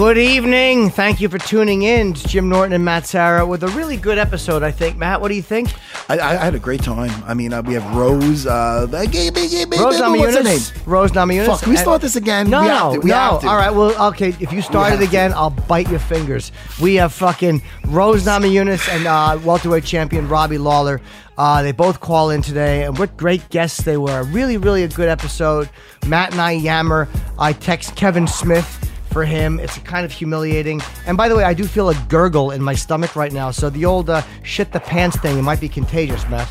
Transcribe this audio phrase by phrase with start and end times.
[0.00, 0.88] Good evening.
[0.88, 2.12] Thank you for tuning in.
[2.12, 4.96] It's Jim Norton and Matt Serra with a really good episode, I think.
[4.96, 5.74] Matt, what do you think?
[6.08, 7.10] I, I had a great time.
[7.26, 8.46] I mean, uh, we have Rose.
[8.46, 10.42] Uh, Rose her Namajunas.
[10.42, 10.82] name?
[10.86, 11.46] Rose Namajunas.
[11.48, 12.48] Fuck, can we start this again?
[12.48, 13.00] No, We no, have to.
[13.00, 13.14] We no.
[13.14, 13.48] have to.
[13.48, 14.34] All right, well, okay.
[14.40, 15.36] If you start it again, to.
[15.36, 16.50] I'll bite your fingers.
[16.80, 21.02] We have fucking Rose Namajunas and uh, welterweight champion Robbie Lawler.
[21.36, 24.22] Uh, they both call in today, and what great guests they were.
[24.22, 25.68] Really, really a good episode.
[26.06, 27.06] Matt and I yammer.
[27.38, 29.60] I text Kevin Smith for him.
[29.60, 30.80] It's kind of humiliating.
[31.06, 33.50] And by the way, I do feel a gurgle in my stomach right now.
[33.50, 36.48] So the old uh, shit the pants thing, it might be contagious, Matt.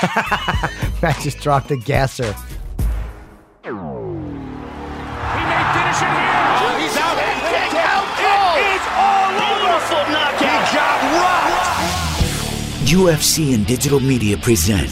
[1.02, 2.32] Matt just dropped a gasser.
[2.32, 6.38] He may finish it here.
[6.80, 7.18] He's out.
[7.18, 10.12] It is all over.
[10.12, 10.68] knockout.
[10.68, 11.58] He got rocked.
[12.88, 14.88] UFC and digital media present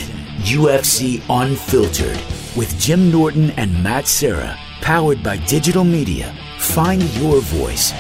[0.47, 2.21] UFC Unfiltered
[2.57, 6.33] with Jim Norton and Matt Serra, powered by digital media.
[6.59, 7.93] Find your voice.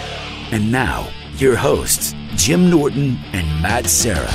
[0.53, 4.31] And now, your hosts, Jim Norton and Matt Serra.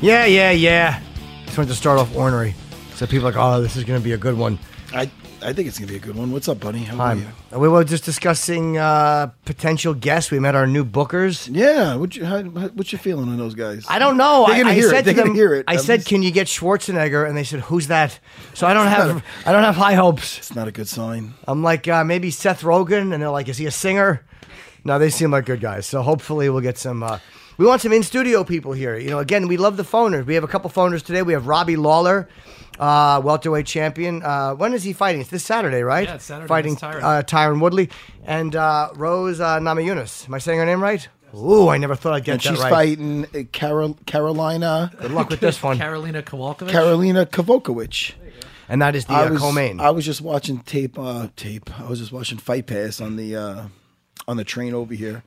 [0.00, 1.00] Yeah, yeah, yeah.
[1.46, 2.54] Just wanted to start off ornery.
[2.94, 4.58] So people are like, oh, this is going to be a good one.
[4.92, 5.10] I,
[5.44, 6.32] I think it's gonna be a good one.
[6.32, 6.78] What's up, buddy?
[6.84, 7.22] How are Hi.
[7.52, 7.58] you?
[7.58, 10.30] We were just discussing uh, potential guests.
[10.30, 11.50] We met our new bookers.
[11.52, 11.96] Yeah.
[11.96, 12.24] What you?
[12.24, 13.84] How, what's your feeling on those guys?
[13.86, 14.46] I don't know.
[14.46, 15.04] They're I, gonna I hear said it.
[15.04, 15.66] They're to them, hear it.
[15.68, 18.18] I said, "Can you get Schwarzenegger?" And they said, "Who's that?"
[18.54, 20.38] So I don't have, I don't have high hopes.
[20.38, 21.34] It's not a good sign.
[21.46, 24.24] I'm like, uh, maybe Seth Rogen, and they're like, "Is he a singer?"
[24.82, 25.84] No, they seem like good guys.
[25.84, 27.02] So hopefully we'll get some.
[27.02, 27.18] Uh,
[27.58, 28.96] we want some in studio people here.
[28.96, 30.24] You know, again, we love the phoners.
[30.24, 31.22] We have a couple phoners today.
[31.22, 32.28] We have Robbie Lawler,
[32.78, 34.22] uh, welterweight champion.
[34.22, 35.20] Uh, when is he fighting?
[35.20, 36.08] It's this Saturday, right?
[36.08, 37.02] Yeah, it's Saturday Fighting Tyron.
[37.02, 37.90] Uh, Tyron Woodley
[38.24, 40.26] and uh, Rose uh, Namajunas.
[40.26, 41.08] Am I saying her name right?
[41.36, 42.70] Ooh, I never thought I'd get And that she's right.
[42.70, 45.78] fighting uh, Carol, Carolina Good luck with this one.
[45.78, 46.70] Karolina Kowalkiewicz.
[46.70, 48.12] Carolina Kavokowicz.
[48.68, 49.80] And that is the I uh, was co-main.
[49.80, 50.98] I was just watching tape.
[50.98, 51.68] Uh, tape.
[51.80, 53.64] I was just watching Fight Pass on the uh,
[54.26, 55.22] on the train over here,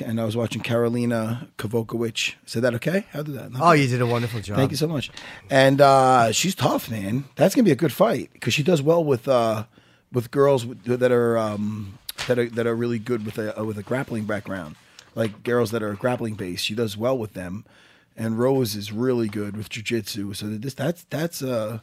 [0.00, 2.34] and I was watching Carolina Kavokowicz.
[2.46, 3.06] Said that okay?
[3.10, 3.52] How did that?
[3.52, 4.56] Not oh, you did a wonderful job.
[4.56, 5.10] Thank you so much.
[5.50, 7.24] And uh, she's tough, man.
[7.36, 9.64] That's gonna be a good fight because she does well with uh,
[10.12, 13.78] with girls that are um, that are that are really good with a uh, with
[13.78, 14.76] a grappling background,
[15.14, 16.64] like girls that are grappling based.
[16.64, 17.64] She does well with them.
[18.14, 20.36] And Rose is really good with jujitsu.
[20.36, 21.78] So this that's that's uh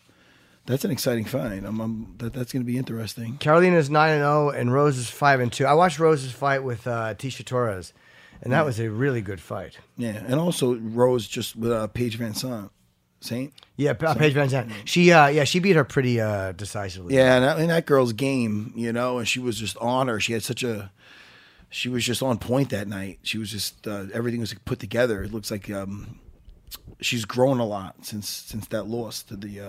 [0.69, 1.65] that's an exciting fight.
[1.65, 3.37] I'm, I'm that that's gonna be interesting.
[3.37, 5.65] Carolina's nine and zero, and Rose is five and two.
[5.65, 7.91] I watched Rose's fight with uh, Tecia Torres,
[8.43, 9.79] and that was a really good fight.
[9.97, 12.71] Yeah, and also Rose just with uh, Paige Van Sant.
[13.21, 13.51] Saint.
[13.75, 14.71] Yeah, Pa- Paige VanZant.
[14.85, 17.15] She, uh, yeah, she beat her pretty uh, decisively.
[17.15, 20.21] Yeah, and that, and that girl's game, you know, and she was just on her.
[20.21, 20.89] She had such a,
[21.69, 23.19] she was just on point that night.
[23.23, 25.21] She was just uh, everything was put together.
[25.21, 26.19] It looks like um,
[27.01, 29.59] she's grown a lot since since that loss to the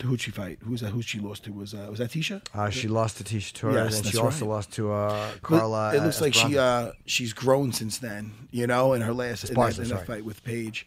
[0.00, 0.58] uh, who'd she fight?
[0.62, 0.90] Who's that?
[0.90, 1.52] Who she lost to?
[1.52, 2.40] Was uh, was that Tecia?
[2.54, 4.54] Uh, she lost to Tecia Torres, Yes, and she also right.
[4.54, 5.94] lost to uh, Carla.
[5.94, 9.54] it looks like she uh, she's grown since then, you know, in her last in
[9.54, 10.06] that, Esparza, in that sorry.
[10.06, 10.86] fight with Paige.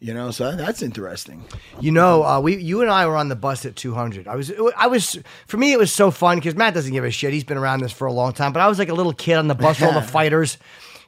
[0.00, 1.44] You know, so that's interesting.
[1.80, 4.28] You know, uh, we, you and I were on the bus at 200.
[4.28, 5.18] I was, I was,
[5.48, 7.32] for me, it was so fun because Matt doesn't give a shit.
[7.32, 8.52] He's been around this for a long time.
[8.52, 10.56] But I was like a little kid on the bus with all the fighters,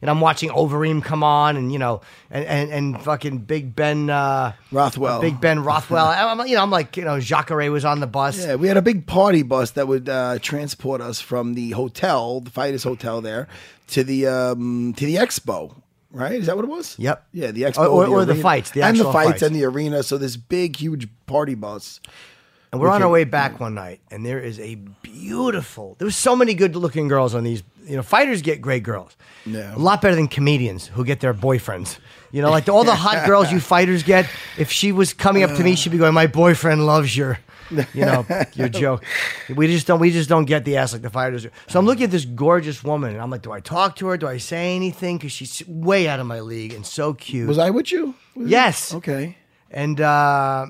[0.00, 2.00] and I'm watching Overeem come on, and you know,
[2.30, 5.20] and and, and fucking Big Ben uh, Rothwell.
[5.20, 6.06] Big Ben Rothwell.
[6.40, 8.38] I'm, you know, I'm like, you know, Jacare was on the bus.
[8.38, 12.40] Yeah, we had a big party bus that would uh, transport us from the hotel,
[12.40, 13.48] the fighters' hotel there,
[13.88, 15.74] to the um, to the expo.
[16.12, 16.32] Right?
[16.32, 16.98] Is that what it was?
[16.98, 17.24] Yep.
[17.32, 18.42] Yeah, the expo, Or- or the arena.
[18.42, 19.42] fights, the and the fights, fights.
[19.42, 20.02] and the arena.
[20.02, 22.00] So this big, huge party bus.
[22.72, 23.04] And we're on Okay.
[23.04, 25.94] our way back one night, and there is a beautiful.
[25.98, 27.62] There was so many good-looking girls on these.
[27.90, 29.16] You know, fighters get great girls.
[29.44, 29.74] Yeah.
[29.74, 31.98] A lot better than comedians who get their boyfriends.
[32.30, 34.26] You know, like all the hot girls you fighters get.
[34.56, 37.38] If she was coming up to me, she'd be going, "My boyfriend loves your."
[37.70, 39.04] You know your joke.
[39.48, 40.00] We just don't.
[40.00, 41.50] We just don't get the ass like the fighters do.
[41.68, 44.16] So I'm looking at this gorgeous woman, and I'm like, do I talk to her?
[44.16, 45.18] Do I say anything?
[45.18, 47.48] Because she's way out of my league and so cute.
[47.48, 48.14] Was I with you?
[48.34, 48.94] Was Yes.
[48.94, 49.36] Okay.
[49.70, 50.66] And uh,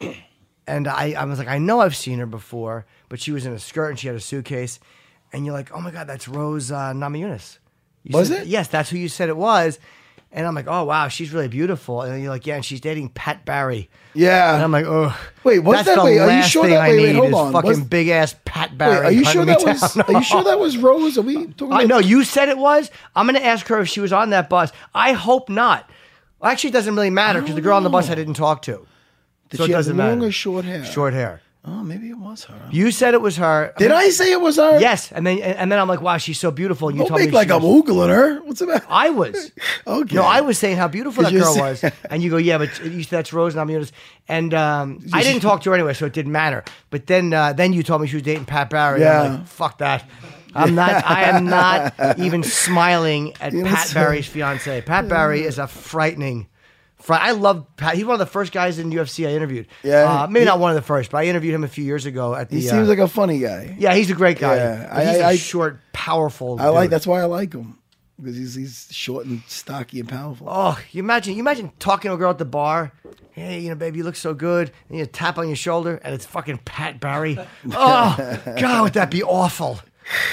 [0.66, 3.52] and I, I was like, I know I've seen her before, but she was in
[3.52, 4.80] a skirt and she had a suitcase.
[5.32, 7.58] And you're like, oh my god, that's Rose uh, Namajunas.
[8.02, 8.48] You Was said- it?
[8.48, 9.78] Yes, that's who you said it was.
[10.32, 12.02] And I'm like, oh wow, she's really beautiful.
[12.02, 13.90] And you're like, yeah, and she's dating Pat Barry.
[14.14, 14.54] Yeah.
[14.54, 15.96] And I'm like, oh, Wait, what's that?
[15.96, 17.52] the Wait, are you sure that- wait, wait, hold on.
[17.52, 19.06] fucking Was- big ass Pat Wait, Barry.
[19.06, 19.94] are you sure that was?
[19.94, 20.04] down.
[20.06, 21.18] Are you sure that was Rose?
[21.18, 21.72] Are we talking?
[21.72, 22.90] I about- know you said it was.
[23.16, 24.70] I'm going to ask her if she was on that bus.
[24.94, 25.90] I hope not.
[26.38, 28.62] Well, actually, it doesn't really matter because the girl on the bus I didn't talk
[28.62, 28.86] to.
[29.48, 30.28] Did so it she have doesn't long matter.
[30.28, 30.84] or short hair?
[30.84, 31.42] Short hair.
[31.62, 32.68] Oh, maybe it was her.
[32.70, 33.74] You said it was her.
[33.76, 34.80] Did I say it was her?
[34.80, 36.88] Yes, and then and then I'm like, wow, she's so beautiful.
[36.88, 38.40] And you Don't told make me like she I'm was- oogling her.
[38.40, 38.86] What's the matter?
[38.88, 39.52] I was.
[39.86, 40.14] Okay.
[40.16, 42.36] No, I was saying how beautiful that Did you girl say- was, and you go,
[42.38, 43.92] yeah, but you said that's Rose Namajunas,
[44.28, 46.64] and um, I didn't talk to her anyway, so it didn't matter.
[46.90, 48.96] But then, uh, then you told me she was dating Pat Barry.
[48.96, 49.22] I'm Yeah.
[49.38, 50.08] like, fuck that.
[50.54, 51.04] I'm not.
[51.06, 54.80] I am not even smiling at Pat Barry's fiance.
[54.82, 56.46] Pat Barry is a frightening.
[57.08, 57.94] I love Pat.
[57.94, 59.66] He's one of the first guys in UFC I interviewed.
[59.82, 60.22] Yeah.
[60.22, 62.34] uh, maybe not one of the first, but I interviewed him a few years ago
[62.34, 62.60] at the.
[62.60, 63.74] He uh, seems like a funny guy.
[63.78, 64.56] yeah, he's a great guy.
[64.56, 66.60] Yeah, But he's I- a I- short, powerful.
[66.60, 66.90] I like.
[66.90, 67.78] That's why I like him
[68.18, 70.46] because he's he's short and stocky and powerful.
[70.50, 72.92] Oh, you imagine you imagine talking to a girl at the bar.
[73.32, 74.70] Hey, you know, baby, you look so good.
[74.90, 77.38] And you tap on your shoulder, and it's fucking Pat Barry.
[77.72, 79.78] Oh, God, would that be awful?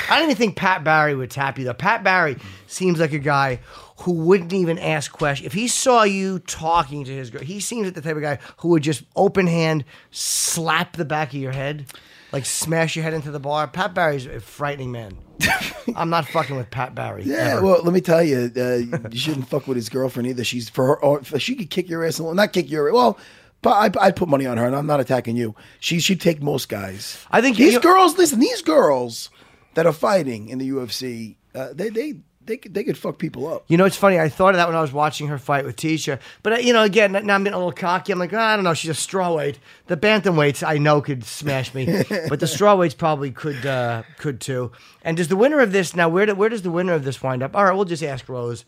[0.09, 1.73] I don't even think Pat Barry would tap you though.
[1.73, 3.59] Pat Barry seems like a guy
[4.01, 5.47] who wouldn't even ask questions.
[5.47, 8.39] If he saw you talking to his girl, he seems like the type of guy
[8.57, 11.85] who would just open hand slap the back of your head,
[12.31, 13.67] like smash your head into the bar.
[13.67, 15.17] Pat Barry's a frightening man.
[15.95, 17.23] I'm not fucking with Pat Barry.
[17.23, 17.63] Yeah, ever.
[17.63, 18.75] well, let me tell you, uh,
[19.09, 20.43] you shouldn't fuck with his girlfriend either.
[20.43, 22.19] She's for her, or she could kick your ass.
[22.19, 23.17] Well, not kick your well,
[23.61, 25.55] but I, I'd put money on her, and I'm not attacking you.
[25.79, 27.23] She she'd take most guys.
[27.31, 28.17] I think these you- girls.
[28.17, 29.29] Listen, these girls
[29.75, 32.15] that are fighting in the UFC, uh, they they
[32.47, 33.65] they could, they could fuck people up.
[33.67, 34.19] You know, it's funny.
[34.19, 36.19] I thought of that when I was watching her fight with Tecia.
[36.41, 38.11] But, uh, you know, again, now I'm getting a little cocky.
[38.11, 38.73] I'm like, "Ah, I don't know.
[38.73, 39.57] She's a strawweight.
[39.87, 41.85] The bantamweights, I know, could smash me.
[42.29, 44.71] but the strawweights probably could uh, could too.
[45.03, 47.21] And does the winner of this, now, where, do, where does the winner of this
[47.21, 47.55] wind up?
[47.55, 48.65] All right, we'll just ask Rose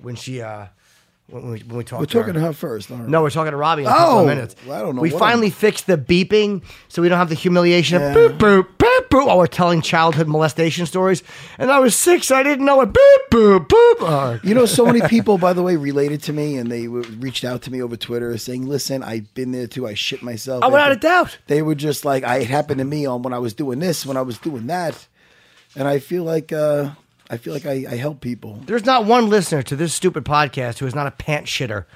[0.00, 0.66] when she, uh,
[1.32, 2.90] when we, when we talk We're to talking to her first.
[2.90, 3.08] all right.
[3.08, 4.54] No, we're talking to Robbie in a couple Oh, of minutes.
[4.66, 7.34] well, I don't know We what finally fixed the beeping so we don't have the
[7.34, 11.22] humiliation of boop, boop, boop, boop while we're telling childhood molestation stories.
[11.58, 12.92] And I was six, I didn't know it.
[12.92, 13.96] Boop, boop, boop.
[14.00, 17.04] Oh, You know, so many people, by the way, related to me, and they w-
[17.18, 19.86] reached out to me over Twitter saying, "Listen, I've been there too.
[19.86, 21.38] I shit myself." Oh, without a doubt.
[21.46, 24.04] They were just like, "I it happened to me on when I was doing this,
[24.04, 25.06] when I was doing that,"
[25.76, 26.90] and I feel like uh,
[27.32, 28.60] I feel like I, I help people.
[28.66, 31.86] There's not one listener to this stupid podcast who is not a pant shitter.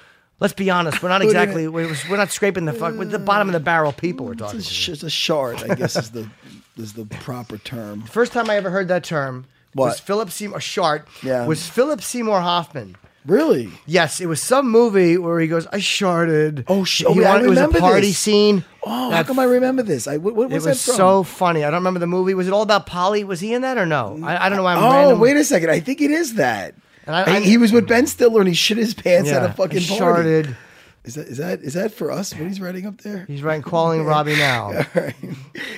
[0.40, 1.02] Let's be honest.
[1.02, 1.68] We're not exactly.
[1.68, 2.94] We're, we're not scraping the fuck.
[2.94, 4.24] We're the bottom of the barrel people.
[4.24, 4.58] We're talking.
[4.60, 4.92] It's a, to.
[4.92, 6.26] it's a shard, I guess, is the
[6.78, 8.00] is the proper term.
[8.02, 9.44] First time I ever heard that term
[9.74, 10.60] was Philip Seymour.
[10.60, 11.06] Shart.
[11.22, 11.46] Yeah.
[11.46, 12.96] Was Philip Seymour Hoffman.
[13.26, 13.70] Really?
[13.86, 17.32] Yes, it was some movie where he goes, "I sharted." Oh, sh- He oh, I
[17.32, 18.18] wanted- it was a remember party this.
[18.18, 18.64] scene.
[18.84, 20.06] Oh, how come I remember this?
[20.06, 20.96] I what, what It was, was that from?
[20.96, 21.64] so funny.
[21.64, 22.34] I don't remember the movie.
[22.34, 23.24] Was it all about Polly?
[23.24, 24.18] Was he in that or no?
[24.22, 25.18] I, I don't know why I'm Oh, random.
[25.20, 25.70] wait a second.
[25.70, 26.74] I think it is that.
[27.06, 29.50] And I- I- he was with Ben Stiller and he shit his pants yeah, at
[29.50, 29.96] a fucking I party.
[29.98, 30.56] sharted.
[31.04, 32.34] Is that is that is that for us?
[32.34, 33.24] What he's writing up there?
[33.28, 34.72] He's right, calling Robbie now.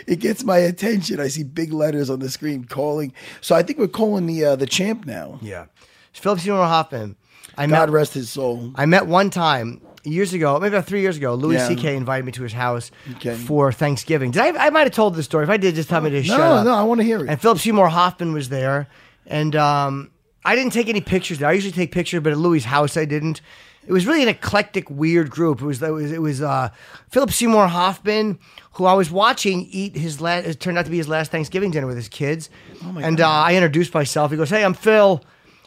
[0.06, 1.20] it gets my attention.
[1.20, 3.12] I see big letters on the screen calling.
[3.40, 5.38] So I think we're calling the uh, the champ now.
[5.42, 5.66] Yeah,
[6.12, 7.16] Philip Seymour Hoffman.
[7.58, 7.90] I God met.
[7.90, 8.72] rest his soul.
[8.74, 11.34] I met one time years ago, maybe about three years ago.
[11.34, 11.68] Louis Yeah.
[11.68, 11.96] C.K.
[11.96, 13.34] invited me to his house Okay.
[13.34, 14.30] for Thanksgiving.
[14.30, 14.66] Did I?
[14.66, 15.44] I might have told the story.
[15.44, 16.64] If I did, just tell me to shut No, up.
[16.64, 17.28] no, no, I want to hear it.
[17.28, 18.88] And Philip Seymour Hoffman was there,
[19.26, 20.10] and um,
[20.44, 21.48] I didn't take any pictures there.
[21.48, 23.40] I usually take pictures, but at Louis' house I didn't.
[23.86, 25.60] It was really an eclectic, weird group.
[25.62, 26.68] It was it was, it was uh,
[27.10, 28.38] Philip Seymour Hoffman,
[28.72, 30.46] who I was watching eat his last.
[30.46, 32.50] It turned out to be his last Thanksgiving dinner with his kids.
[32.84, 34.30] Oh and uh, I introduced myself.
[34.30, 35.22] He goes, "Hey, I'm Phil,"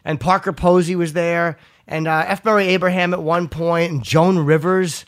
[0.05, 1.57] and Parker Posey was there,
[1.91, 2.43] and uh, F.
[2.43, 5.05] Murray Abraham at one point, and Joan Rivers.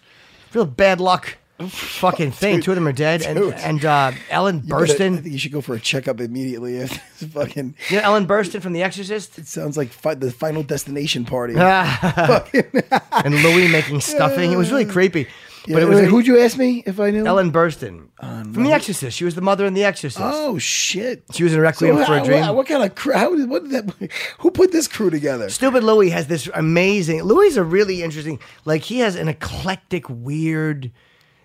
[0.53, 1.37] Real bad luck.
[1.67, 2.61] Fucking thing.
[2.61, 3.53] Two of them are dead, and Dude.
[3.53, 5.21] and uh, Ellen You better- I Burstyn.
[5.21, 6.79] think you should go for a checkup immediately.
[6.83, 9.37] After this fucking, You know Ellen Burstyn from The Exorcist?
[9.39, 11.53] it sounds like fi- the Final Destination party.
[11.57, 14.51] and Louis making stuffing.
[14.51, 15.27] It was really creepy.
[15.65, 17.25] Yeah, But it was wait, who'd you ask me if I knew?
[17.25, 19.15] Ellen Burstyn from The Exorcist.
[19.15, 20.19] She was the mother in The Exorcist.
[20.21, 21.23] Oh shit!
[21.31, 22.41] She was in Requiem So for a Dream.
[22.41, 23.13] What, what kind of crew?
[23.13, 24.11] How what did that?
[24.39, 25.49] Who put this crew together?
[25.49, 27.23] Stupid Louis has this amazing.
[27.23, 28.39] Louis is a really interesting.
[28.65, 30.91] Like he has an eclectic, weird.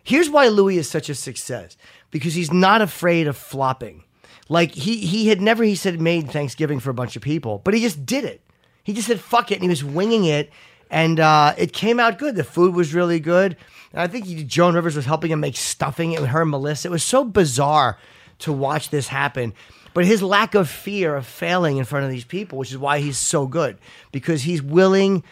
[0.03, 1.77] Here's why Louis is such a success
[2.11, 4.05] because he's not afraid of flopping.
[4.49, 7.75] Like he he had never he said made Thanksgiving for a bunch of people, but
[7.75, 8.41] he just did it.
[8.83, 10.51] He just said fuck it and he was winging it,
[10.91, 12.35] and uh, it came out good.
[12.35, 13.57] The food was really good,
[13.93, 16.13] and I think he, Joan Rivers was helping him make stuffing.
[16.13, 16.89] It with her and Melissa.
[16.89, 17.99] It was so bizarre
[18.41, 19.55] to watch this happen.
[19.95, 23.01] But his lack of fear of failing in front of these people, which is why
[23.01, 23.79] he's so good,
[24.13, 25.25] because he's willing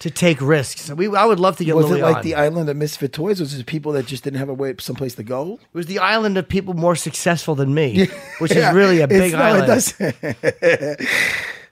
[0.00, 0.90] to take risks.
[0.90, 2.22] We, I would love to get Was Louis it like on.
[2.22, 3.40] the island of misfit toys?
[3.40, 5.54] Was it people that just didn't have a way, someplace to go?
[5.60, 8.06] It was the island of people more successful than me,
[8.38, 9.64] which Yeah, is really a big no, island.
[9.64, 11.06] It does.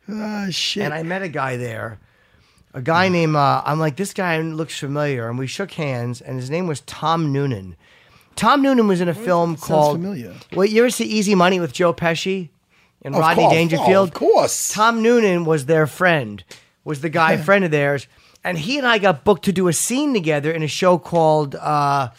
[0.09, 0.85] Ah shit!
[0.85, 1.99] And I met a guy there.
[2.77, 6.37] A guy named uh, I'm like this guy looks familiar, and we shook hands, and
[6.39, 7.75] his name was Tom Noonan.
[8.37, 9.97] Tom Noonan was in a film called.
[9.97, 10.35] familiar.
[10.53, 12.51] Well, you ever see Easy Money with Joe Pesci
[13.01, 13.55] and Rodney course.
[13.55, 13.97] Dangerfield?
[13.97, 14.75] Oh, of course.
[14.75, 16.45] Tom Noonan was their friend,
[16.85, 18.07] was the guy friend of theirs,
[18.45, 21.55] and he and I got booked to do a scene together in a show called.
[21.55, 22.11] Uh,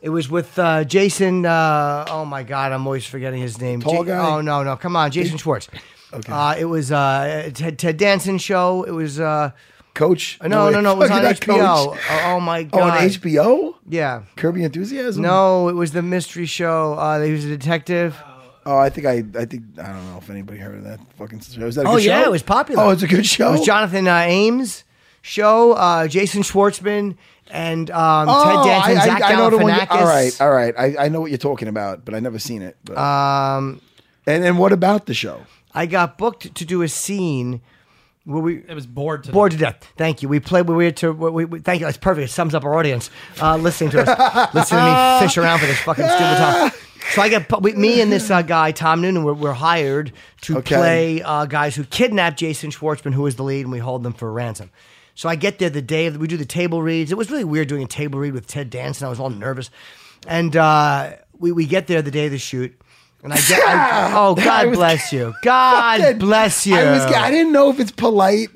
[0.00, 1.44] it was with uh, Jason.
[1.44, 3.82] Uh, oh my God, I'm always forgetting his name.
[3.82, 4.16] Tall guy?
[4.16, 5.68] Oh no, no, come on, Jason Schwartz.
[6.14, 6.32] Okay.
[6.32, 8.84] Uh, it was uh, Ted, Ted Danson show.
[8.84, 9.50] It was uh,
[9.94, 10.38] Coach?
[10.42, 10.92] no, wait, no, no.
[10.92, 11.46] It was on HBO.
[11.92, 11.98] Coach.
[12.10, 12.98] Oh, oh my Oh, God.
[13.02, 13.74] on HBO?
[13.88, 14.22] Yeah.
[14.36, 15.22] Curb Your Enthusiasm?
[15.22, 16.94] No, it was the mystery show.
[16.94, 18.16] Uh, he was a detective.
[18.64, 21.40] Oh, I think I, I think I don't know if anybody heard of that fucking
[21.40, 21.66] show.
[21.66, 22.28] Is that a Oh yeah, show?
[22.28, 22.82] it was popular.
[22.84, 23.48] Oh, it's a good show.
[23.48, 24.84] It was Jonathan uh, Ames
[25.20, 25.72] show.
[25.72, 27.16] Uh, Jason Schwartzman
[27.50, 29.74] and um, Oh, Ted Danson, I, Zach I, I know the one.
[29.74, 30.74] you- All right, all right.
[30.78, 32.76] I, I know what you're talking about, but I never seen it.
[32.84, 33.80] But, Um,
[34.26, 35.42] and and what about the show?
[35.74, 37.60] I got booked to do a scene
[38.24, 39.86] where we It was bored to bored to death.
[39.96, 40.28] Thank you.
[40.28, 40.68] We played.
[40.68, 41.12] We were to.
[41.12, 41.86] We, we, thank you.
[41.86, 42.30] That's perfect.
[42.30, 43.10] It sums up our audience.
[43.40, 46.74] Uh, listening to us, listening to me fish around for this fucking stupid talk.
[47.10, 49.24] So I get we, me and this uh, guy Tom Noonan.
[49.24, 50.12] We're, we're hired
[50.42, 50.76] to Okay.
[50.76, 54.12] play uh, guys who kidnapped Jason Schwartzman, who is the lead, and we hold them
[54.12, 54.70] for ransom.
[55.14, 57.12] So I get there the day of, we do the table reads.
[57.12, 59.06] It was really weird doing a table read with Ted Danson.
[59.06, 59.68] I was all nervous,
[60.26, 62.80] and uh, we we get there the day of the shoot.
[63.22, 66.76] And I get, I, oh God was- bless you, God bless you.
[66.76, 67.02] I was.
[67.02, 68.48] I didn't know if it's polite.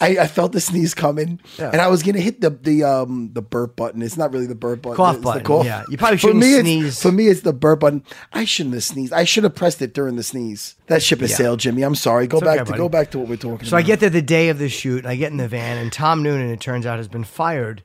[0.00, 3.42] I, I felt the sneeze coming, and I was gonna hit the the um the
[3.42, 4.02] burp button.
[4.02, 4.96] It's not really the burp button.
[4.96, 5.64] Cough it's button, The cough.
[5.64, 5.84] yeah.
[5.88, 7.02] You probably For shouldn't me, it's- sneeze.
[7.02, 8.02] for me, it's the burp button.
[8.32, 9.12] I shouldn't have sneezed.
[9.12, 10.74] I should have pressed it during the sneeze.
[10.88, 11.36] That ship has Yeah.
[11.36, 11.82] sailed, Jimmy.
[11.82, 12.26] I'm sorry.
[12.26, 12.78] Go It's back okay, to buddy.
[12.78, 13.66] go back to what we're talking about.
[13.66, 13.84] So about.
[13.84, 15.92] I get there the day of the shoot, and I get in the van, and
[15.92, 17.84] Tom Noonan, it turns out, has been fired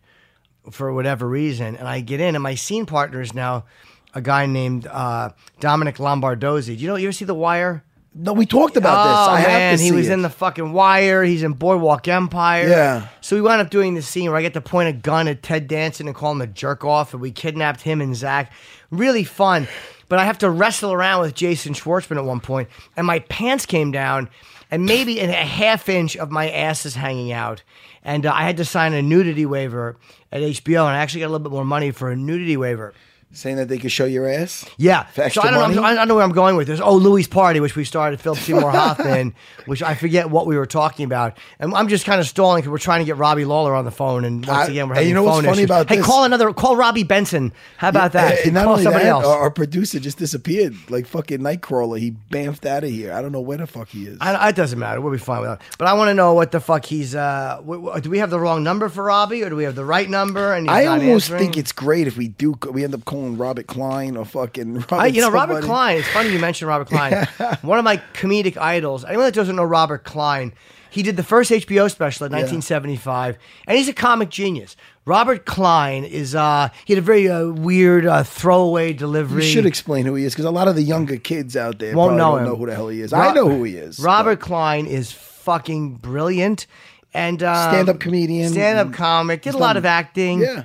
[0.72, 1.76] for whatever reason.
[1.76, 3.66] And I get in, and my scene partner is now
[4.14, 6.68] a guy named uh, Dominic Lombardozzi.
[6.68, 6.96] Do you know?
[6.96, 7.84] You ever see The Wire?
[8.20, 9.16] No, we talked about this.
[9.16, 10.14] Oh I have man, to he see was it.
[10.14, 11.24] in the fucking Wire.
[11.24, 12.68] He's in Boardwalk Empire.
[12.68, 13.08] Yeah.
[13.22, 15.44] So we wound up doing the scene where I get to point a gun at
[15.44, 18.52] Ted Danson and call him a jerk off, and we kidnapped him and Zach.
[18.90, 19.68] Really fun.
[20.10, 23.66] But I have to wrestle around with Jason Schwartzman at one point, and my pants
[23.66, 24.30] came down,
[24.72, 27.62] and maybe a half inch of my ass is hanging out.
[28.04, 29.98] And uh, I had to sign a nudity waiver
[30.32, 32.94] at HBO, and I actually got a little bit more money for a nudity waiver.
[33.34, 34.66] Saying that they could show your ass.
[34.78, 35.04] Yeah.
[35.04, 35.82] For So extra I don't know.
[35.82, 35.96] money?
[35.96, 36.80] I don't know where I'm going with this.
[36.80, 40.66] Oh, Louis' party, which we started, Philip Seymour Hoffman, which I forget what we were
[40.66, 43.76] talking about, and I'm just kind of stalling because we're trying to get Robbie Lawler
[43.76, 45.58] on the phone, and once I- again we're and having you know what's phone funny
[45.58, 45.66] issues.
[45.66, 46.06] about hey, this?
[46.06, 46.52] call another.
[46.54, 47.52] Call Robby Benson.
[47.76, 48.44] How about that?
[48.46, 49.26] And not call only somebody that, else.
[49.26, 52.00] Our, our producer just disappeared, like fucking Nightcrawler.
[52.00, 53.12] He bamfed out of here.
[53.14, 54.18] I don't know where the fuck he is.
[54.22, 55.02] I, it doesn't matter.
[55.02, 55.62] We'll be fine with that.
[55.78, 57.14] But I want to know what the fuck he's.
[57.14, 59.76] Uh, w- w- do we have the wrong number for Robbie, or do we have
[59.76, 60.54] the right number?
[60.54, 61.40] And he's I not almost answering?
[61.42, 62.56] think it's great if we do.
[62.72, 64.74] We end up calling Robert Klein or fucking.
[64.80, 65.68] Robert I, you know, Robert somebody.
[65.68, 65.98] Klein.
[66.00, 67.26] It's funny you mentioned Robert Klein.
[67.62, 69.04] One of my comedic idols.
[69.06, 70.54] Anyone that doesn't know Robert Klein,
[70.90, 74.76] he did the first HBO special in 1975, and he's a comic genius.
[75.06, 76.36] Robert Klein is.
[76.36, 79.46] uh He had a very uh, weird uh, throwaway delivery.
[79.46, 81.96] You should explain who he is because a lot of the younger kids out there
[81.96, 82.46] Won't know him.
[82.46, 83.12] know who the hell he is.
[83.12, 84.00] Ro- I know who he is.
[84.00, 86.68] Robert Klein is fucking brilliant
[87.14, 88.52] and um, Stand-up comedian.
[88.52, 89.42] stand-up comic.
[89.42, 90.42] Did a lot of acting.
[90.42, 90.64] Yeah.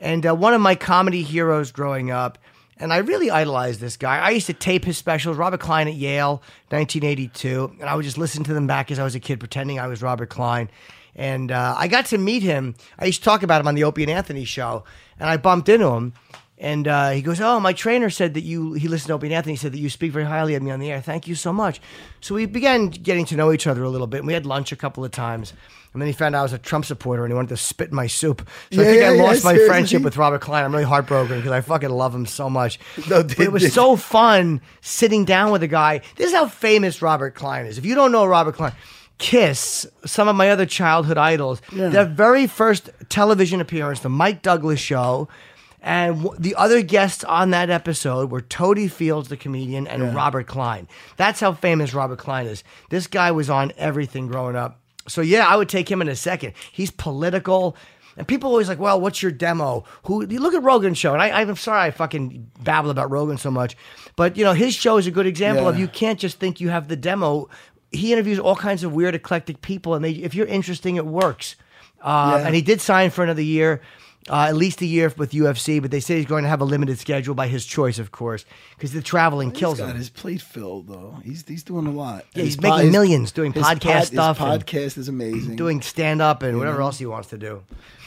[0.00, 2.38] And uh, one of my comedy heroes growing up.
[2.76, 4.18] And I really idolized this guy.
[4.18, 5.36] I used to tape his specials.
[5.36, 9.04] Robert Klein at Yale, 1982, and I would just listen to them back as I
[9.04, 10.68] was a kid, pretending I was Robert Klein.
[11.14, 12.74] And uh, I got to meet him.
[12.98, 14.82] I used to talk about him on the Opie and Anthony show,
[15.20, 16.14] and I bumped into him.
[16.64, 19.34] And uh, he goes, "Oh, my trainer said that you." He listened to Opie and
[19.34, 19.52] Anthony.
[19.52, 21.02] He said that you speak very highly of me on the air.
[21.02, 21.78] Thank you so much.
[22.22, 24.18] So we began getting to know each other a little bit.
[24.18, 25.52] And we had lunch a couple of times,
[25.92, 27.90] and then he found out I was a Trump supporter, and he wanted to spit
[27.90, 28.48] in my soup.
[28.72, 29.68] So I think yeah, I yeah, lost my seriously.
[29.68, 30.64] friendship with Robert Klein.
[30.64, 32.80] I'm really heartbroken because I fucking love him so much.
[33.10, 36.00] No, But it was so fun sitting down with a guy.
[36.16, 37.76] This is how famous Robert Klein is.
[37.76, 38.72] If you don't know Robert Klein,
[39.18, 44.80] Kiss, some of my other childhood idols, their very first television appearance, the Mike Douglas
[44.80, 45.28] show.
[45.86, 50.46] And w- the other guests on that episode were Totie Fields, the comedian, and Robert
[50.46, 50.88] Klein.
[51.18, 52.64] That's how famous Robert Klein is.
[52.88, 54.80] This guy was on everything growing up.
[55.06, 56.54] So yeah, I would take him in a second.
[56.72, 57.76] He's political.
[58.16, 59.84] And people always like, well, what's your demo?
[60.04, 63.36] Who you look at Rogan's show, and I, I'm sorry I fucking babble about Rogan
[63.36, 63.76] so much,
[64.16, 66.68] but you know his show is a good example of you can't just think you
[66.70, 67.48] have the demo.
[67.90, 71.56] He interviews all kinds of weird, eclectic people, and they, if you're interesting, it works.
[72.00, 72.46] Uh, Yeah.
[72.46, 73.82] And he did sign for another year,
[74.30, 76.64] uh, at least a year with UFC, but they say he's going to have a
[76.64, 78.44] limited schedule by his choice, of course,
[78.76, 79.96] because the traveling kills He's got him.
[79.98, 81.18] his plate filled though.
[81.22, 82.24] He's he's doing a lot.
[82.34, 85.56] Yeah, he's making pod- millions doing podcast pod- stuff podcast is amazing.
[85.56, 87.62] Doing stand up and whatever else he wants to do.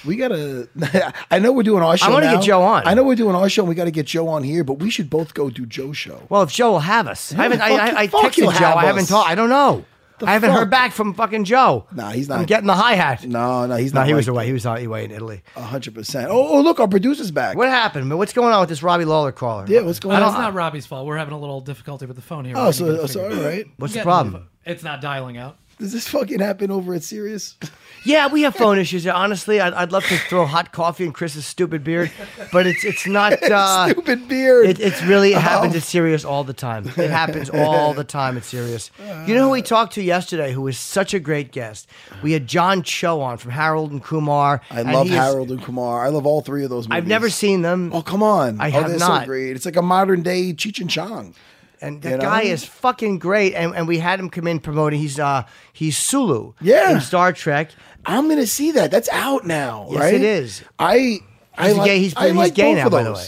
[0.06, 0.70] We gotta.
[1.32, 2.08] I know we're doing our show.
[2.08, 2.88] I wanna get Joe on.
[2.88, 3.64] I know we're doing our show.
[3.64, 5.98] and We got to get Joe on here, but we should both go do Joe's
[5.98, 6.24] show.
[6.30, 7.62] Well, if Joe will have us, I haven't.
[7.62, 8.74] I, I, I fuck texted Joe.
[8.74, 9.30] I haven't talked.
[9.30, 9.86] I don't know.
[10.26, 10.60] I haven't fuck?
[10.60, 11.86] heard back from fucking Joe.
[11.92, 12.36] Nah, he's not.
[12.36, 13.26] I'm not- getting the hi hat.
[13.26, 14.02] No, no, he's not.
[14.02, 14.08] No, not.
[14.08, 14.46] he was like away.
[14.48, 15.42] He was on away in Italy.
[15.56, 15.62] that.
[15.62, 16.30] hundred percent.
[16.32, 17.56] Oh, oh, look, our producer's back.
[17.58, 18.08] What happened?
[18.10, 18.18] man?
[18.18, 19.66] What's going on with this Robbie Lawler caller?
[19.68, 21.06] Yeah, what's going uh, I Well, don't- it's not Robbie's fault.
[21.06, 22.56] We're having a little difficulty with the phone here.
[22.58, 23.50] Oh, We're so, getting oh, so all figured out.
[23.50, 23.66] right.
[23.78, 24.50] What's the Getting problem?
[24.66, 25.58] It's not dialing out.
[25.80, 27.56] Does this fucking happen over at Sirius?
[28.04, 29.06] Yeah, we have phone issues.
[29.06, 32.12] Honestly, I'd, I'd love to throw hot coffee in Chris's stupid beard,
[32.52, 33.34] but it's it's not.
[33.44, 34.66] Uh, Stupid beard.
[34.68, 35.78] It, it's really it happens Oh.
[35.78, 36.88] at Sirius all the time.
[36.98, 38.90] It happens all the time at Sirius.
[39.28, 41.88] You know who we talked to yesterday, who was such a great guest?
[42.24, 44.62] We had John Cho on from Harold and Kumar.
[44.72, 46.06] I and love he is- Harold and Kumar.
[46.06, 46.98] I love all three of those movies.
[47.04, 48.60] I've never seen them, Oh come on!
[48.60, 49.22] I oh, have they're not.
[49.22, 49.56] so great.
[49.56, 51.36] It's like a modern day Cheech and Chong.
[51.82, 52.22] And the you know?
[52.24, 53.54] guy is fucking great.
[53.54, 55.00] And, and we had him come in promoting.
[55.00, 55.44] He's uh
[55.74, 56.54] he's Sulu.
[56.62, 56.92] Yeah.
[56.92, 57.72] in Star Trek.
[58.06, 58.90] I'm gonna see that.
[58.92, 60.14] That's out now, Yes, right?
[60.14, 60.64] it is.
[60.80, 61.20] I
[61.58, 62.00] I He's a like, gay.
[62.00, 63.28] He's, I he's like gay now, by the way.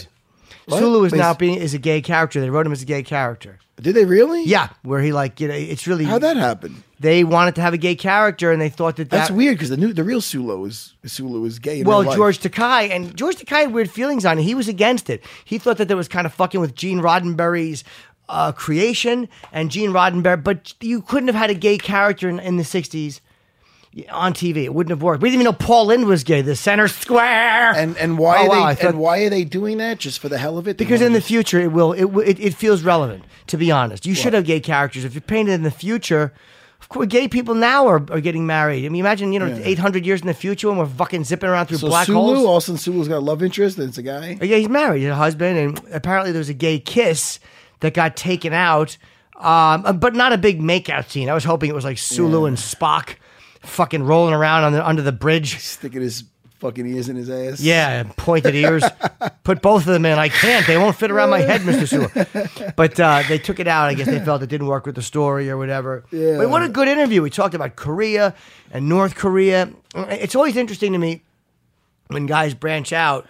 [0.66, 0.78] What?
[0.78, 2.40] Sulu is now being is a gay character.
[2.40, 3.58] They wrote him as a gay character.
[3.80, 4.44] Did they really?
[4.44, 6.84] Yeah, where he like you know it's really How'd that happen?
[7.00, 9.78] they wanted to have a gay character and they thought that That's weird because the
[9.78, 11.80] new the real Sulu is Sulu is gay.
[11.80, 12.04] In Well.
[12.14, 14.42] George Takei and George Takei had weird feelings on it.
[14.42, 15.24] He was against it.
[15.46, 17.82] He thought that there was kind of fucking with Gene Roddenberry's
[18.30, 22.56] uh, creation and Gene Roddenberry, but you couldn't have had a gay character in, in
[22.56, 23.20] the '60s
[24.10, 24.64] on TV.
[24.64, 25.20] It wouldn't have worked.
[25.22, 26.42] We didn't even know Paul Lynde was gay.
[26.42, 27.72] The center square.
[27.74, 30.20] And and why Oh, are wow, they thought- and why are they doing that just
[30.20, 30.76] for the hell of it?
[30.76, 33.24] Because in the future it will it, it it feels relevant.
[33.48, 35.04] To be honest, you should have gay characters.
[35.04, 36.32] If you're painted in the future.
[36.82, 38.86] Of course, gay people now are, are getting married.
[38.86, 41.66] I mean, imagine you know, 800 years in the future when we're fucking zipping around
[41.66, 42.38] through so black Sulu, holes.
[42.46, 44.38] all of a sudden Sulu's got a love interest and it's a guy.
[44.40, 47.38] Yeah, he's married, he's a husband, and apparently there was a gay kiss
[47.80, 48.96] that got taken out,
[49.36, 51.28] um, but not a big makeout scene.
[51.28, 53.16] I was hoping it was like Sulu and Spock
[53.62, 55.58] fucking rolling around on the, under the bridge.
[55.58, 56.24] Sticking his
[56.60, 57.60] fucking ears in his ass.
[57.60, 58.84] Yeah, pointed ears.
[59.44, 60.18] Put both of them in.
[60.18, 60.66] I can't.
[60.66, 61.88] They won't fit around my head, Mr.
[61.88, 62.72] Sulu.
[62.76, 63.88] But uh, they took it out.
[63.88, 66.04] I guess they felt it didn't work with the story or whatever.
[66.10, 66.36] Yeah.
[66.38, 67.22] But what a good interview.
[67.22, 68.34] We talked about Korea
[68.70, 69.70] and North Korea.
[69.94, 71.22] It's always interesting to me
[72.08, 73.26] when guys branch out.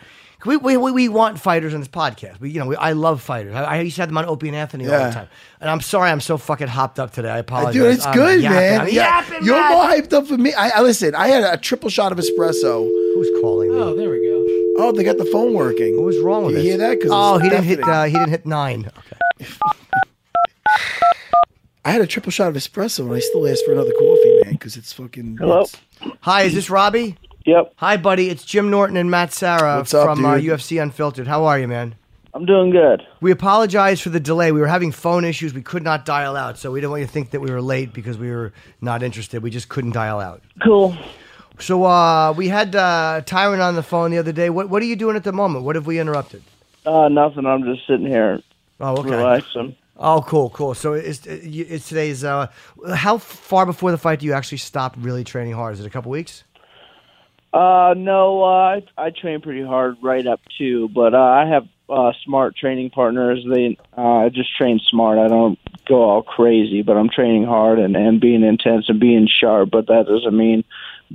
[0.47, 2.41] We, we, we we want fighters on this podcast.
[2.41, 3.55] We, you know, we, I love fighters.
[3.55, 5.09] I, I used to have them on Opie and Anthony all Yeah.
[5.09, 5.29] the time.
[5.61, 7.29] And I'm sorry I'm so fucking hopped up today.
[7.31, 7.75] I apologize.
[7.75, 8.57] Dude, it's I'm good, yapping.
[8.59, 8.81] man.
[8.81, 8.93] I'm Yeah.
[9.21, 9.73] yapping, You're man.
[9.73, 10.55] more hyped up for me.
[10.55, 11.15] I, I listen.
[11.15, 12.85] I had a triple shot of espresso.
[13.15, 13.77] Who's calling me?
[13.77, 14.45] Oh, there we go.
[14.83, 15.97] Oh, they got the phone working.
[15.97, 16.65] What was wrong with you it?
[16.65, 17.01] hear that?
[17.01, 17.77] 'Cause oh, it's he didn't hit.
[17.81, 17.95] deafening.
[17.95, 18.91] Uh, he didn't hit nine.
[19.41, 19.51] Okay.
[21.85, 24.53] I had a triple shot of espresso and I still asked for another coffee, man,
[24.53, 25.39] because it's fucking.
[25.39, 25.63] Hello?
[25.63, 25.77] it's-
[26.21, 27.17] Hi, is this Robbie?
[27.47, 28.29] Yep, Hi, buddy.
[28.29, 30.51] It's Jim Norton and Matt Serra What's up, from uh, dude?
[30.51, 31.27] UFC Unfiltered.
[31.27, 31.95] How are you, man?
[32.35, 33.03] I'm doing good.
[33.21, 34.53] We apologize for the delay.
[34.53, 35.53] We were having phone issues.
[35.55, 37.63] We could not dial out, so we didn't want you to think that we were
[37.63, 39.43] late because we were not interested.
[39.43, 40.43] We just couldn't dial out.
[40.63, 40.97] Cool.
[41.59, 44.49] So uh, we had uh, Tyron on the phone the other day.
[44.51, 45.65] What What are you doing at the moment?
[45.65, 46.43] What have we interrupted?
[46.87, 47.47] Uh, nothing.
[47.47, 48.41] I'm just sitting here
[48.79, 49.11] Oh, okay.
[49.11, 49.77] relaxing.
[49.99, 50.73] Oh, cool, cool.
[50.75, 52.23] So it's, it's today's.
[52.25, 52.47] Uh,
[52.95, 55.75] how far before the fight do you actually stop really training hard?
[55.75, 56.45] Is it a couple weeks?
[57.53, 61.67] Uh, no, uh, I, I train pretty hard right up to, but uh, I have
[61.89, 63.45] uh, smart training partners.
[63.49, 65.19] They uh, I just train smart.
[65.19, 65.59] I don't
[65.89, 69.71] go all crazy, but I'm training hard and, and being intense and being sharp.
[69.73, 70.63] But that doesn't mean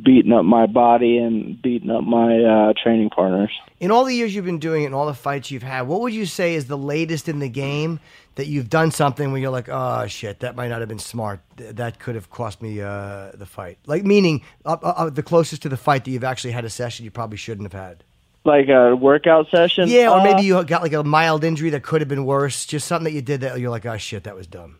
[0.02, 3.52] beating up my body and beating up my uh, training partners.
[3.80, 6.02] In all the years you've been doing it and all the fights you've had, what
[6.02, 8.00] would you say is the latest in the game
[8.36, 11.40] that you've done something where you're like, oh shit, that might not have been smart.
[11.56, 13.78] That could have cost me uh, the fight.
[13.86, 16.70] Like meaning uh, uh, uh, the closest to the fight that you've actually had a
[16.70, 18.04] session you probably shouldn't have had.
[18.44, 19.88] Like a workout session.
[19.88, 22.66] Yeah, or Uh, maybe you got like a mild injury that could have been worse.
[22.66, 24.78] Just something that you did that you're like, oh shit, that was dumb.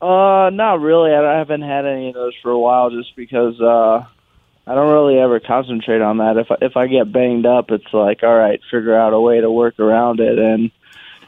[0.00, 1.10] Uh, not really.
[1.12, 4.04] I I haven't had any of those for a while, just because uh,
[4.68, 6.36] I don't really ever concentrate on that.
[6.36, 9.40] If I, if I get banged up, it's like, all right, figure out a way
[9.40, 10.70] to work around it, and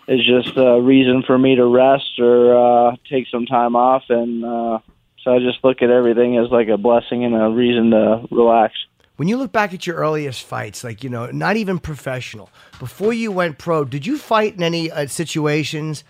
[0.07, 4.44] it's just a reason for me to rest or uh, take some time off, and
[4.44, 4.81] uh,
[5.24, 8.74] so I just look at everything as like a blessing and a reason to relax.
[9.16, 13.14] When you look back at your earliest fights, like you know, not even professional, before
[13.14, 16.05] you went pro, did you fight in any uh, situations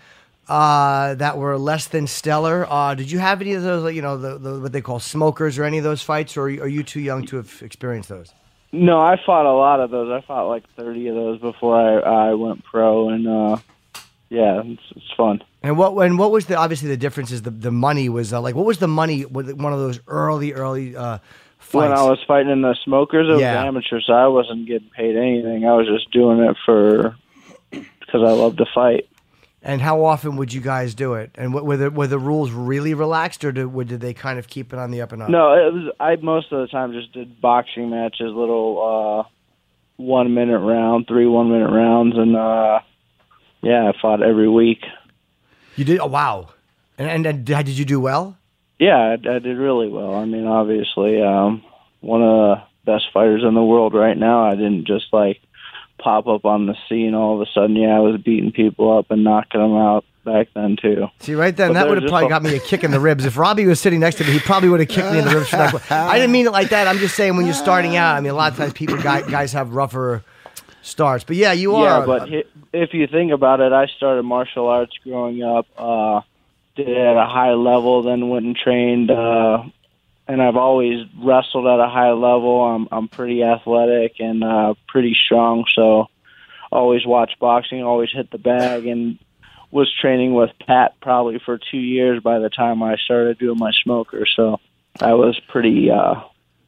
[0.47, 2.65] uh, that were less than stellar?
[2.69, 4.99] Uh, did you have any of those, like you know, the, the what they call
[4.99, 7.61] smokers or any of those fights, or are you, are you too young to have
[7.61, 8.33] experienced those?
[8.73, 10.09] No, I fought a lot of those.
[10.11, 13.57] I fought like thirty of those before I I went pro, and uh,
[14.29, 15.43] yeah, it's, it's fun.
[15.61, 18.39] And what and what was the obviously the difference is the the money was uh,
[18.41, 21.17] like what was the money with one of those early early uh,
[21.59, 21.73] fights?
[21.73, 23.55] When I was fighting in the smokers, it Yeah.
[23.59, 25.65] was amateur, so I wasn't getting paid anything.
[25.65, 27.15] I was just doing it for
[27.71, 29.07] because I love to fight.
[29.63, 31.31] And how often would you guys do it?
[31.35, 34.73] And were the were the rules really relaxed, or did, did they kind of keep
[34.73, 35.29] it on the up and up?
[35.29, 35.93] No, it was.
[35.99, 39.29] I most of the time just did boxing matches, little uh,
[39.97, 42.79] one minute round, three one minute rounds, and uh,
[43.61, 44.83] yeah, I fought every week.
[45.75, 45.99] You did?
[45.99, 46.49] Oh wow!
[46.97, 48.37] And and, and did did you do well?
[48.79, 50.15] Yeah, I, I did really well.
[50.15, 51.63] I mean, obviously, um,
[51.99, 54.43] one of the best fighters in the world right now.
[54.43, 55.39] I didn't just like
[56.01, 57.75] pop up on the scene all of a sudden.
[57.75, 61.07] Yeah, I was beating people up and knocking them out back then too.
[61.19, 62.99] See, right then, But that would have probably a- got me a kick in the
[62.99, 63.25] ribs.
[63.25, 65.33] If Robbie was sitting next to me, he probably would have kicked me in the
[65.35, 65.49] ribs.
[65.49, 65.91] For that.
[65.91, 66.87] I didn't mean it like that.
[66.87, 68.15] I'm just saying when you're starting out.
[68.15, 70.23] I mean, a lot of times people guys, guys have rougher
[70.81, 71.23] starts.
[71.23, 71.99] But yeah, you are.
[72.01, 72.29] Yeah, but
[72.73, 75.67] if you think about it, I started martial arts growing up.
[75.77, 76.21] Uh,
[76.75, 79.11] did it at a high level, then went and trained.
[79.11, 79.63] Uh,
[80.31, 82.61] and I've always wrestled at a high level.
[82.61, 86.07] I'm I'm pretty athletic and uh, pretty strong, so
[86.71, 87.83] always watch boxing.
[87.83, 89.19] Always hit the bag, and
[89.71, 93.71] was training with Pat probably for two years by the time I started doing my
[93.83, 94.25] smoker.
[94.25, 94.61] So
[95.01, 96.21] I was pretty uh,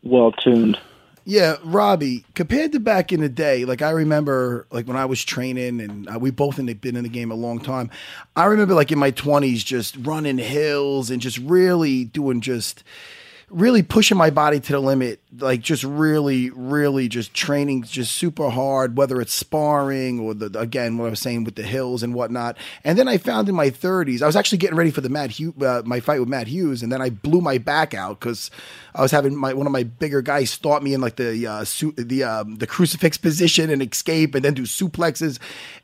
[0.03, 0.77] well tuned.
[1.23, 5.23] Yeah, Robbie, compared to back in the day, like I remember, like when I was
[5.23, 7.89] training, and uh, we both the, been in the game a long time.
[8.35, 12.83] I remember, like in my twenties, just running hills and just really doing just
[13.53, 18.49] really pushing my body to the limit, like just really, really just training just super
[18.49, 22.13] hard, whether it's sparring or the again what I was saying with the hills and
[22.13, 22.57] whatnot.
[22.83, 25.31] And then I found in my 30s, I was actually getting ready for the Matt
[25.31, 28.49] Hughes, uh, my fight with Matt Hughes, and then I blew my back out because
[28.95, 31.63] I was having my one of my bigger guys start me in like the uh,
[31.63, 35.37] su- the um, the crucifix position and escape, and then do suplexes,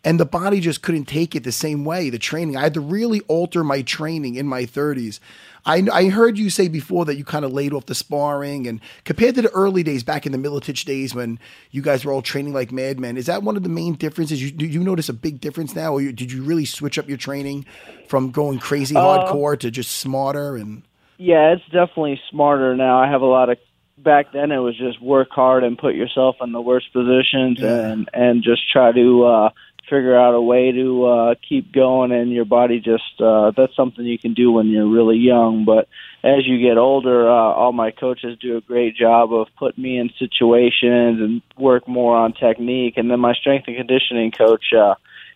[0.04, 2.10] and the body just couldn't take it the same way.
[2.10, 5.20] The training, I had to really alter my training in my 30s.
[5.66, 8.80] I, I heard you say before that you kind of laid off the sparring, and
[9.04, 11.40] compared to the early days back in the Miletich days when
[11.72, 14.42] you guys were all training like madmen, is that one of the main differences?
[14.42, 17.08] You, do you notice a big difference now, or you, did you really switch up
[17.08, 17.66] your training
[18.08, 20.84] from going crazy hardcore to just smarter and?
[21.18, 22.98] Yeah, it's definitely smarter now.
[22.98, 23.58] I have a lot of
[23.98, 28.10] back then it was just work hard and put yourself in the worst positions and
[28.14, 29.50] and just try to uh
[29.90, 34.06] figure out a way to uh keep going and your body just uh that's something
[34.06, 35.88] you can do when you're really young but
[36.24, 39.98] as you get older uh all my coaches do a great job of putting me
[39.98, 44.94] in situations and work more on technique and then my strength and conditioning coach uh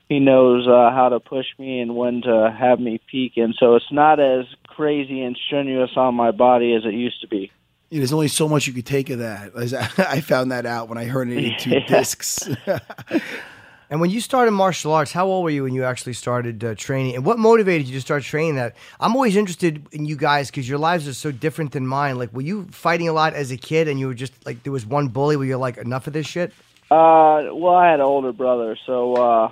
[0.10, 3.76] he knows uh, how to push me and when to have me peak and so
[3.76, 7.52] it's not as crazy and strenuous on my body as it used to be
[7.90, 9.56] Yeah, there's only so much you could take of that.
[9.56, 11.86] As I found that out when I heard it in two Yeah.
[11.88, 12.50] discs.
[13.94, 16.74] And when you started martial arts, how old were you when you actually started uh,
[16.74, 17.14] training?
[17.14, 18.76] And what motivated you to start training that?
[19.00, 22.18] I'm always interested in you guys because your lives are so different than mine.
[22.18, 24.74] Like, were you fighting a lot as a kid and you were just like, there
[24.74, 26.54] was one bully where you're like, enough of this shit?
[26.90, 29.52] Uh, well, I had an older brother, so uh,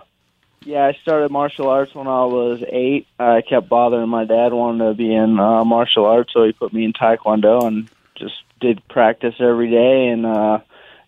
[0.65, 3.05] yeah, I started martial arts when I was eight.
[3.19, 6.73] I kept bothering my dad, wanted to be in uh, martial arts, so he put
[6.73, 10.61] me in taekwondo and just did practice every day and uh,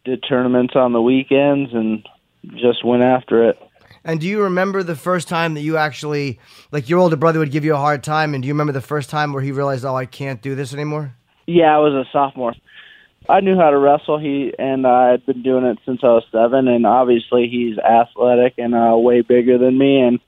[0.06, 2.08] did tournaments on the weekends and
[2.52, 3.58] just went after it.
[4.06, 6.40] And do you remember the first time that you actually,
[6.72, 8.34] like, your older brother would give you a hard time?
[8.34, 10.74] And do you remember the first time where he realized, oh, I can't do this
[10.74, 11.16] anymore?
[11.48, 12.54] Yeah, I was a sophomore.
[13.30, 14.20] I knew how to wrestle.
[14.20, 18.56] He and I had been doing it since I was seven, and obviously he's athletic
[18.58, 20.02] and uh, way bigger than me.
[20.02, 20.20] And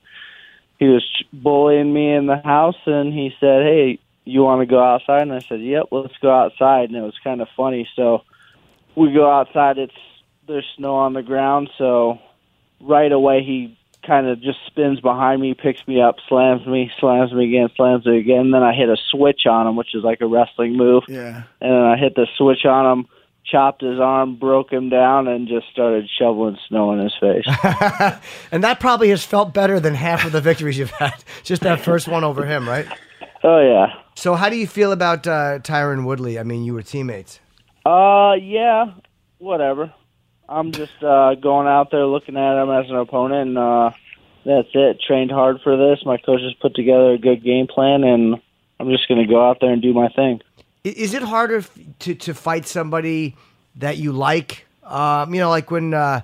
[0.78, 4.82] he was bullying me in the house, and he said, "Hey, you want to go
[4.82, 7.86] outside?" And I said, "Yep, let's go outside." And it was kind of funny.
[7.96, 8.22] So
[8.94, 9.76] we go outside.
[9.76, 9.92] It's
[10.46, 12.18] there's snow on the ground, so
[12.80, 17.32] right away he kind of just spins behind me, picks me up, slams me, slams
[17.32, 18.52] me again, slams me again.
[18.52, 21.42] Then I hit a switch on him, which is like a wrestling move yeah.
[21.60, 23.06] and then I hit the switch on him,
[23.44, 27.46] chopped his arm, broke him down, and just started shoveling snow in his face.
[28.52, 31.14] and that probably has felt better than half of the victories you've had.
[31.42, 32.86] Just that first one over him, right?
[33.42, 36.38] oh yeah, So, how do you feel about uh, Tyron Woodley?
[36.38, 37.40] I mean, you were teammates.
[37.84, 38.86] uh, yeah,
[39.38, 39.92] whatever.
[40.48, 43.90] I'm just uh, going out there looking at him as an opponent, and uh,
[44.44, 45.00] that's it.
[45.00, 46.04] Trained hard for this.
[46.04, 48.36] My coaches put together a good game plan, and
[48.78, 50.40] I'm just going to go out there and do my thing.
[50.84, 51.64] Is it harder
[52.00, 53.34] to, to fight somebody
[53.76, 54.66] that you like?
[54.84, 56.20] Um, you know, like when uh,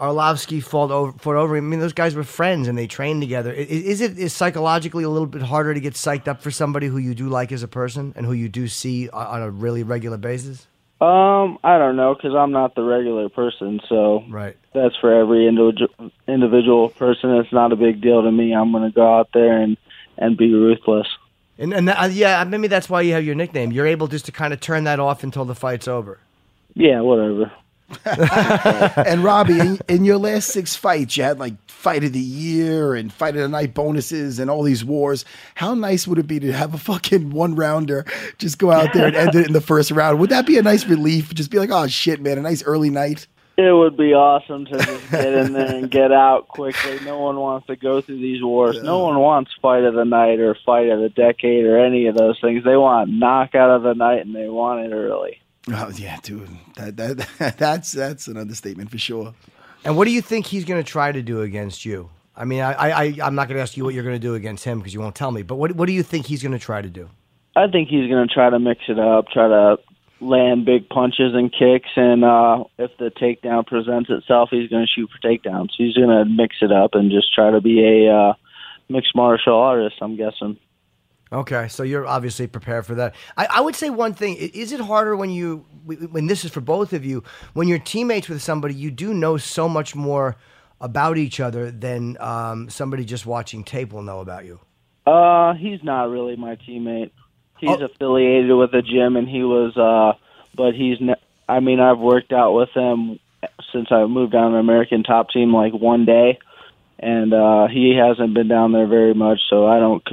[0.00, 1.56] Arlovsky fought over, fought over.
[1.56, 3.50] I mean, those guys were friends and they trained together.
[3.52, 6.86] I- Is, it is psychologically a little bit harder to get psyched up for somebody
[6.86, 9.82] who you do like as a person and who you do see on a really
[9.82, 10.66] regular basis?
[11.00, 14.56] Um, I don't know because I'm not the regular person, so Right.
[14.72, 17.36] that's for every individual individual person.
[17.36, 18.52] It's not a big deal to me.
[18.52, 19.76] I'm going to go out there and
[20.16, 21.06] and be ruthless.
[21.56, 23.70] And and that, uh, yeah, maybe that's why you have your nickname.
[23.70, 26.18] You're able just to kind of turn that off until the fight's over.
[26.74, 27.52] Yeah, whatever.
[29.06, 32.96] And Robbie, in, in your last six fights, you had like fight of the year
[32.96, 35.24] and fight of the night bonuses and all these wars.
[35.54, 38.04] How nice would it be to have a fucking one rounder
[38.38, 40.18] just go out there and end it in the first round?
[40.18, 41.32] Would that be a nice relief?
[41.32, 43.28] Just be like, oh shit, man, a nice early night.
[43.56, 46.98] It would be awesome to just get in there and get out quickly.
[47.04, 48.80] No one wants to go through these wars.
[48.82, 52.16] No one wants fight of the night or fight of the decade or any of
[52.16, 52.62] those things.
[52.62, 55.40] They want knockout of the night and they want it early.
[55.72, 56.48] Oh yeah, dude.
[56.76, 59.34] That, that that's that's an understatement for sure.
[59.84, 62.10] And what do you think he's going to try to do against you?
[62.36, 64.34] I mean, I, I, I'm not going to ask you what you're going to do
[64.34, 65.42] against him because you won't tell me.
[65.42, 67.10] But what, what do you think he's going to try to do?
[67.56, 69.78] I think he's going to try to mix it up, try to
[70.20, 74.88] land big punches and kicks, and uh, if the takedown presents itself, he's going to
[74.88, 75.70] shoot for takedowns.
[75.76, 78.34] He's going to mix it up and just try to be a uh,
[78.88, 79.96] mixed martial artist.
[80.00, 80.58] I'm guessing.
[81.32, 83.14] Okay, so you're obviously prepared for that.
[83.36, 86.60] I, I would say one thing: is it harder when you, when this is for
[86.60, 90.36] both of you, when you're teammates with somebody, you do know so much more
[90.80, 94.60] about each other than um, somebody just watching tape will know about you.
[95.06, 97.10] Uh, he's not really my teammate.
[97.58, 97.84] He's Oh.
[97.86, 99.76] affiliated with the gym, and he was.
[99.76, 100.18] Uh,
[100.54, 100.98] but he's.
[101.00, 101.14] Ne-
[101.48, 103.18] I mean, I've worked out with him
[103.72, 106.38] since I moved down to American Top Team like one day,
[106.98, 109.40] and uh, he hasn't been down there very much.
[109.50, 110.04] So I don't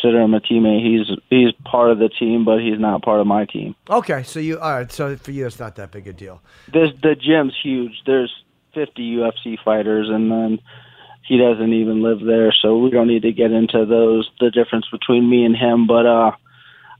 [0.00, 0.82] consider him a teammate.
[0.84, 3.74] He's he's part of the team, but he's not part of my team.
[3.90, 4.90] Okay, so you all right?
[4.92, 6.40] So for you, it's not that big a deal.
[6.72, 8.02] This the gym's huge.
[8.06, 8.32] There's
[8.74, 10.58] 50 UFC fighters, and then
[11.26, 14.86] he doesn't even live there, so we don't need to get into those the difference
[14.90, 15.86] between me and him.
[15.86, 16.32] But uh,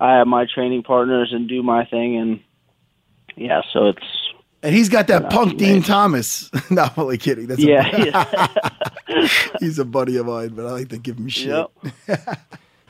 [0.00, 2.40] I have my training partners and do my thing, and
[3.36, 4.04] yeah, so it's
[4.62, 6.50] And he's got that punk he Din made- Thomas.
[6.70, 7.46] Not I'm only kidding.
[7.46, 8.04] That's yeah, a,
[9.08, 9.28] yeah.
[9.60, 11.48] he's a buddy of mine, but I like to give him shit.
[11.48, 11.70] yep.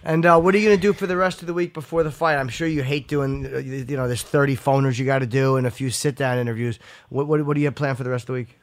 [0.08, 2.02] And uh, what are you going to do for the rest of the week before
[2.02, 2.38] the fight?
[2.38, 5.66] I'm sure you hate doing, you know, there's 30 phoners you got to do and
[5.66, 6.78] a few sit down interviews.
[7.10, 8.58] What, what, what do you have planned for the rest of the week?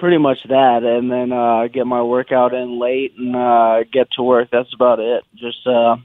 [0.00, 4.24] Pretty much that, and then uh, get my workout in late and uh, get to
[4.24, 4.48] work.
[4.50, 5.22] That's about it.
[5.36, 5.98] Just uh,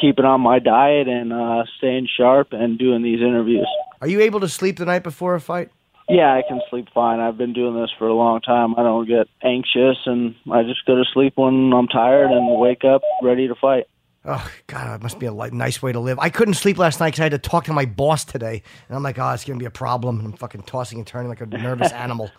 [0.00, 3.68] keeping on my diet and uh, staying sharp and doing these interviews.
[4.00, 5.70] Are you able to sleep the night before a fight?
[6.08, 7.20] Yeah, I can sleep fine.
[7.20, 8.74] I've been doing this for a long time.
[8.78, 12.82] I don't get anxious, and I just go to sleep when I'm tired and wake
[12.84, 13.84] up ready to fight.
[14.24, 16.18] Oh God, it must be a li- nice way to live.
[16.18, 18.96] I couldn't sleep last night because I had to talk to my boss today, and
[18.96, 20.18] I'm like, oh, it's gonna be a problem.
[20.18, 22.30] And I'm fucking tossing and turning like a nervous animal.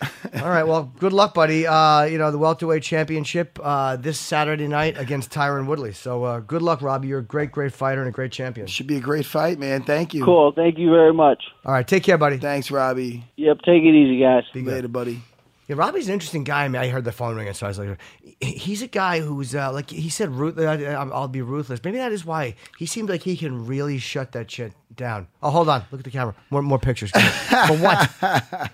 [0.42, 1.66] All right, well, good luck, buddy.
[1.66, 5.92] Uh, you know the welterweight championship uh, this Saturday night against Tyron Woodley.
[5.92, 7.08] So uh, good luck, Robbie.
[7.08, 8.66] You're a great, great fighter and a great champion.
[8.66, 9.82] Should be a great fight, man.
[9.82, 10.24] Thank you.
[10.24, 10.52] Cool.
[10.52, 11.42] Thank you very much.
[11.64, 12.38] All right, take care, buddy.
[12.38, 13.24] Thanks, Robbie.
[13.36, 13.58] Yep.
[13.58, 14.44] Take it easy, guys.
[14.52, 14.74] Be good.
[14.74, 15.22] Later, buddy.
[15.68, 16.64] Yeah, Robbie's an interesting guy.
[16.64, 17.98] I mean, I heard the phone ringing, so I was like,
[18.40, 21.80] he's a guy who's uh, like he said, ruth- uh, I'll be ruthless.
[21.82, 25.26] Maybe that is why he seems like he can really shut that shit down.
[25.42, 26.34] Oh, hold on, look at the camera.
[26.50, 27.10] More, more pictures.
[27.10, 28.10] For what?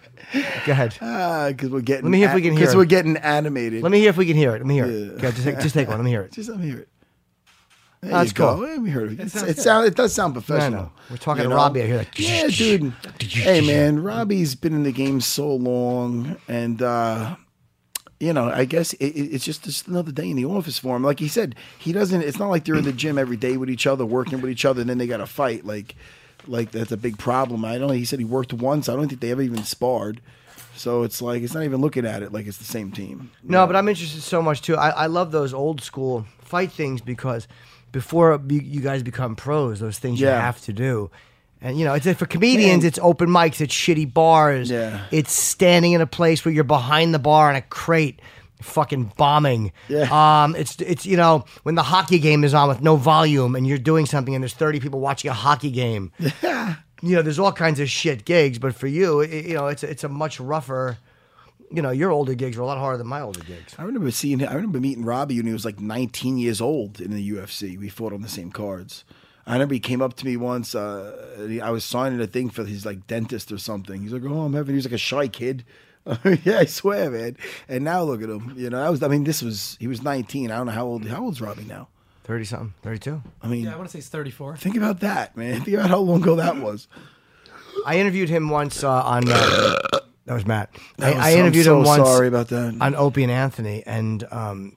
[0.66, 0.96] Go ahead.
[1.00, 2.05] Ah, because we're getting.
[2.05, 2.61] Let me hear if we can hear.
[2.61, 3.83] Because we're getting animated.
[3.83, 4.59] Let me hear if we can hear it.
[4.59, 4.90] Let me hear it.
[4.92, 5.12] Yeah.
[5.12, 5.96] Okay, just, take, just take one.
[5.98, 6.33] Let me hear it.
[6.42, 6.88] Just let me hear it.
[8.03, 8.57] There That's you go.
[8.57, 8.81] cool.
[8.81, 9.21] We heard it.
[9.21, 10.83] It's, sounds it, sound, it does sound I professional.
[10.85, 10.93] know.
[11.09, 11.57] We're talking you to know?
[11.57, 11.83] Robbie.
[11.83, 12.19] I hear that.
[12.19, 12.93] Yeah, dude.
[13.21, 17.37] hey, man, Robbie's been in the game so long, and uh,
[18.19, 20.97] you know, I guess it, it- it's just, just another day in the office for
[20.97, 21.05] him.
[21.05, 22.23] Like he said, he doesn't.
[22.23, 24.65] It's not like they're in the gym every day with each other, working with each
[24.65, 25.65] other, and then they got to fight.
[25.65, 25.95] Like,
[26.49, 27.65] like that's a big problem.
[27.65, 27.87] I don't.
[27.87, 27.95] Know.
[27.95, 28.88] He said he worked once.
[28.88, 30.21] I don't think they ever even sparred.
[30.75, 33.31] So it's like it's not even looking at it like it's the same team.
[33.45, 34.75] No, but I'm interested so much too.
[34.75, 37.47] I, I love those old school fight things because
[37.92, 41.11] before you, guys become pros, those things you have to do.
[41.61, 42.88] And you know, it's for comedians, Man.
[42.88, 45.05] it's open mics, it's shitty bars, Yeah.
[45.12, 48.20] it's standing in a place where you're behind the bar in a crate,
[48.61, 49.70] fucking bombing.
[49.88, 50.09] Yeah.
[50.44, 53.64] Um, it's it's you know when the hockey game is on with no volume and
[53.66, 56.11] you're doing something and there's 30 people watching a hockey game.
[56.42, 59.85] you know, there's all kinds of shit gigs, but for you, it, you know, it's
[59.85, 60.98] it's a much rougher.
[61.73, 63.75] You know, your older gigs were a lot harder than my older gigs.
[63.79, 64.49] I remember seeing him.
[64.49, 67.79] I remember meeting Robbie when he was like 19 years old in the UFC.
[67.79, 69.05] We fought on the same cards.
[69.47, 70.75] I remember he came up to me once.
[70.75, 74.03] Uh, I was signing a thing for his like dentist or something.
[74.03, 75.65] He's like, "Oh, I'm having." He was like a shy kid.
[76.45, 77.37] yeah, I swear, man.
[77.69, 78.55] And now look at him.
[78.57, 79.03] You know, that was.
[79.03, 79.77] I mean, this was.
[79.81, 80.51] He was 19.
[80.51, 81.07] I don't know how old.
[81.07, 81.89] How old's Robbie now?
[82.25, 83.21] 30 something, 32.
[83.43, 84.57] I mean, Yeah, I want to say it's 34.
[84.57, 85.61] think about that, man.
[85.65, 86.87] Think about how long ago that was.
[87.85, 89.25] I interviewed him once uh, on.
[89.27, 89.75] Uh,
[90.33, 90.71] that was Matt.
[90.99, 92.77] I, was- I interviewed I'm him once Sorry about that.
[92.81, 94.77] on Opie and Anthony, and um,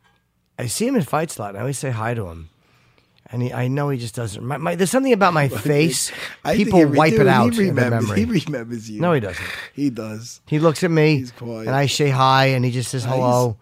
[0.60, 1.50] I see him in fights a lot.
[1.50, 2.50] And I always say hi to him,
[3.32, 4.44] and he, I know he just doesn't.
[4.44, 6.12] My, my, there's something about my face.
[6.44, 8.26] I people wipe dude, it out He remembers, memory.
[8.26, 9.00] he remembers you.
[9.02, 9.46] No, he doesn't.
[9.74, 10.41] He does.
[10.48, 13.58] He looks at me, He's and I say hi, and he just says hello.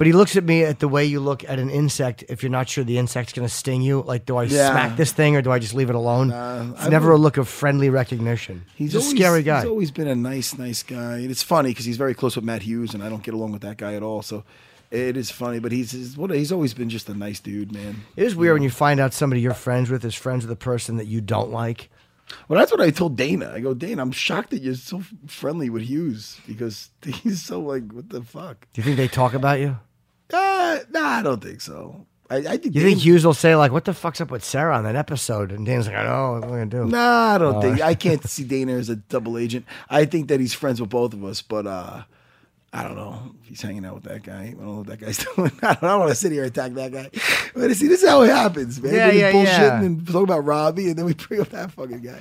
[0.00, 2.48] But he looks at me at the way you look at an insect if you're
[2.48, 4.00] not sure the insect's going to sting you.
[4.00, 4.70] Like, do I Yeah.
[4.70, 6.30] smack this thing or do I just leave it alone?
[6.30, 8.64] it's I never a look of friendly recognition.
[8.74, 9.60] He's, He's, a always, scary guy.
[9.60, 11.18] He's always been a nice, nice guy.
[11.18, 13.52] And it's funny because he's very close with Matt Hughes, and I don't get along
[13.52, 14.22] with that guy at all.
[14.22, 14.42] So
[14.90, 17.96] it is funny, but he's he's, what, he's always been just a nice dude, man.
[18.16, 20.56] It is weird when you find out somebody you're friends with is friends with a
[20.56, 21.90] person that you don't like.
[22.48, 23.52] Well, that's what I told Dana.
[23.54, 27.92] I go, Dana, I'm shocked that you're so friendly with Hughes because he's so like,
[27.92, 28.66] what the fuck?
[28.72, 29.76] Do you think they talk about you?
[30.32, 32.06] Uh, nah, I don't think so.
[32.28, 32.74] I, I think.
[32.76, 35.50] You think Hughes will say like, "What the fuck's up with Serra on that episode?"
[35.50, 37.60] And Dan's like, "I know what I gonna do." Nah, I don't Oh.
[37.60, 37.80] think.
[37.80, 39.66] I can't see Dana as a double agent.
[39.88, 42.02] I think that he's friends with both of us, but uh,
[42.72, 44.42] I don't know if he's hanging out with that guy.
[44.42, 45.50] I don't know what that guy's doing.
[45.60, 47.10] I don't, I don't want to sit here and attack that guy.
[47.52, 48.94] But see, this is how it happens, man.
[48.94, 49.82] Yeah, yeah, bullshitting yeah.
[49.82, 52.20] and talking about Robbie, and then we bring up that fucking guy.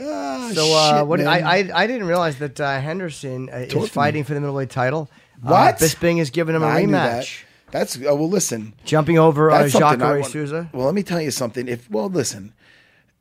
[0.00, 1.18] Ah, So uh, what?
[1.18, 1.28] man.
[1.28, 3.82] I, I I didn't realize that uh, Henderson uh, Talk me.
[3.82, 5.10] is fighting for the middleweight title.
[5.42, 5.74] What?
[5.74, 7.24] Uh, Bisping is giving him a I knew that.
[7.24, 8.28] rematch, That's uh, well.
[8.28, 10.70] Listen, jumping over uh, That's something I Jacare want- Souza.
[10.72, 11.68] Well, let me tell you something.
[11.68, 12.52] If well, listen,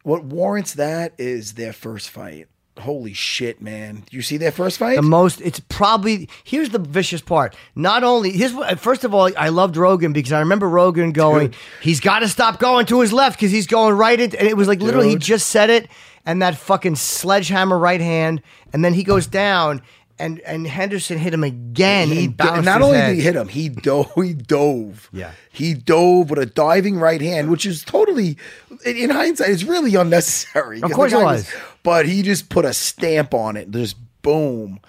[0.03, 2.47] what warrants that is their first fight.
[2.79, 4.03] Holy shit, man!
[4.11, 4.97] You see their first fight?
[4.97, 7.55] The most, it's probably here's the vicious part.
[7.75, 11.55] Not only here's what, first of all, I loved Rogan because I remember Rogan going,
[11.81, 14.55] he's got to stop going to his left because he's going right into, and it
[14.55, 15.23] was like literally he Dude.
[15.23, 15.87] just said it,
[16.23, 19.81] and that fucking sledgehammer right hand, and then he goes down,
[20.19, 22.07] and and Henderson hit him again.
[22.09, 23.07] he and bounced not only head.
[23.09, 24.11] did he hit him, he dove.
[24.15, 25.09] He dove.
[25.13, 25.31] Yeah.
[25.51, 28.37] he dove with a diving right hand, which is totally,
[28.85, 30.81] in, in hindsight, it's really unnecessary.
[30.81, 31.51] Of course it guy was.
[31.83, 33.69] but he just put a stamp on it.
[33.71, 34.79] Just boom.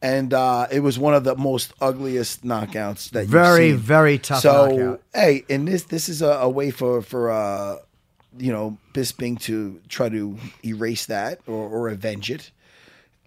[0.00, 3.86] And uh, it was one of the most ugliest knockouts that Very, you've seen.
[3.86, 5.02] very tough So knockout.
[5.14, 7.76] hey, and this this is a, a way for for uh,
[8.36, 12.50] you know Bisping to try to erase that or, or avenge it.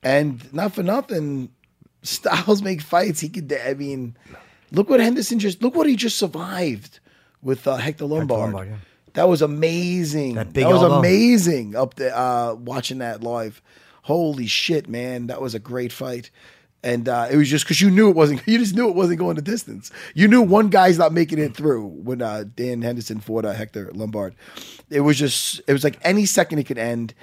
[0.06, 1.50] And not for nothing,
[2.04, 3.20] Styles make fights.
[3.20, 3.52] He could.
[3.52, 4.16] I mean,
[4.72, 5.62] look what Henderson just.
[5.64, 7.00] Look what he just survived
[7.42, 8.54] with uh, Hector Lombard.
[8.54, 8.78] Lombard, yeah.
[9.14, 10.36] That was amazing.
[10.36, 13.62] That That, was amazing up there uh, watching that live.
[14.04, 15.28] Holy shit, man!
[15.28, 16.30] That was a great fight.
[16.84, 18.44] And uh, it was just because you knew it wasn't.
[18.48, 19.90] You just knew it wasn't going the distance.
[20.14, 23.90] You knew one guy's not making it through when uh, Dan Henderson fought uh, Hector
[23.96, 24.36] Lombard.
[24.92, 25.62] It was just.
[25.68, 27.16] It was like any second it could end.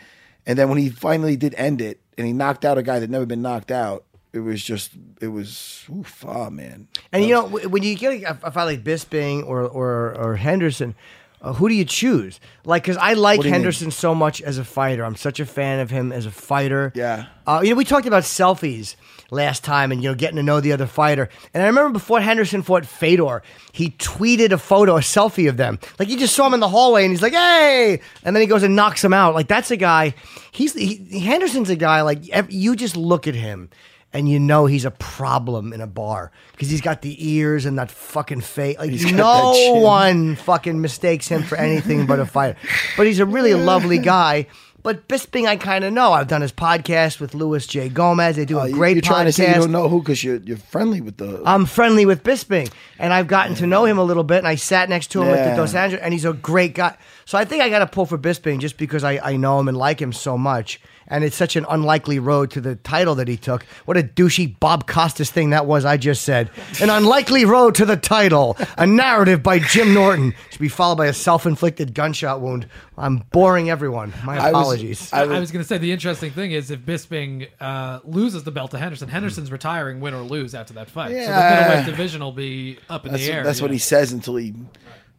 [0.46, 3.09] And then when he finally did end it, and he knocked out a guy that
[3.09, 4.92] never been knocked out, it was just.
[5.20, 5.85] It was.
[5.90, 6.88] Oof, ah, man.
[7.12, 10.94] And you know, when you get a, a fight like Bisping or or, or Henderson,
[11.42, 12.38] uh, who do you choose?
[12.64, 13.52] Like, because I like you mean?
[13.55, 15.05] Henderson so much as a fighter.
[15.05, 16.92] I'm such a fan of him as a fighter.
[16.94, 17.26] Yeah.
[17.44, 18.94] Uh, you know, we talked about selfies
[19.33, 21.28] last time, and you know, getting to know the other fighter.
[21.52, 25.81] And I remember before Henderson fought Fedor, he tweeted a photo, a selfie of them.
[25.98, 28.46] Like you just saw him in the hallway, and he's like, "Hey!" And then he
[28.46, 29.35] goes and knocks him out.
[29.35, 30.14] Like that's a guy.
[30.52, 32.02] He's he, Henderson's a guy.
[32.02, 33.68] Like you just look at him
[34.12, 37.79] and you know he's a problem in a bar because he's got the ears and
[37.79, 38.79] that fucking face.
[38.79, 42.57] Like He's no one fucking mistakes him for anything but a fighter.
[42.96, 44.46] But he's a really lovely guy.
[44.85, 46.12] But Bisping, I kind of know.
[46.12, 47.88] I've done his podcast with Luis J.
[47.88, 48.35] Gomez.
[48.35, 50.38] They do Uh, a great you're trying to say you don't know who because you're
[50.38, 51.40] you're friendly with the.
[51.46, 54.38] I'm friendly with Bisping, and I've gotten to know him a little bit.
[54.38, 56.96] And I sat next to him at the Dos Angeles, and he's a great guy.
[57.27, 59.68] So I think I got to pull for Bisping just because I, I know him
[59.68, 60.81] and like him so much.
[61.09, 63.65] And it's such an unlikely road to the title that he took.
[63.85, 65.85] What a douchey Bob Costas thing that was!
[65.85, 68.57] I just said an unlikely road to the title.
[68.79, 72.67] A narrative by Jim Norton should be followed by a self-inflicted gunshot wound.
[72.97, 74.12] I'm boring everyone.
[74.25, 75.12] My I was- apologies.
[75.12, 78.71] I was going to say the interesting thing is if Bisping uh, loses the belt
[78.73, 81.11] to Henderson, Henderson's retiring, win or lose after that fight.
[81.11, 83.43] So the middleweight division will be up in That's, the air.
[83.45, 83.73] that's what know.
[83.75, 84.55] he says until he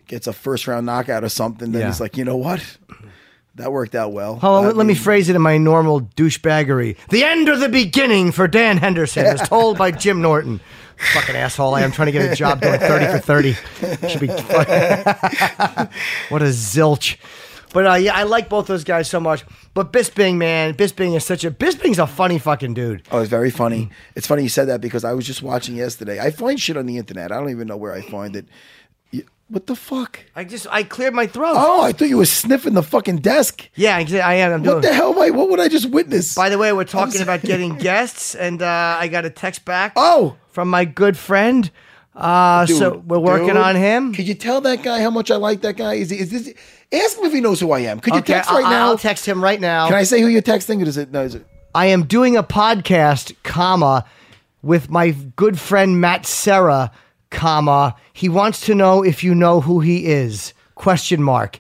[0.08, 1.72] gets a first round knockout or something.
[1.72, 1.88] Then Yeah.
[1.88, 2.78] he's like, you know what?
[3.56, 4.36] That worked out well.
[4.38, 6.98] Hold on, I let me phrase it in my normal douchebaggery.
[7.10, 10.60] The end or the beginning for Dan Henderson, as told by Jim Norton.
[11.14, 11.76] Fucking asshole!
[11.76, 13.54] I am trying to get a job doing thirty for thirty.
[14.08, 14.28] Should be
[16.30, 17.18] what a zilch.
[17.74, 19.44] But uh, yeah, I like both those guys so much.
[19.74, 23.02] But Bisping, man, Bisping is such a Bisping's a funny fucking dude.
[23.12, 23.90] Oh, it's very funny.
[24.16, 26.20] It's funny you said that because I was just watching yesterday.
[26.20, 27.32] I find shit on the internet.
[27.32, 28.46] I don't even know where I find it.
[29.50, 30.20] What the fuck?
[30.36, 31.54] I just I cleared my throat.
[31.56, 33.70] Oh, I thought you were sniffing the fucking desk.
[33.76, 34.52] Yeah, I I am.
[34.54, 34.76] I'm doing.
[34.76, 35.14] What the hell?
[35.14, 36.34] Am I, what would I just witness?
[36.34, 39.94] By the way, we're talking about getting guests, and uh, I got a text back.
[39.96, 40.38] Oh.
[40.50, 41.70] from my good friend.
[42.16, 44.14] Uh, Dude, so we're working dude, on him.
[44.14, 45.96] Could you tell that guy how much I like that guy?
[45.96, 46.54] Is, he, is this?
[46.92, 48.00] Ask him if he knows who I am.
[48.00, 48.86] Could you Okay, text right I- now?
[48.90, 49.88] I'll text him right now.
[49.88, 50.80] Can I say who you're texting?
[50.84, 51.12] Or is it?
[51.12, 51.46] No, is it?
[51.76, 54.06] I am doing a podcast, comma,
[54.62, 56.92] with my good friend Matt Serra,
[57.34, 57.96] comma.
[58.14, 60.54] He wants to know if you know who he is.
[60.76, 61.60] Question mark.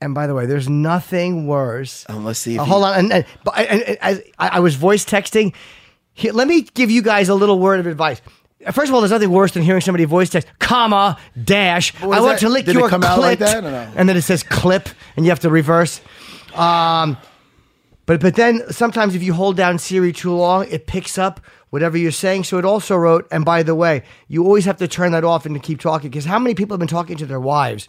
[0.00, 2.04] And by the way, there's nothing worse.
[2.08, 2.94] Um, let's see if Uh, he- hold on.
[2.98, 5.54] And, and, but I, and, I, I was voice texting.
[6.12, 8.20] Here, let me give you guys a little word of advice.
[8.72, 11.92] First of all, there's nothing worse than hearing somebody voice text, comma, dash.
[12.02, 12.38] I want that?
[12.40, 13.18] to lick Did your come clit.
[13.18, 13.92] like that no?
[13.96, 16.00] And then it says clip, and you have to reverse.
[16.54, 17.16] Um,
[18.06, 21.96] but but then sometimes if you hold down Siri too long, it picks up whatever
[21.98, 22.44] you're saying.
[22.44, 25.46] So it also wrote, and by the way, you always have to turn that off
[25.46, 27.88] and to keep talking because how many people have been talking to their wives?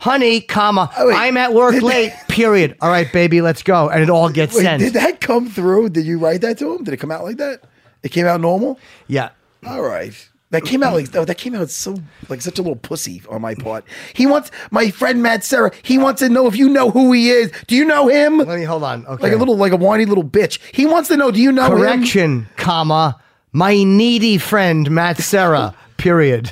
[0.00, 1.12] Honey, comma, Oh.
[1.12, 2.12] I'm at work late.
[2.28, 2.76] Period.
[2.80, 4.80] All right, baby, let's go, and it all gets Wait, sent.
[4.82, 5.90] did that come through?
[5.90, 6.84] Did you write that to him?
[6.84, 7.62] Did it come out like that?
[8.02, 8.78] It came out normal.
[9.08, 9.30] yeah.
[9.66, 10.14] All right.
[10.50, 11.98] That came out like oh, that came out so
[12.30, 13.84] like such a little pussy on my part.
[14.14, 15.70] He wants my friend Matt Serra.
[15.82, 17.52] He wants to know if you know who he is.
[17.66, 18.38] Do you know him?
[18.38, 19.04] Let me hold on.
[19.06, 19.24] Okay.
[19.24, 20.58] Like a little like a whiny little bitch.
[20.74, 21.30] He wants to know.
[21.30, 21.76] Do you know him?
[21.78, 23.20] correction, comma,
[23.52, 25.74] my needy friend Matt Serra.
[25.98, 26.50] Period.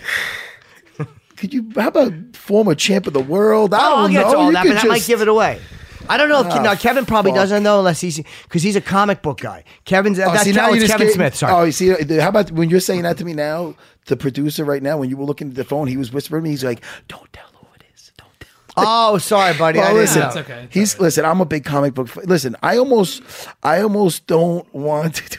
[1.37, 1.71] Could you?
[1.75, 3.73] How about former champ of the world?
[3.75, 4.33] I Oh, don't I'll get know.
[4.33, 5.61] to all You that, but could that might give it away.
[6.09, 6.41] I don't know.
[6.41, 7.41] If, Ah, now Kevin probably fuck.
[7.41, 9.65] doesn't know unless he's because he's a comic book guy.
[9.85, 11.35] Kevin's Oh, that's see, now oh, you it's Kevin gave- Smith.
[11.37, 11.53] Sorry.
[11.53, 11.89] Oh, you see,
[12.21, 13.75] how about when you're saying that to me now?
[14.07, 16.45] The producer right now, when you were looking at the phone, he was whispering to
[16.45, 16.51] me.
[16.51, 18.13] He's like, "Don't tell who it is.
[18.17, 19.81] Don't tell." Oh, sorry, buddy.
[19.81, 20.27] I Well, didn't listen, know.
[20.29, 21.25] It's okay, it's he's listen.
[21.25, 22.09] I'm a big comic book.
[22.17, 23.23] f- Listen, I almost,
[23.65, 25.39] I almost don't want to.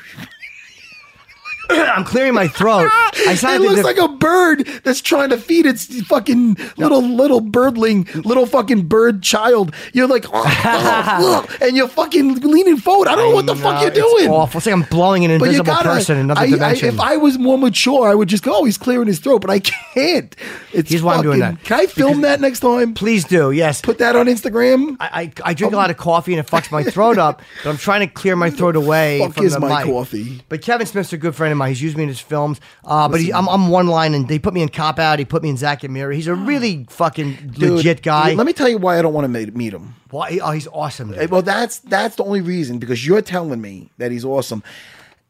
[1.70, 2.90] I'm clearing my throat.
[2.92, 8.08] I it looks like a bird that's trying to feed its fucking little little birdling,
[8.16, 9.74] little fucking bird child.
[9.94, 13.08] You're like, oh, oh, oh, and you're fucking leaning forward.
[13.08, 14.30] I don't know what the fuck you're it's doing.
[14.30, 14.60] awful.
[14.60, 15.90] It's like I'm blowing an invisible gotta.
[15.90, 16.88] person in another I, I, dimension.
[16.90, 19.50] if I was more mature, I would just go, "Oh, he's clearing his throat," but
[19.50, 20.36] I can't.
[20.74, 21.64] It's Here's why I'm doing that.
[21.64, 22.94] Can I film that next time?
[22.94, 23.52] Please do.
[23.52, 23.82] Yes.
[23.82, 24.98] Put that on Instagram.
[25.00, 27.70] I, I, I drink a lot of coffee and it fucks my throat up, but
[27.70, 29.92] I'm trying to clear my throat away fuck from is the my mic.
[29.92, 30.42] coffee?
[30.50, 32.62] But Kevin Smith's a good friend of He's used me in his films.
[32.86, 35.20] Uh, but he, I'm, I'm one line, and they put me in Cop Out.
[35.20, 36.16] He put me in Zack and Miri.
[36.16, 38.34] He's a really fucking Dude, legit guy.
[38.34, 39.96] Let me tell you why I don't want to meet, meet him.
[40.10, 40.40] Why?
[40.42, 41.12] Oh, he's awesome.
[41.12, 41.30] dude.
[41.30, 44.64] Well, that's that's the only reason because you're telling me that he's awesome.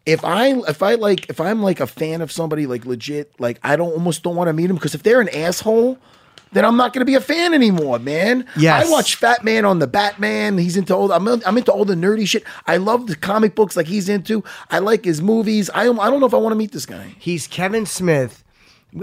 [0.06, 3.60] If I if I like if I'm like a fan of somebody like legit like
[3.64, 5.98] I don't almost don't want to meet him because if they're an asshole,
[6.52, 8.46] then I'm not going to be a fan anymore, man.
[8.58, 8.88] Yes.
[8.88, 10.58] I watch Fat Man on the Batman.
[10.58, 11.12] He's into all.
[11.12, 12.44] I'm I'm into all the nerdy shit.
[12.66, 14.44] I love the comic books like he's into.
[14.70, 15.70] I like his movies.
[15.74, 17.16] I I don't know if I want to meet this guy.
[17.20, 18.44] He's Kevin Smith.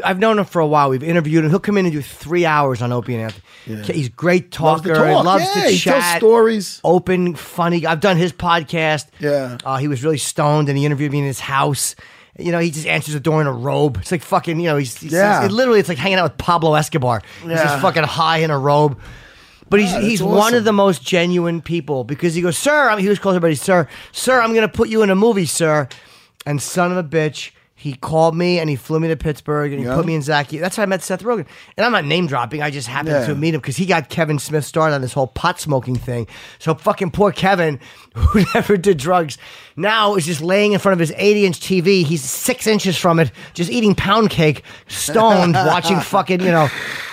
[0.02, 0.88] I've known him for a while.
[0.88, 1.50] We've interviewed him.
[1.50, 3.24] He'll come in and do three hours on Opie and
[3.66, 3.94] Anthony.
[3.98, 4.98] He's a great Loves to talker.
[5.12, 5.24] talk.
[5.26, 6.16] Loves Yeah, to he tells chat.
[6.16, 6.80] stories.
[6.82, 7.84] Open, funny.
[7.86, 9.06] I've done his podcast.
[9.20, 9.58] Yeah.
[9.62, 11.94] Uh, he was really stoned and he interviewed me in his house.
[12.38, 13.98] You know, he just answers the door in a robe.
[14.00, 15.44] It's like fucking, you know, he's, he's Yeah.
[15.44, 17.22] it literally it's like hanging out with Pablo Escobar.
[17.42, 17.62] He's Yeah.
[17.64, 18.98] just fucking high in a robe.
[19.70, 22.96] But he's Yeah, he's one of the most genuine people because he goes, Sir, I
[22.96, 25.88] mean, he was calling everybody, Sir, Sir, I'm gonna put you in a movie, sir.
[26.46, 27.50] And son of a bitch,
[27.84, 29.94] he called me and he flew me to Pittsburgh and he Yeah.
[29.94, 30.56] put me in Zachy.
[30.56, 31.44] That's how I met Seth Rogen.
[31.76, 32.62] And I'm not name dropping.
[32.62, 33.26] I just happened Yeah.
[33.26, 36.26] to meet him because he got Kevin Smith started on this whole pot smoking thing.
[36.58, 37.78] So fucking poor Kevin,
[38.14, 39.36] who never did drugs,
[39.76, 42.04] now is just laying in front of his 80 inch TV.
[42.04, 46.68] He's six inches from it, just eating pound cake, stoned, watching fucking, you know,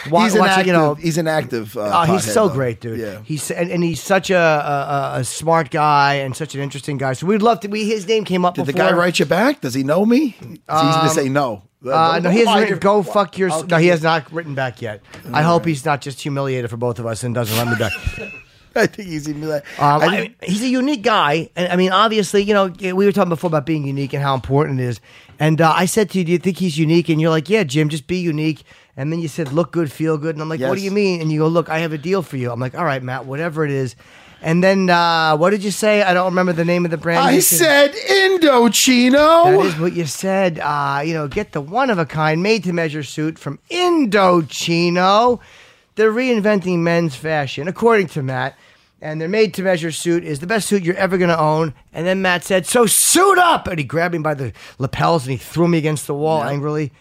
[0.10, 0.68] wa- he's an watching, active.
[0.68, 1.76] you know, he's an active.
[1.76, 2.54] Uh, Oh, he's pothead, so though.
[2.54, 3.00] great, dude.
[3.00, 3.20] Yeah.
[3.24, 6.98] He's and, and he's such a, a a- a smart guy and such an interesting
[6.98, 7.14] guy.
[7.14, 7.68] So we'd love to.
[7.68, 8.54] We his name came up.
[8.56, 8.90] Did the before.
[8.92, 9.62] guy write you back?
[9.62, 10.38] Does he know me?
[10.70, 11.64] It's easy to say no.
[11.84, 12.80] Uh, no, he hasn't written.
[12.80, 13.50] Go fuck your.
[13.66, 15.02] No, he has not written back yet.
[15.34, 17.92] I hope he's not just humiliated for both of us and doesn't let me back.
[18.76, 19.66] I think he's even like.
[19.82, 22.94] Um, I I mean, he's a unique guy, and I mean, obviously, you know, we
[23.06, 25.02] were talking before about being unique and how important it is.
[25.40, 27.64] And uh, I said to you, "Do you think he's unique?" And you're like, "Yeah,
[27.64, 28.64] Jim, just be unique."
[28.96, 31.20] And then you said, "Look good, feel good." And I'm like, "What do you mean?"
[31.20, 33.26] And you go, "Look, I have a deal for you." I'm like, "All right, Matt,
[33.26, 33.96] whatever it is."
[34.42, 36.02] And then uh, what did you say?
[36.02, 37.20] I don't remember the name of the brand.
[37.20, 39.56] I said Indochino.
[39.56, 40.60] That is what you said.
[40.60, 45.40] Uh, you know, get the one of a kind, made to measure suit from Indochino.
[45.96, 48.58] They're reinventing men's fashion, according to Matt.
[49.04, 51.74] And their made to measure suit is the best suit you're ever going to own.
[51.92, 53.68] And then Matt said, So suit up!
[53.68, 56.92] And he grabbed me by the lapels and he threw me against the wall angrily.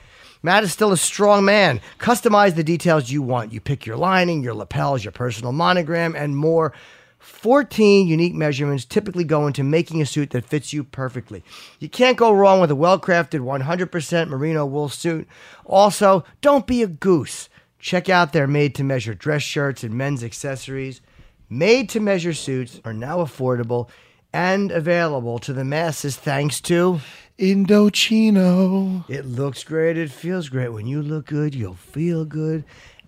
[0.43, 1.81] Matt is still a strong man.
[1.99, 3.53] Customize the details you want.
[3.53, 6.73] You pick your lining, your lapels, your personal monogram, and more.
[7.21, 11.45] 14 unique measurements typically go into making a suit that fits you perfectly.
[11.79, 15.29] You can't go wrong with a well crafted 100% merino wool suit.
[15.65, 17.49] Also, don't be a goose.
[17.79, 21.01] Check out their made to measure dress shirts and men's accessories.
[21.49, 23.89] Made to measure suits are now affordable
[24.33, 27.01] and available to the masses thanks to
[27.39, 29.09] Indochino.
[29.09, 30.69] it looks great, it feels great.
[30.69, 32.65] When you look good, you'll feel good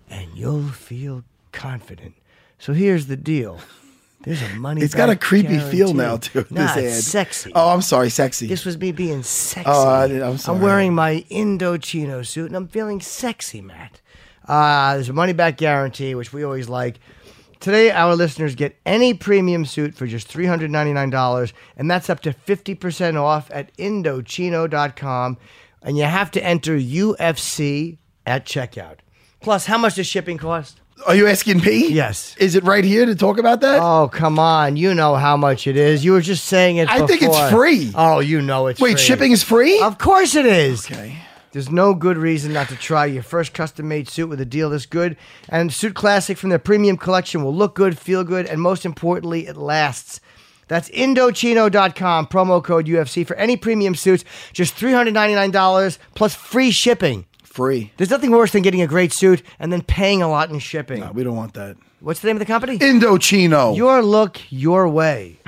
[0.09, 2.15] and you'll feel confident.
[2.57, 3.59] So here's the deal.
[4.23, 4.81] There's a money.
[4.81, 6.45] It's got a creepy feel now too.
[6.49, 7.03] Nah, this ad.
[7.03, 7.51] sexy.
[7.53, 8.47] Oh, I'm sorry, sexy.
[8.47, 9.69] This was me being sexy.
[9.69, 10.59] Oh, I I'm sorry.
[10.59, 14.01] wearing my Indochino suit and I'm feeling sexy, Matt.
[14.47, 16.99] Uh, there's a money back guarantee, which we always like.
[17.59, 23.21] Today, our listeners get any premium suit for just $399, and that's up to 50%
[23.21, 25.37] off at Indochino.com.
[25.81, 28.97] And you have to enter UFC at checkout.
[29.41, 30.81] Plus, how much does shipping cost?
[31.05, 31.89] Are you asking me?
[31.89, 32.35] Yes.
[32.37, 33.79] Is it right here to talk about that?
[33.81, 34.77] Oh, come on.
[34.77, 36.05] You know how much it is.
[36.05, 37.91] You were just saying it I think it's free.
[37.95, 39.01] Oh, you know it's Wait, free.
[39.01, 39.79] shipping is free?
[39.81, 40.85] Of course it is.
[40.85, 41.17] okay.
[41.51, 44.71] There's no good reason not to try your first custom made suit with a deal
[44.71, 45.17] this good.
[45.49, 49.45] And Suit Classic from their premium collection will look good, feel good, and most importantly,
[49.45, 50.19] it lasts.
[50.67, 54.23] That's Indochino.com, promo code UFC for any premium suits,
[54.53, 57.25] just $399 plus free shipping.
[57.53, 57.91] Free.
[57.97, 61.07] There's nothing worse than getting a great suit and then paying a lot in shipping.
[61.13, 61.77] We don't want that.
[61.99, 62.79] What's the name of the company?
[62.79, 63.77] Indochino.
[63.77, 65.39] Your look, your way.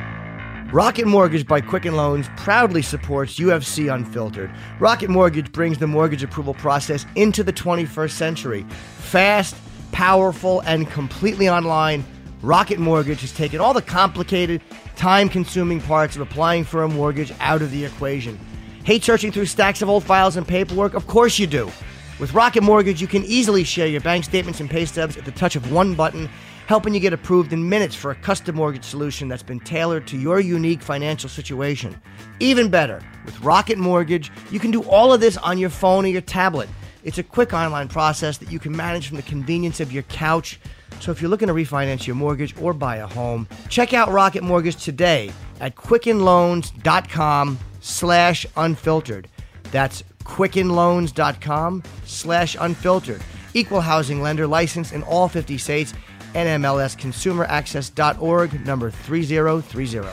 [0.71, 4.53] Rocket Mortgage by Quicken Loans proudly supports UFC Unfiltered.
[4.79, 8.67] Rocket Mortgage brings the mortgage approval process into the 21st century.
[8.99, 9.55] Fast,
[9.91, 12.05] powerful, and completely online,
[12.43, 14.61] Rocket Mortgage has taken all the complicated,
[14.95, 18.37] time consuming parts of applying for a mortgage out of the equation.
[18.83, 20.93] Hate searching through stacks of old files and paperwork?
[20.93, 21.71] Of course you do.
[22.17, 25.31] With Rocket Mortgage, you can easily share your bank statements and pay stubs at the
[25.31, 26.29] touch of one button,
[26.65, 30.17] helping you get approved in minutes for a custom mortgage solution that's been tailored to
[30.17, 31.99] your unique financial situation.
[32.39, 36.07] Even better, with Rocket Mortgage, you can do all of this on your phone or
[36.07, 36.69] your tablet.
[37.03, 40.57] It's a quick online process that you can manage from the convenience of your couch.
[41.01, 44.41] So if you're looking to refinance your mortgage or buy a home, check out Rocket
[44.41, 49.27] Mortgage today at quickenloans.com slash unfiltered.
[49.71, 53.21] That's quickenloans.com slash unfiltered.
[53.53, 55.93] Equal housing lender licensed in all 50 states.
[56.33, 60.07] NMLSconsumeraccess.org, number 3030.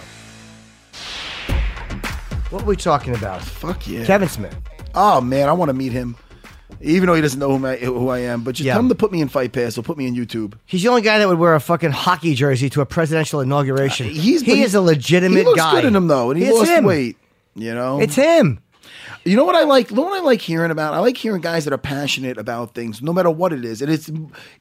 [2.51, 3.43] What are we talking about?
[3.43, 4.05] Fuck yeah.
[4.05, 4.57] Kevin Smith.
[4.95, 6.17] Oh man, I want to meet him.
[6.81, 8.73] Even though he doesn't know who I, who I am, but just Yeah.
[8.75, 10.55] tell him to put me in Fight Pass or put me in YouTube.
[10.67, 14.07] He's the only guy that would wear a fucking hockey jersey to a presidential inauguration.
[14.07, 15.73] Uh, He's he is a legitimate He looks guy.
[15.73, 16.85] good in him though, and he It's lost him.
[16.85, 17.17] weight.
[17.55, 18.59] You know, It's him.
[19.25, 19.91] You know what I like?
[19.91, 20.95] You know what I like hearing about?
[20.95, 23.81] I like hearing guys that are passionate about things, no matter what it is.
[23.81, 24.11] And it's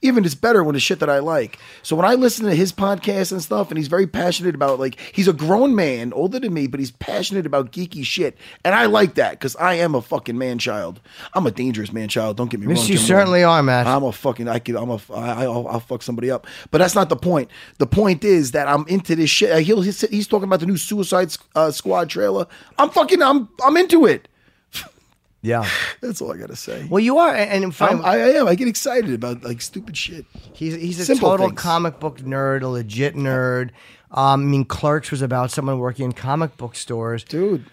[0.03, 1.57] even it's better when it's shit that I like.
[1.81, 4.99] So when I listen to his podcast and stuff, and he's very passionate about like
[5.13, 8.85] he's a grown man, older than me, but he's passionate about geeky shit, and I
[8.85, 10.99] like that because I am a fucking man child.
[11.33, 12.37] I'm a dangerous man child.
[12.37, 12.87] Don't get me Yes, wrong.
[12.89, 13.49] you certainly Rohn.
[13.59, 13.87] are, Matt.
[13.87, 14.47] I'm a fucking.
[14.47, 14.75] I could.
[14.75, 14.99] I'm a.
[15.11, 16.45] I, I'll, I'll fuck somebody up.
[16.69, 17.49] But that's not the point.
[17.79, 19.63] The point is that I'm into this shit.
[19.63, 22.45] He'll, he's, he's talking about the new Suicide uh, Squad trailer.
[22.77, 23.21] I'm fucking.
[23.23, 23.49] I'm.
[23.65, 24.27] I'm into it.
[25.41, 25.67] Yeah.
[26.01, 26.85] That's all I gotta say.
[26.89, 28.47] Well, you are, and in fact, I'm, I, I am.
[28.47, 30.25] I get excited about like stupid shit.
[30.53, 31.59] he's he's a Simple total things.
[31.61, 33.69] comic book nerd, a legit nerd.
[34.11, 37.65] Um, I mean, Clerks was about someone working in comic book stores, Dude,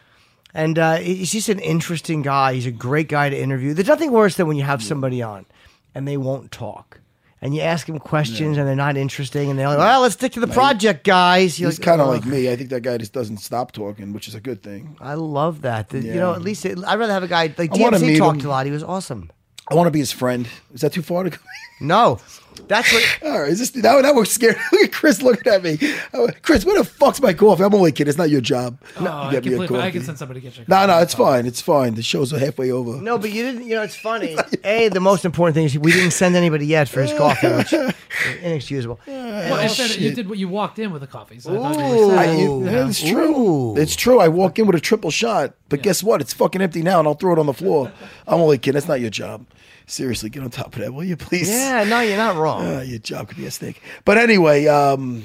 [0.55, 2.55] and uh, he's just an interesting guy.
[2.55, 3.75] He's a great guy to interview.
[3.75, 5.47] There's nothing worse than when you have somebody on
[5.95, 7.01] and they won't talk.
[7.41, 10.32] And you ask them questions and they're not interesting, and they're like, "Well, let's stick
[10.32, 12.51] to the project, guys." You're he's like, kind of "Ugh." like me.
[12.51, 14.97] I think that guy just doesn't stop talking, which is a good thing.
[15.01, 15.91] I love that.
[15.91, 18.47] The- You know, at least it, I'd rather have a guy like DMC talked him.
[18.47, 18.66] a lot.
[18.66, 19.30] He was awesome.
[19.70, 20.49] I want to be his friend.
[20.74, 21.36] Is that too far to go?
[21.80, 22.18] No,
[22.67, 23.19] that's what.
[23.25, 24.01] All right, is this now?
[24.01, 24.57] Now we're scared.
[24.73, 25.79] Look at Chris looking at me.
[26.13, 27.63] Oh, Chris, what the fuck's my coffee?
[27.63, 28.09] I'm only kidding.
[28.09, 28.79] It's not your job.
[28.99, 30.65] Oh, I, Get me a completely, I can send somebody to get you.
[30.67, 31.47] a No, no, it's fine.
[31.47, 31.95] It's fine.
[31.95, 33.01] The show's are halfway over.
[33.01, 33.65] No, but you didn't.
[33.67, 34.37] You know, it's funny.
[34.65, 37.73] A, the most important thing is we didn't send anybody yet for his coffee, which
[37.73, 37.95] is
[38.43, 38.99] inexcusable.
[39.07, 41.39] Well, and then you did what you walked in with a coffee.
[41.41, 42.39] So I thought you were I, set.
[42.39, 43.37] it- it's true.
[43.37, 43.77] Ooh.
[43.77, 44.19] It's true.
[44.21, 46.21] I walk in with a triple shot, but guess what?
[46.21, 47.93] It's fucking empty now, and I'll throw it on the floor.
[48.27, 48.75] I'm only kidding.
[48.75, 49.47] That's not your job.
[49.89, 51.49] Seriously, get on top of that, will you, please?
[51.49, 52.64] Yeah, no, you're not wrong.
[52.64, 53.82] Uh, your job could be a snake.
[54.05, 55.22] But anyway, um,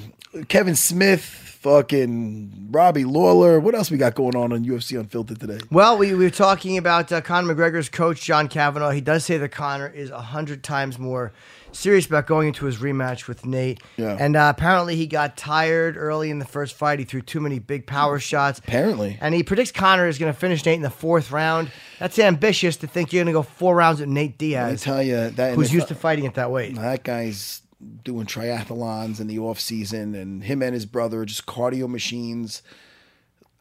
[0.47, 3.59] Kevin Smith, fucking Robbie Lawler.
[3.59, 5.59] What else we got going on on UFC Unfiltered today?
[5.69, 8.91] Well, we, we were talking about uh, Conor McGregor's coach, John Kavanagh.
[8.91, 11.33] He does say that Conor is a hundred times more
[11.73, 13.81] serious about going into his rematch with Nate.
[13.97, 14.15] Yeah.
[14.19, 16.99] And uh, apparently he got tired early in the first fight.
[16.99, 18.59] He threw too many big power shots.
[18.59, 19.17] Apparently.
[19.19, 21.71] And he predicts Conor is going to finish Nate in the fourth round.
[21.99, 24.81] That's ambitious to think you're going to go four rounds with Nate Diaz.
[24.81, 26.75] I tell you that who's used to fighting it that weight.
[26.75, 27.61] that guy's
[28.03, 32.61] doing triathlons in the off season, and him and his brother are just cardio machines.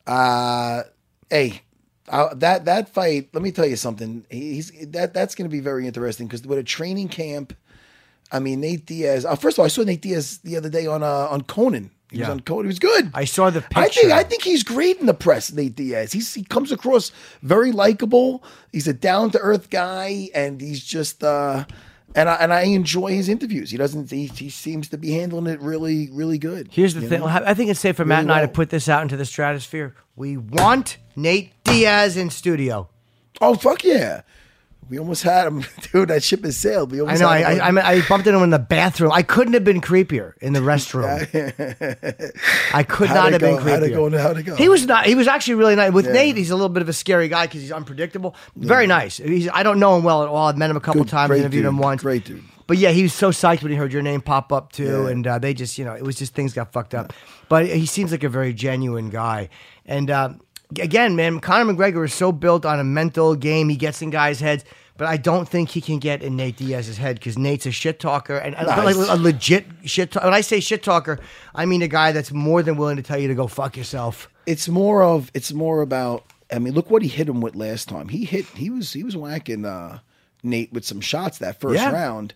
[0.07, 0.83] Uh
[1.31, 1.63] hey,
[2.09, 3.29] uh, that that fight.
[3.33, 4.25] Let me tell you something.
[4.31, 7.55] He's that that's going to be very interesting because with a training camp.
[8.33, 9.24] I mean, Nate Diaz.
[9.24, 11.91] Uh, first of all, I saw Nate Diaz the other day on uh, on Conan.
[12.11, 12.33] He was Yeah.
[12.33, 12.64] on Conan.
[12.64, 13.11] He was good.
[13.14, 13.80] I saw the picture.
[13.80, 14.12] I think.
[14.12, 16.12] I think he's great in the press, Nate Diaz.
[16.12, 17.12] He's he comes across
[17.43, 18.43] very likable.
[18.72, 21.64] He's a down to earth guy, and he's just uh,
[22.14, 23.70] and I and I enjoy his interviews.
[23.70, 24.11] He doesn't.
[24.11, 26.68] He, he seems to be handling it really really good.
[26.70, 27.20] Here's the thing.
[27.20, 27.26] know?
[27.26, 29.95] I think it's safe for Matt and I to put this out into the stratosphere.
[30.16, 32.89] We want Nate Diaz in studio.
[33.41, 34.22] Oh fuck yeah!
[34.93, 36.11] We almost had him, dude.
[36.11, 36.90] That ship has sailed.
[36.90, 37.28] We I almost know.
[37.28, 37.61] I, had him.
[37.62, 39.11] I, I, mean, I bumped into him in the bathroom.
[39.11, 41.09] I couldn't have been creepier in the restroom.
[42.74, 43.62] I could How'd not it have been go?
[43.70, 44.11] How'd it go?
[44.18, 44.55] How'd it go?
[44.55, 45.07] He was not.
[45.07, 45.93] He was actually really nice.
[45.95, 46.12] With Yeah.
[46.12, 48.36] Nate, he's a little bit of a scary guy because he's unpredictable.
[48.55, 49.16] Very nice.
[49.16, 50.49] He's, I don't know him well at all.
[50.49, 52.03] I've met him a couple Good, times, great interviewed dude, him once.
[52.03, 52.45] Great dude.
[52.66, 55.09] But yeah, he was so psyched when he heard your name pop up too, Yeah.
[55.09, 57.14] and uh, they just, you know, it was just things got fucked up.
[57.49, 59.49] But he seems like a very genuine guy,
[59.86, 60.34] and uh,
[60.80, 63.68] again, man, Conor McGregor is so built on a mental game.
[63.68, 64.64] He gets in guys' heads.
[64.99, 67.99] But I don't think he can get in Nate Diaz's head because Nate's a shit
[67.99, 70.12] talker and and like a legit shit.
[70.12, 70.26] talker.
[70.26, 71.18] When I say shit talker,
[71.55, 74.28] I mean a guy that's more than willing to tell you to go fuck yourself.
[74.47, 77.88] it's more of it's more about I mean, look what he hit him with last
[77.88, 78.09] time.
[78.09, 80.01] He hit he was he was whacking uh
[80.43, 81.90] Nate with some shots that first Yeah.
[81.90, 82.34] round.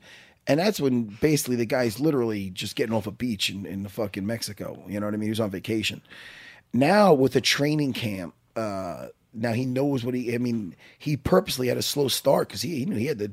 [0.49, 3.89] And that's when basically the guy's literally just getting off a beach in, in the
[3.89, 4.83] fucking Mexico.
[4.87, 5.27] You know what I mean?
[5.27, 6.01] He was on vacation.
[6.73, 11.69] Now with the training camp, uh now he knows what he I mean, he purposely
[11.69, 13.33] had a slow start because he, he knew he had the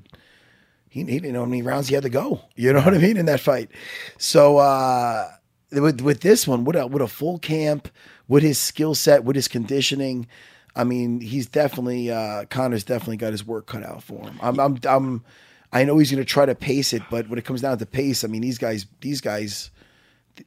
[0.89, 2.41] he, he didn't know how many rounds he had to go.
[2.55, 3.69] You know what I mean in that fight.
[4.17, 5.27] So uh,
[5.71, 7.89] with with this one, with a with a full camp,
[8.27, 10.27] with his skill set, with his conditioning,
[10.75, 14.39] I mean, he's definitely uh, Conor's definitely got his work cut out for him.
[14.41, 15.23] I'm I'm, I'm
[15.71, 17.85] I know he's going to try to pace it, but when it comes down to
[17.85, 19.71] pace, I mean, these guys these guys.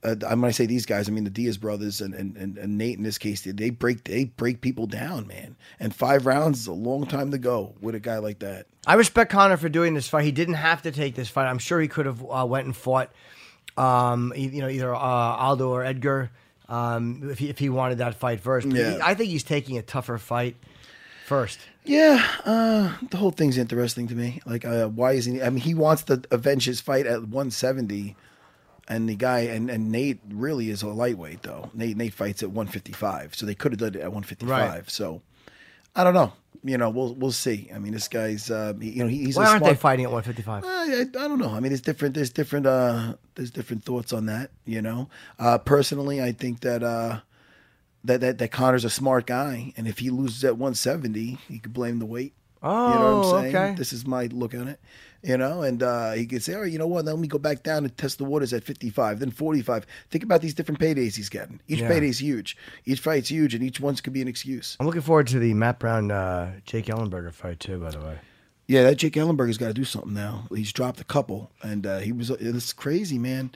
[0.02, 2.96] Uh, when I say these guys, I mean the Diaz brothers and, and, and, Nate
[2.98, 3.42] in this case.
[3.42, 5.56] They, they break they break people down, man.
[5.78, 8.66] And five rounds is a long time to go with a guy like that.
[8.86, 10.24] I respect Conor for doing this fight.
[10.24, 11.46] He didn't have to take this fight.
[11.46, 13.12] I'm sure he could have uh, went and fought,
[13.76, 16.30] um, you know, either uh, Aldo or Edgar,
[16.68, 18.68] um, if he, if he wanted that fight first.
[18.68, 18.94] But Yeah.
[18.94, 20.56] he- I think he's taking a tougher fight
[21.26, 21.60] first.
[21.84, 24.40] Yeah, uh, the whole thing's interesting to me.
[24.46, 25.42] Like, uh, why isn't he?
[25.42, 28.16] I mean, he wants to avenge his fight at 170,
[28.88, 31.70] and the guy and, and Nate really is a lightweight though.
[31.74, 34.48] Nate Nate fights at 155, so they could have done it at 155.
[34.48, 34.90] Right.
[34.90, 35.22] So,
[35.94, 36.32] I don't know.
[36.64, 37.70] You know, we'll we'll see.
[37.74, 40.10] I mean, this guy's uh, you know he, he's Why aren't smart, they fighting at
[40.10, 40.64] 155?
[40.64, 41.50] I, I, I don't know.
[41.50, 42.14] I mean, there's different.
[42.14, 42.66] There's different.
[42.66, 44.50] Uh, there's different thoughts on that.
[44.64, 45.08] You know,
[45.38, 47.20] uh, personally, I think that uh,
[48.04, 51.72] that that that Conor's a smart guy, and if he loses at 170, he could
[51.72, 52.34] blame the weight.
[52.62, 53.56] You know what Oh, I'm saying?
[53.56, 53.74] okay.
[53.76, 54.80] This is my look on it.
[55.22, 57.04] You know, and uh, he could say, "All right, you know what?
[57.04, 60.40] Let me go back down and test the waters at 55, then 45." Think about
[60.40, 61.58] these different paydays he's getting.
[61.66, 61.88] Each Yeah.
[61.88, 62.56] payday's huge.
[62.84, 64.76] Each fight's huge, and each one's could be an excuse.
[64.78, 67.78] I'm looking forward to the Matt Brown uh, Jake Ellenberger fight too.
[67.78, 68.18] By the way,
[68.68, 70.46] Yeah, that Jake Ellenberger's got to do something now.
[70.54, 72.30] He's dropped a couple, and uh, he was.
[72.30, 73.50] It's crazy, man.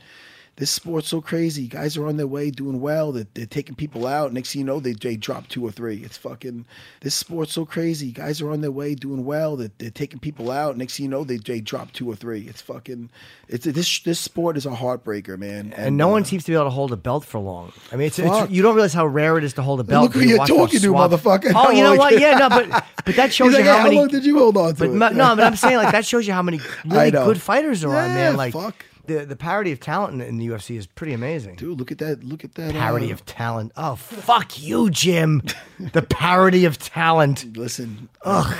[0.56, 1.66] This sport's so crazy.
[1.68, 3.12] Guys are on their way, doing well.
[3.12, 4.30] They're, they're taking people out.
[4.34, 6.02] Next thing you know, they, they drop two or three.
[6.04, 6.66] It's fucking.
[7.00, 8.12] This sport's so crazy.
[8.12, 9.56] Guys are on their way, doing well.
[9.56, 10.76] They're, they're taking people out.
[10.76, 12.42] Next thing you know, they, they drop two or three.
[12.46, 13.08] It's fucking.
[13.48, 15.72] It's this this sport is a heartbreaker, man.
[15.76, 17.72] and no uh, one seems to be able to hold a belt for long.
[17.90, 20.02] I mean, it's, it's you don't realize how rare it is to hold a belt.
[20.04, 21.52] Look who you you're talking to, motherfucker.
[21.54, 22.20] Oh, you know Like- what?
[22.20, 23.96] Yeah, no, but but that shows He's you like, how "Hey, many.
[23.96, 25.14] long did you hold on to But it?
[25.16, 28.08] no, but I'm saying like that shows you how many really good fighters are on,
[28.14, 28.36] man.
[28.36, 28.84] Like fuck.
[29.10, 31.56] The the parity of talent in, in the UFC is pretty amazing.
[31.56, 32.24] Dude, look at that.
[32.24, 32.72] Look at that.
[32.72, 33.72] Parity uh, of talent.
[33.76, 35.42] Oh fuck you, Jim.
[35.92, 37.56] the parity of talent.
[37.56, 38.08] Listen.
[38.24, 38.56] Ugh.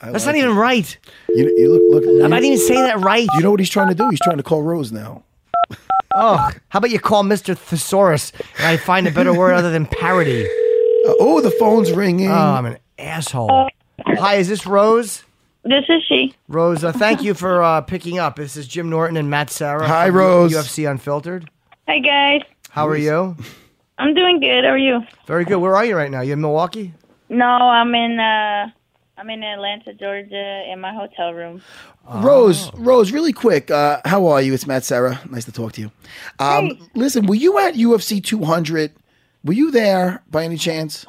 [0.00, 0.60] I That's like not even it.
[0.60, 0.98] right.
[1.30, 2.04] You, you look.
[2.04, 2.24] Look.
[2.24, 3.28] I'm not even saying that right.
[3.34, 4.08] You know what he's trying to do?
[4.10, 5.22] He's trying to call Rose now.
[6.16, 7.56] Oh, how about you call Mr.
[7.56, 10.48] Thesaurus and I find a better word other than parody?
[11.04, 12.30] Uh, oh, the phone's ringing.
[12.30, 13.68] Oh, I'm an asshole.
[14.06, 15.22] Hi, is this Rose?
[15.64, 16.34] This is she.
[16.48, 18.36] Rose, uh, thank you for uh, picking up.
[18.36, 19.86] This is Jim Norton and Matt Serra.
[19.88, 20.52] Hi, from Rose.
[20.52, 21.48] UFC Unfiltered.
[21.88, 22.40] Hi guys.
[22.70, 23.36] How are you?
[23.98, 24.64] I'm doing good.
[24.64, 25.00] How are you?
[25.26, 25.56] Very good.
[25.58, 26.20] Where are you right now?
[26.20, 26.92] You in Milwaukee?
[27.28, 28.68] No, I'm in uh
[29.16, 31.62] I'm in Atlanta, Georgia in my hotel room.
[32.16, 33.70] Rose, Rose, really quick.
[33.70, 34.52] Uh, how are you?
[34.52, 35.20] It's Matt Serra.
[35.30, 35.90] Nice to talk to you.
[36.38, 36.80] Um, Hey.
[36.94, 38.92] Listen, were you at UFC 200?
[39.44, 41.06] Were you there by any chance?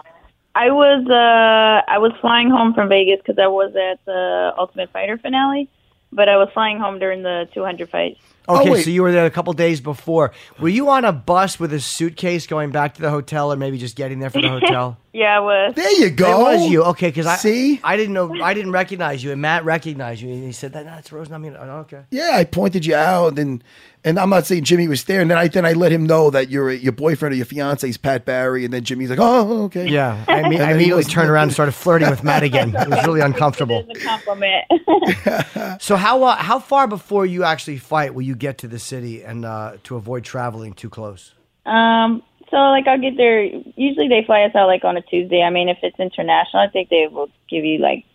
[0.56, 4.90] I was uh I was flying home from Vegas cuz I was at the Ultimate
[4.92, 5.70] Fighter finale,
[6.14, 8.18] but I was flying home during the 200 fight.
[8.48, 10.32] Okay, Oh, so you were there a couple days before.
[10.60, 13.78] Were you on a bus with a suitcase going back to the hotel, or maybe
[13.78, 14.98] just getting there from the hotel?
[15.16, 15.76] Yeah, I was.
[15.76, 16.50] There you go.
[16.52, 16.84] It was you.
[16.84, 17.80] Okay, because I See?
[17.86, 20.84] I didn't know I didn't recognize you, and Matt recognized you, and he said that
[20.84, 21.32] that's Rose.
[21.32, 22.04] I mean, oh, okay.
[22.12, 23.64] Yeah, I pointed you out, and
[24.04, 26.30] and I'm not saying Jimmy was there, and then I then I let him know
[26.32, 29.64] that your your boyfriend or your fiance is Pat Barry, and then Jimmy's like, oh,
[29.64, 29.88] okay.
[29.88, 32.76] Yeah, I mean, I immediately was- turned around and started flirting with Matt again.
[32.76, 33.86] It was really uncomfortable.
[33.88, 34.66] It's a compliment.
[35.82, 39.24] So how uh, how far before you actually fight will you get to the city
[39.24, 41.34] and uh, to avoid traveling too close?
[41.66, 45.42] um so like I'll get there usually they fly us out like on a Tuesday.
[45.42, 48.06] I mean, if it's international, I think they will give you like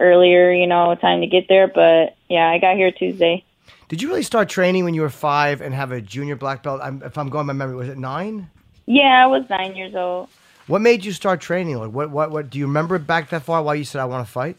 [0.00, 3.44] earlier, you know, time to get there, but yeah, I got here Tuesday.
[3.88, 6.80] Did you really start training when you were five and have a junior black belt?
[6.82, 8.50] I'm, if I'm going by memory, was it nine?
[8.86, 10.28] Yeah, I was 9 years old.
[10.66, 11.78] What made you start training?
[11.78, 12.50] Like, what, what, what?
[12.50, 13.62] Do you remember it back that far?
[13.62, 14.56] Why you said I want to fight?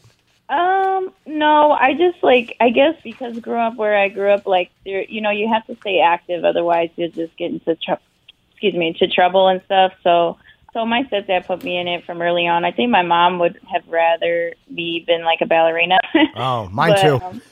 [0.48, 4.70] Um, no, I just like I guess because grew up where I grew up, like
[4.84, 8.02] there, you know, you have to stay active, otherwise you'll just get into trouble.
[8.60, 9.94] Excuse me, into trouble and stuff.
[10.02, 10.36] So,
[10.74, 12.66] so my stepdad put me in it from early on.
[12.66, 15.96] I think my mom would have rather me been like a ballerina,
[16.36, 17.24] Oh, mine But, too.
[17.24, 17.42] um,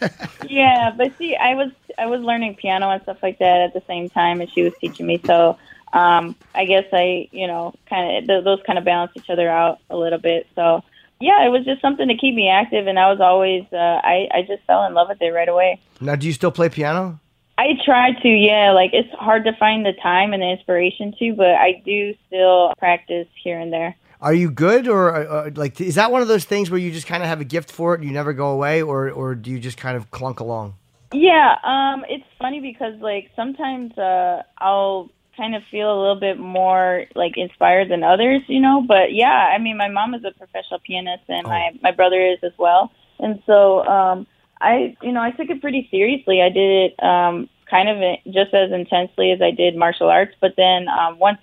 [0.46, 3.80] yeah, but see, I was I was learning piano and stuff like that at the
[3.86, 5.18] same time, and she was teaching me.
[5.24, 5.56] So
[5.94, 9.48] um, I guess I, you know, kind of th- those kind of balance each other
[9.48, 10.46] out a little bit.
[10.54, 10.84] So
[11.20, 14.28] yeah, it was just something to keep me active, and I was always uh, I
[14.30, 15.80] I just fell in love with it right away.
[16.02, 17.18] Now, do you still play piano?
[17.58, 18.70] I try to, yeah.
[18.70, 22.72] Like it's hard to find the time and the inspiration to, but I do still
[22.78, 23.96] practice here and there.
[24.20, 26.90] Are you good, or uh, uh, like is that one of those things where you
[26.90, 29.34] just kind of have a gift for it and you never go away, or or
[29.34, 30.74] do you just kind of clunk along?
[31.12, 36.38] Yeah, um, it's funny because like sometimes uh, I'll kind of feel a little bit
[36.38, 38.84] more like inspired than others, you know.
[38.86, 42.38] But yeah, I mean, my mom is a professional pianist, and my my brother is
[42.42, 42.90] as well,
[43.20, 44.26] and so um,
[44.60, 46.42] I, you know, I took it pretty seriously.
[46.42, 47.98] I did it um, kind of
[48.32, 51.38] just as intensely as I did martial arts, but then um, once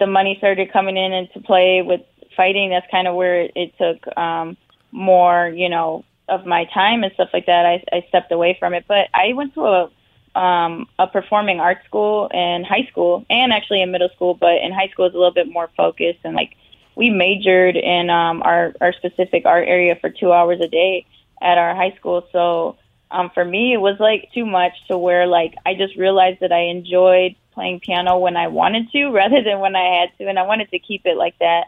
[0.00, 2.00] the money started coming in into play with
[2.36, 4.56] fighting, that's kind of where it, it took um,
[4.92, 7.64] more, you know, of my time and stuff like that.
[7.64, 9.90] I, I stepped away from it, but I went to a
[10.38, 14.72] um, a performing arts school in high school and actually in middle school, but in
[14.72, 16.54] high school it's a little bit more focused and like
[16.94, 21.06] we majored in um, our our specific art area for two hours a day
[21.40, 22.26] at our high school.
[22.32, 22.76] So
[23.10, 26.52] um, for me, it was like too much to where like I just realized that
[26.52, 30.38] I enjoyed playing piano when I wanted to rather than when I had to, and
[30.38, 31.64] I wanted to keep it like that.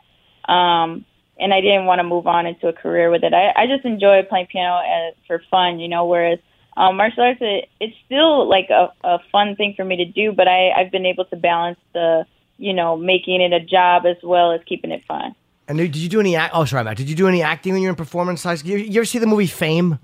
[0.50, 1.04] Um,
[1.38, 3.32] and I didn't want to move on into a career with it.
[3.32, 6.04] I, I just enjoy playing piano as, for fun, you know.
[6.04, 6.38] Whereas
[6.76, 10.32] um, martial arts, it, it's still like a, a fun thing for me to do,
[10.32, 12.26] but I, I've been able to balance the,
[12.58, 15.34] you know, making it a job as well as keeping it fun.
[15.70, 16.34] And did you do any?
[16.34, 16.96] Act- oh, sorry, Matt.
[16.96, 18.72] Did you do any acting when you were in performance high school?
[18.72, 19.98] You, you ever see the movie Fame?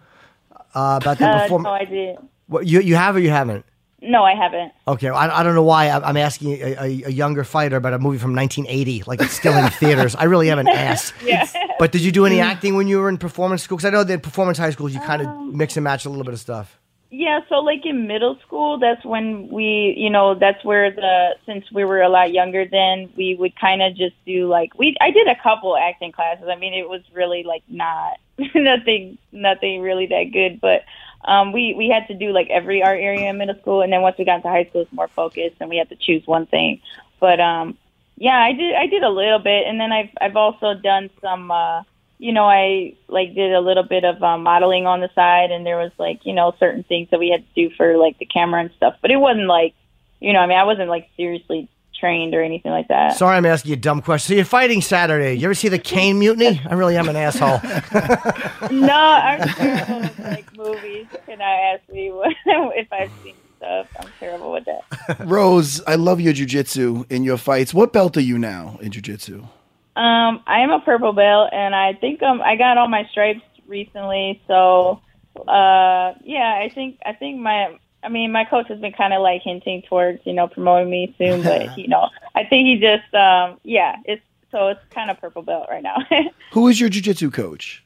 [0.75, 2.17] Uh, about the Uh, perform- no, I did.
[2.47, 3.65] What you you have or you haven't?
[4.01, 4.73] No, I haven't.
[4.87, 7.95] Okay, I, I don't know why I'm I'm asking a, a, a younger fighter about
[7.95, 10.15] a movie from 1980, like it's still in theaters.
[10.15, 11.13] I really have an ass.
[11.25, 11.49] Yeah.
[11.81, 13.77] But did you do any acting when you were in performance school?
[13.79, 16.05] Because I know that in performance high schools you kind of Um, mix and match
[16.05, 16.79] a little bit of stuff.
[17.19, 21.65] Yeah, so like in middle school, that's when we, you know, that's where the since
[21.73, 25.13] we were a lot younger then, we would kind of just do like we I
[25.13, 26.45] did a couple acting classes.
[26.47, 28.19] I mean, it was really like not
[28.55, 30.85] nothing nothing really that good, but
[31.25, 34.03] um we we had to do like every art area in middle school and then
[34.03, 36.45] once we got into high school it's more focused and we had to choose one
[36.45, 36.83] thing.
[37.19, 37.79] But um
[38.19, 41.51] yeah, I did I did a little bit and then I've I've also done some
[41.51, 41.83] uh
[42.19, 45.67] you know, I like did a little bit of um, modeling on the side, and
[45.67, 48.27] there was like you know certain things that we had to do for like the
[48.27, 48.97] camera and stuff.
[49.03, 49.75] But it wasn't like,
[50.21, 53.17] you know, I mean, I wasn't like seriously trained or anything like that.
[53.17, 54.33] Sorry, I'm asking you a dumb question.
[54.33, 55.35] So you're fighting Saturday.
[55.35, 56.61] You ever see the Caine Mutiny?
[56.69, 57.61] I really am an asshole.
[58.71, 61.07] no, I'm terrible with like movies.
[61.27, 63.89] Can I ask me what, if I've seen stuff?
[63.99, 65.27] I'm terrible with that.
[65.27, 67.73] Rose, I love your jujitsu in your fights.
[67.75, 69.49] What belt are you now in jujitsu?
[69.97, 73.41] Um, I am a purple belt, and I think um I got all my stripes
[73.67, 74.43] recently.
[74.47, 75.01] So,
[75.49, 79.23] uh, yeah, I think I think my I mean my coach has been kind of
[79.23, 83.13] like hinting towards you know promoting me soon, but you know I think he just
[83.15, 84.23] um yeah it's
[84.53, 85.97] so it's kind of purple belt right now.
[86.53, 87.83] Who is your jujitsu coach?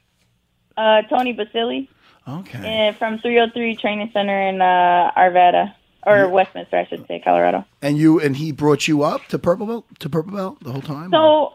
[0.77, 1.89] uh, Tony Basili,
[2.27, 2.57] Okay.
[2.57, 5.73] and from 303 Training Center in uh, Arvada
[6.07, 7.65] or Westminster, I should say, Colorado.
[7.81, 10.81] And you and he brought you up to purple belt to purple belt the whole
[10.81, 11.11] time.
[11.11, 11.53] So,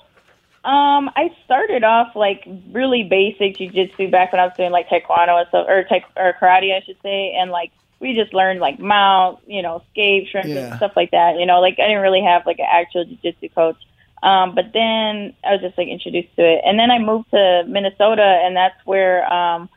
[0.66, 5.38] um, I started off like really basic jujitsu back when I was doing like taekwondo
[5.38, 8.78] and stuff, or taek- or karate, I should say, and like we just learned like
[8.80, 10.66] mount, you know, escape, shrimp, Yeah.
[10.68, 11.38] and stuff like that.
[11.38, 13.76] You know, like I didn't really have like an actual jujitsu coach.
[14.22, 17.62] Um, but then I was just like introduced to it, and then I moved to
[17.68, 19.68] Minnesota, and that's where um,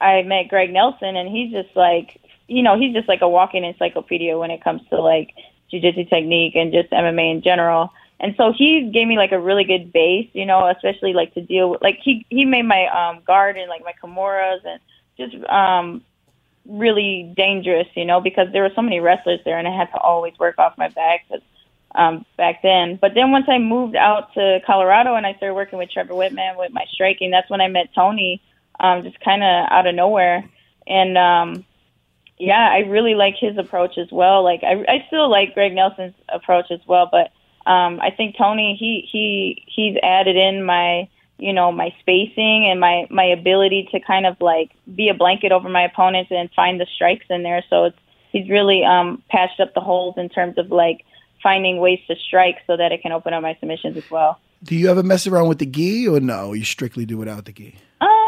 [0.00, 3.64] I met Greg Nelson, and he's just like, you know, he's just like a walking
[3.64, 5.34] encyclopedia when it comes to like
[5.72, 7.92] jujitsu technique and just MMA in general.
[8.22, 11.40] And so he gave me like a really good base, you know, especially like to
[11.42, 14.80] deal with like he he made my um guard and like my kimuras and
[15.18, 16.02] just um
[16.64, 19.98] really dangerous, you know, because there were so many wrestlers there and I had to
[19.98, 21.40] always work off my back 'cause,
[21.96, 22.94] um back then.
[22.94, 26.56] But then once I moved out to Colorado and I started working with Trevor Wittman
[26.56, 28.40] with my striking, that's when I met Tony
[28.78, 30.48] um just kind of out of nowhere.
[30.86, 31.64] And um
[32.38, 34.44] yeah, I really like his approach as well.
[34.44, 37.32] Like I I still like Greg Nelson's approach as well, but
[37.66, 41.08] um I think Tony he he he's added in my
[41.38, 45.52] you know my spacing and my my ability to kind of like be a blanket
[45.52, 47.64] over my opponents and find the strikes in there.
[47.68, 47.98] So it's
[48.30, 51.04] he's really um patched up the holes in terms of like
[51.42, 54.38] finding ways to strike so that it can open up my submissions as well.
[54.62, 56.52] Do you ever mess around with the gi or no?
[56.52, 57.74] You strictly do without the gi.
[58.00, 58.21] Um,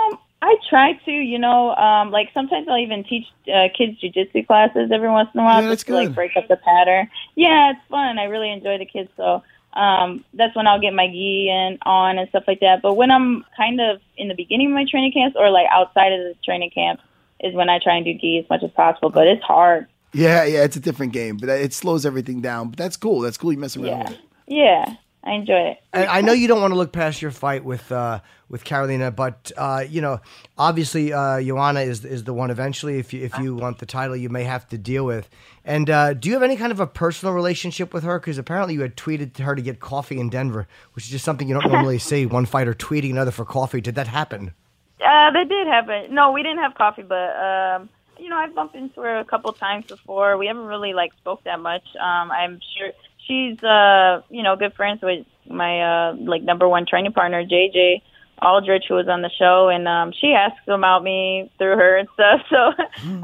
[0.45, 4.91] I try to, you know, um, like sometimes I'll even teach uh, kids jujitsu classes
[4.93, 7.09] every once in a while Yeah, just to like break up the pattern.
[7.35, 8.19] Yeah, it's fun.
[8.19, 9.09] I really enjoy the kids.
[9.17, 9.43] So,
[9.73, 12.83] um, that's when I'll get my gi and on and stuff like that.
[12.83, 16.13] But when I'm kind of in the beginning of my training camps or like outside
[16.13, 17.01] of the training camp
[17.41, 19.09] is when I try and do gi as much as possible.
[19.11, 19.87] But it's hard.
[20.13, 22.69] Yeah, yeah, it's a different game, but it slows everything down.
[22.69, 23.21] But that's cool.
[23.21, 23.53] That's cool.
[23.53, 24.21] You mess around Yeah, with it.
[24.47, 25.79] yeah, I enjoy it.
[25.93, 28.21] And I know you don't want to look past your fight with uh,
[28.55, 30.21] with Karolina, but uh, you know,
[30.57, 32.53] obviously, uh, Joanna is is the one.
[32.53, 35.29] Eventually, if you if you want the title, you may have to deal with.
[35.65, 38.21] And uh, do you have any kind of a personal relationship with her?
[38.21, 41.25] Because apparently, you had tweeted to her to get coffee in Denver, which is just
[41.25, 42.27] something you don't normally see.
[42.27, 43.81] One fighter tweeting another for coffee.
[43.81, 44.55] Did that happen?
[45.01, 46.15] Uh, that did happen.
[46.15, 47.89] No, we didn't have coffee, but um,
[48.21, 50.39] you know, I've bumped into her a couple times before.
[50.39, 51.83] We haven't really like spoke that much.
[52.01, 52.93] Um, I'm sure
[53.27, 58.01] she's uh, you know, good friends with my uh like number one training partner, JJ
[58.43, 62.09] Aldrich, who was on the show, and um, she asks about me through her and
[62.15, 62.41] stuff.
[62.51, 62.73] So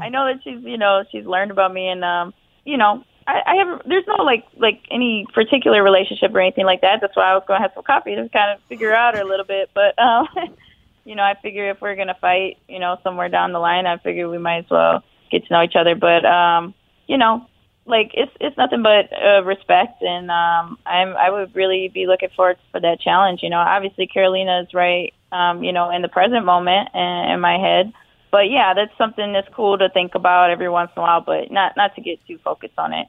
[0.01, 2.33] I know that she's you know she's learned about me, and um,
[2.65, 3.03] you know.
[3.27, 3.87] I, I haven't.
[3.87, 7.01] There's no like like any particular relationship or anything like that.
[7.01, 9.21] That's why I was going to have some coffee to kind of figure out her
[9.21, 9.69] a little bit.
[9.75, 10.27] But um,
[11.05, 13.97] you know, I figure if we're gonna fight, you know, somewhere down the line, I
[13.97, 15.95] figure we might as well get to know each other.
[15.95, 16.73] But um,
[17.07, 17.47] you know,
[17.85, 22.29] like it's it's nothing but uh, respect, and um, I'm I would really be looking
[22.35, 23.41] forward for that challenge.
[23.43, 27.39] You know, obviously Karolina is right, um, you know, in the present moment and in
[27.39, 27.91] my head.
[28.31, 31.51] But yeah, that's something that's cool to think about every once in a while, but
[31.51, 33.07] not not to get too focused on it.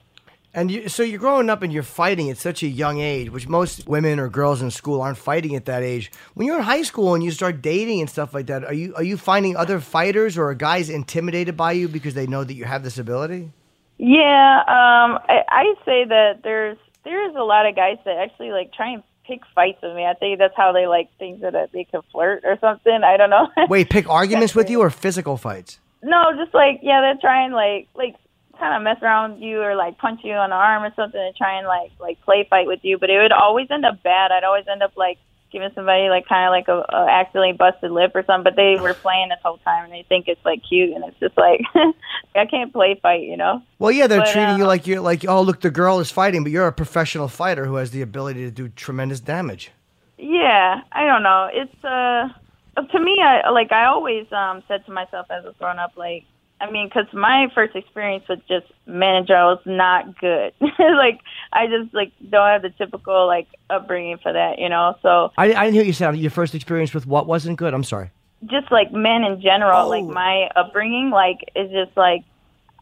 [0.54, 3.48] And you, so you're growing up and you're fighting at such a young age, which
[3.48, 6.12] most women or girls in school aren't fighting at that age.
[6.34, 8.94] When you're in high school and you start dating and stuff like that, are you
[8.96, 12.54] are you finding other fighters or are guys intimidated by you because they know that
[12.54, 13.50] you have this ability?
[14.04, 18.72] Yeah, um, I, I say that there's there's a lot of guys that actually like
[18.72, 20.04] try and pick fights with me.
[20.04, 23.00] I think that's how they like think that they can flirt or something.
[23.04, 23.46] I don't know.
[23.68, 25.78] Wait, pick arguments with you or physical fights?
[26.02, 28.16] no, just like yeah, they try and like like
[28.58, 31.20] kind of mess around with you or like punch you on the arm or something
[31.20, 32.98] and try and like like play fight with you.
[32.98, 34.32] But it would always end up bad.
[34.32, 35.18] I'd always end up like
[35.52, 38.44] giving somebody like kind of like a, a accidentally busted lip or something.
[38.44, 41.18] But they were playing this whole time and they think it's like cute and it's
[41.20, 41.60] just like
[42.34, 43.62] I can't play fight, you know.
[43.78, 46.10] Well, yeah, they're But, treating you uh, like you're like, oh, look, the girl is
[46.10, 49.70] fighting, but you're a professional fighter who has the ability to do tremendous damage.
[50.18, 51.48] Yeah, I don't know.
[51.52, 52.28] It's uh
[52.80, 55.92] to me I like I always um said to myself as I was growing up
[55.96, 56.24] like
[56.62, 60.52] I mean cuz my first experience with just men and was not good.
[60.78, 61.20] like
[61.52, 64.96] I just like don't have the typical like upbringing for that, you know.
[65.02, 67.74] So I, I didn't hear you say your first experience with what wasn't good.
[67.74, 68.10] I'm sorry.
[68.46, 70.12] just like men in general, like Oh.
[70.24, 72.22] my upbringing, like is just like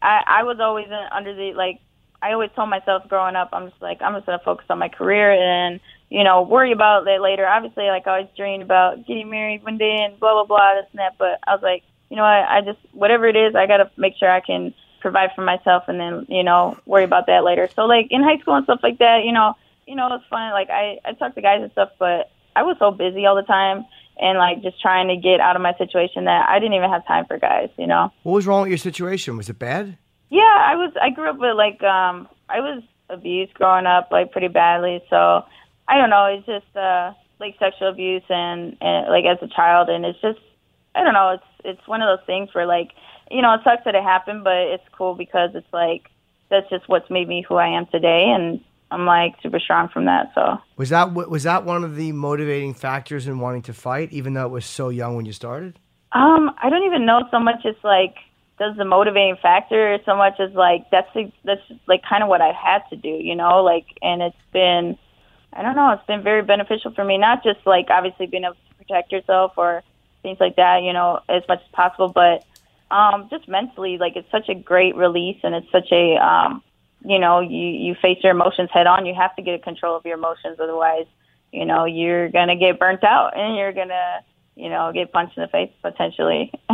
[0.01, 1.79] I I was always in, under the like
[2.23, 4.89] I always told myself growing up, I'm just like I'm just gonna focus on my
[4.89, 5.79] career and
[6.09, 7.47] you know worry about that later.
[7.47, 10.85] Obviously, like I always dreamed about getting married one day and blah blah blah this
[10.91, 13.67] and that, but I was like, you know, I, I just whatever it is, I
[13.67, 17.45] gotta make sure I can provide for myself and then you know worry about that
[17.45, 17.69] later.
[17.73, 19.55] So like in high school and stuff like that, you know,
[19.87, 20.51] you know it's fun.
[20.51, 23.43] Like I I talk to guys and stuff, but I was so busy all the
[23.43, 23.85] time
[24.19, 27.07] and like just trying to get out of my situation that I didn't even have
[27.07, 28.11] time for guys, you know.
[28.23, 29.37] What was wrong with your situation?
[29.37, 29.97] Was it bad?
[30.29, 34.33] Yeah, I was I grew up with like um I was abused growing up like
[34.33, 35.45] pretty badly, so
[35.87, 39.87] I don't know, it's just uh like sexual abuse and, and like as a child
[39.87, 40.39] and it's just
[40.95, 42.91] I don't know, it's it's one of those things where like
[43.29, 46.09] you know, it sucks that it happened, but it's cool because it's like
[46.49, 48.59] that's just what's made me who I am today and
[48.91, 52.73] I'm like super strong from that, so Was that was that one of the motivating
[52.73, 55.79] factors in wanting to fight, even though it was so young when you started?
[56.11, 58.15] Um, I don't even know so much as like
[58.59, 62.41] does the motivating factor so much as like that's the, that's like kind of what
[62.41, 64.97] I had to do, you know, like and it's been
[65.53, 68.55] I don't know, it's been very beneficial for me, not just like obviously being able
[68.55, 69.83] to protect yourself or
[70.21, 72.45] things like that, you know, as much as possible, but
[72.95, 76.61] um just mentally like it's such a great release and it's such a um
[77.03, 79.05] you know, you you face your emotions head on.
[79.05, 81.07] You have to get control of your emotions otherwise,
[81.51, 84.19] you know, you're going to get burnt out and you're going to
[84.55, 86.51] you know, get punched in the face potentially.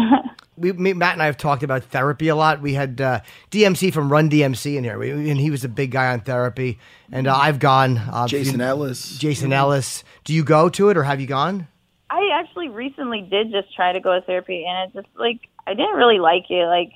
[0.59, 2.61] We, me, Matt and I have talked about therapy a lot.
[2.63, 3.19] We had uh,
[3.51, 6.79] DMC from Run DMC in here, we, and he was a big guy on therapy.
[7.11, 7.99] And uh, I've gone.
[7.99, 9.19] Uh, Jason you- Ellis.
[9.19, 10.03] Jason Ellis.
[10.23, 11.67] Do you go to it, or have you gone?
[12.09, 15.73] I actually recently did just try to go to therapy, and it just like I
[15.73, 16.65] didn't really like it.
[16.65, 16.93] Like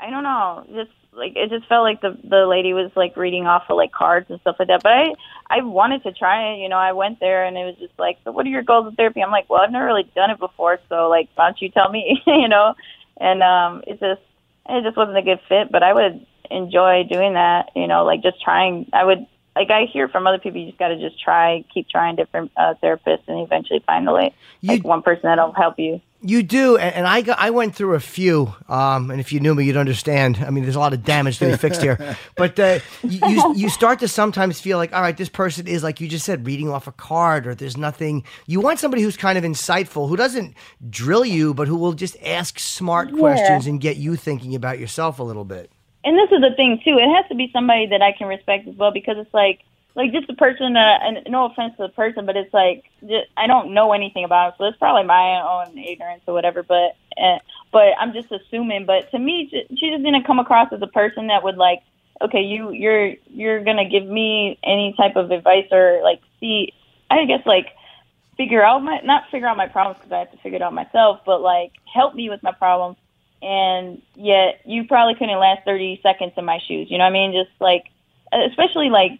[0.00, 3.46] I don't know, just like it just felt like the the lady was like reading
[3.46, 4.82] off of like cards and stuff like that.
[4.82, 5.14] But I
[5.48, 6.58] I wanted to try it.
[6.58, 8.88] You know, I went there, and it was just like, so what are your goals
[8.88, 9.22] of therapy?
[9.22, 11.90] I'm like, well, I've never really done it before, so like, why don't you tell
[11.90, 12.22] me?
[12.26, 12.74] you know,
[13.20, 14.22] and um, it just
[14.68, 15.70] it just wasn't a good fit.
[15.70, 17.70] But I would enjoy doing that.
[17.76, 18.88] You know, like just trying.
[18.92, 19.26] I would
[19.58, 22.50] like I hear from other people, you just got to just try, keep trying different
[22.56, 26.00] uh, therapists, and eventually find the like, You- like one person that'll help you.
[26.20, 28.52] You do, and, and I got, I went through a few.
[28.68, 30.42] Um, and if you knew me, you'd understand.
[30.44, 32.16] I mean, there's a lot of damage to be fixed here.
[32.36, 35.84] But uh, you, you you start to sometimes feel like, all right, this person is
[35.84, 38.24] like you just said, reading off a card, or there's nothing.
[38.48, 40.54] You want somebody who's kind of insightful, who doesn't
[40.90, 45.20] drill you, but who will just ask smart questions and get you thinking about yourself
[45.20, 45.70] a little bit.
[46.04, 46.98] And this is the thing too.
[46.98, 49.60] It has to be somebody that I can respect as well because it's like
[49.94, 50.76] like just the person.
[50.76, 54.24] Uh, and no offense to the person, but it's like just, I don't know anything
[54.24, 56.62] about it, so it's probably my own ignorance or whatever.
[56.62, 57.38] But uh,
[57.72, 58.86] but I'm just assuming.
[58.86, 61.82] But to me, she she just didn't come across as a person that would like.
[62.20, 66.72] Okay, you you're you're gonna give me any type of advice or like see.
[67.10, 67.66] I guess like
[68.36, 70.72] figure out my not figure out my problems because I have to figure it out
[70.72, 72.96] myself, but like help me with my problems.
[73.42, 76.88] And yet you probably couldn't last 30 seconds in my shoes.
[76.90, 77.32] You know what I mean?
[77.32, 77.84] Just like,
[78.32, 79.12] especially like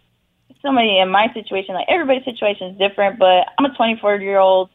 [0.63, 4.71] somebody in my situation, like everybody's situation is different, but I'm a 24 year old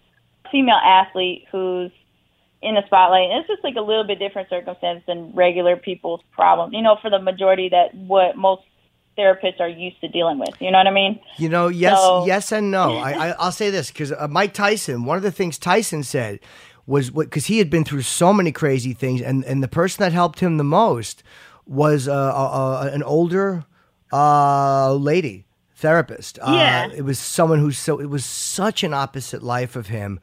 [0.51, 1.91] female athlete who's
[2.61, 3.29] in the spotlight.
[3.31, 6.73] And it's just like a little bit different circumstance than regular people's problems.
[6.73, 8.63] You know, for the majority that what most
[9.17, 10.49] therapists are used to dealing with.
[10.59, 11.19] You know what I mean?
[11.37, 12.93] You know, yes, So- yes, and no.
[12.97, 15.05] I, I, I'll say this because uh, Mike Tyson.
[15.05, 16.39] One of the things Tyson said
[16.86, 20.03] was what because he had been through so many crazy things, and and the person
[20.03, 21.23] that helped him the most
[21.65, 22.15] was uh, uh,
[22.86, 23.65] uh, an older
[24.11, 26.38] uh, lady therapist.
[26.45, 26.88] Yeah.
[26.91, 27.99] Uh, it was someone who's so.
[27.99, 30.19] It was such an opposite life of him.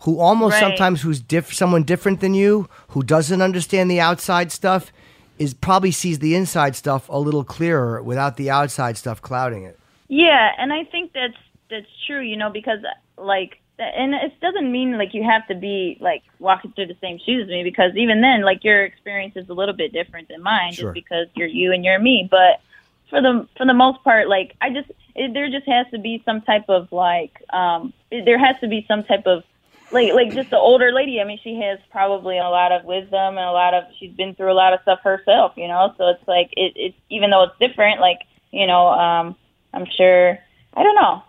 [0.00, 0.60] Who almost Right.
[0.60, 4.92] sometimes who's diff- someone different than you, who doesn't understand the outside stuff,
[5.38, 9.78] is probably sees the inside stuff a little clearer without the outside stuff clouding it.
[10.08, 11.38] Yeah, and I think that's
[11.70, 12.80] that's true, you know, because
[13.16, 17.18] like and it doesn't mean like you have to be like walking through the same
[17.24, 20.42] shoes as me because even then like your experience is a little bit different than
[20.42, 20.92] mine Sure.
[20.92, 22.60] just because you're you and you're me, but
[23.10, 26.22] for the for the most part like I just it, there just has to be
[26.24, 29.42] some type of like um it, there has to be some type of
[29.92, 31.20] like like just the older lady.
[31.20, 34.34] I mean, she has probably a lot of wisdom and a lot of she's been
[34.34, 35.94] through a lot of stuff herself, you know.
[35.98, 38.20] So it's like it it's even though it's different, like
[38.50, 39.36] you know, um,
[39.72, 40.38] I'm sure.
[40.74, 41.22] I don't know.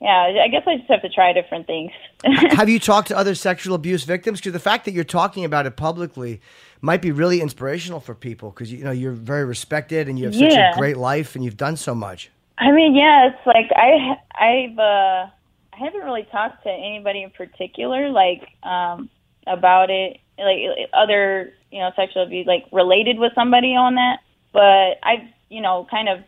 [0.00, 1.90] Yeah, I guess I just have to try different things.
[2.52, 4.40] have you talked to other sexual abuse victims?
[4.40, 6.40] Because the fact that you're talking about it publicly
[6.82, 8.50] might be really inspirational for people.
[8.50, 10.72] Because you know you're very respected and you have such Yeah.
[10.74, 12.30] a great life and you've done so much.
[12.58, 15.30] I mean, yeah, it's like I I've uh
[15.72, 19.08] I haven't really talked to anybody in particular like um
[19.46, 20.58] about it like
[20.92, 24.18] other, you know, sexual abuse like related with somebody on that,
[24.52, 26.20] but I've, you know, kind of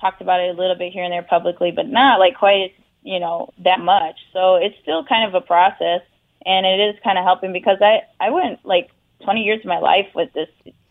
[0.00, 2.72] talked about it a little bit here and there publicly, but not like quite,
[3.02, 4.16] you know, that much.
[4.32, 6.02] So it's still kind of a process
[6.46, 8.90] and it is kind of helping because I I went like
[9.24, 10.48] 20 years of my life with this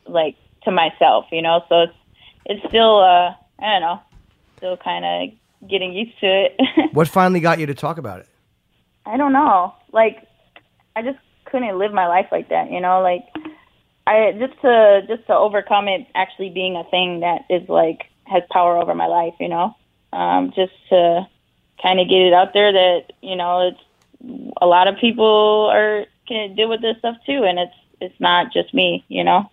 [0.07, 1.93] like to myself, you know, so it's
[2.45, 3.99] it's still uh I don't know,
[4.57, 6.59] still kind of getting used to it.
[6.93, 8.27] What finally got you to talk about it?
[9.05, 9.73] I don't know.
[9.91, 10.27] Like
[10.95, 13.25] I just couldn't live my life like that, you know, like
[14.05, 18.43] I just to just to overcome it actually being a thing that is like has
[18.51, 19.75] power over my life, you know.
[20.13, 21.27] Um just to
[21.81, 26.05] kind of get it out there that, you know, it's a lot of people are
[26.27, 29.49] can deal with this stuff too and it's it's not just me, you know.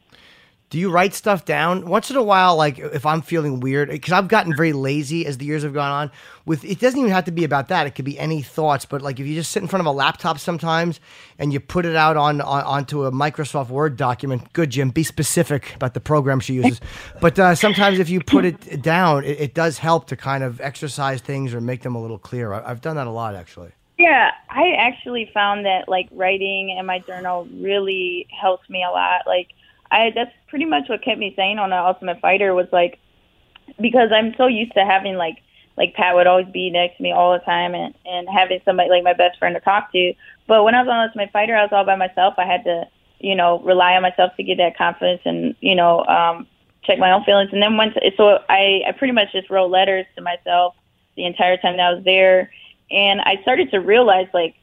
[0.68, 2.56] Do you write stuff down once in a while?
[2.56, 5.92] Like if I'm feeling weird, because I've gotten very lazy as the years have gone
[5.92, 6.10] on.
[6.44, 7.86] With it doesn't even have to be about that.
[7.86, 8.84] It could be any thoughts.
[8.84, 10.98] But like if you just sit in front of a laptop sometimes
[11.38, 14.52] and you put it out on, on onto a Microsoft Word document.
[14.54, 14.90] Good, Jim.
[14.90, 16.80] Be specific about the program she uses.
[17.20, 20.60] but uh, sometimes if you put it down, it, it does help to kind of
[20.60, 22.54] exercise things or make them a little clearer.
[22.54, 23.70] I- I've done that a lot actually.
[23.98, 29.22] Yeah, I actually found that like writing in my journal really helps me a lot.
[29.26, 29.48] Like
[29.90, 32.98] I that's pretty much what kept me sane on the Ultimate Fighter was like
[33.80, 35.38] because I'm so used to having like
[35.76, 38.90] like Pat would always be next to me all the time and and having somebody
[38.90, 40.12] like my best friend to talk to.
[40.46, 42.34] But when I was on Ultimate Fighter, I was all by myself.
[42.38, 42.84] I had to,
[43.18, 46.46] you know, rely on myself to get that confidence and you know um
[46.84, 47.50] check my own feelings.
[47.52, 50.74] And then once so I I pretty much just wrote letters to myself
[51.16, 52.50] the entire time that I was there
[52.90, 54.54] and I started to realize like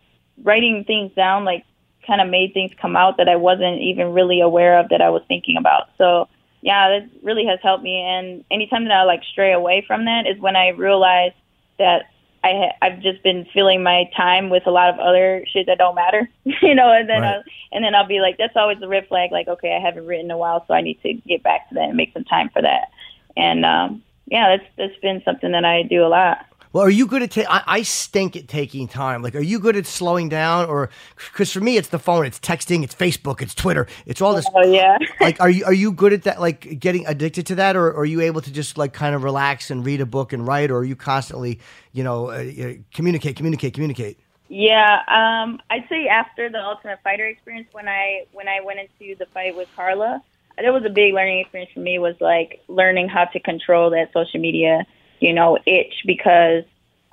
[0.44, 1.64] writing things down like
[2.06, 5.10] kind of made things come out that I wasn't even really aware of that I
[5.10, 5.90] was thinking about.
[5.98, 6.28] So
[6.62, 8.02] yeah, that really has helped me.
[8.02, 11.34] And anytime that I like stray away from that is when I realize
[11.78, 12.04] that
[12.44, 15.78] I ha- I've just been filling my time with a lot of other shit that
[15.78, 16.30] don't matter,
[16.62, 16.92] you know.
[16.92, 17.36] And then Right.
[17.36, 19.32] I'll, and then I'll be like, that's always the red flag.
[19.32, 21.76] Like, okay, I haven't written in a while, so I need to get back to
[21.76, 22.90] that and make some time for that.
[23.36, 26.46] And um, yeah, that's that's been something that I do a lot.
[26.74, 27.32] Well, are you good at?
[27.32, 29.22] Ta- I, I stink at taking time.
[29.22, 30.90] Like, are you good at slowing down, or
[31.32, 34.48] because for me, it's the phone, it's texting, it's Facebook, it's Twitter, it's all this.
[34.56, 34.98] Oh yeah.
[35.22, 36.42] like, are you are you good at that?
[36.42, 39.24] Like, getting addicted to that, or, or are you able to just like kind of
[39.24, 41.60] relax and read a book and write, or are you constantly,
[41.92, 44.20] you know, uh, uh, communicate, communicate, communicate?
[44.50, 49.16] Yeah, um, I'd say after the Ultimate Fighter experience, when I when I went into
[49.18, 50.24] the fight with Carla,
[50.58, 52.00] that was a big learning experience for me.
[52.00, 54.86] Was like learning how to control that social media,
[55.24, 56.64] you know, itch because,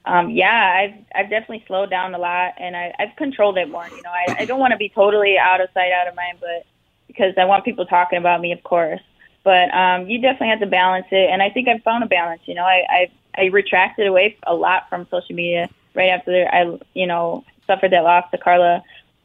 [0.05, 3.87] um, yeah, I've I've definitely slowed down a lot and I, I've controlled it more.
[3.89, 6.39] You know, I, I don't want to be totally out of sight, out of mind,
[6.41, 6.67] but
[7.07, 9.01] because I want people talking about me, of course.
[9.45, 12.43] But um, you definitely have to balance it, and I think I've found a balance.
[12.47, 16.79] You know, I I, I retracted away a lot from social media right after I,
[16.95, 18.83] you know, suffered that loss to Carla.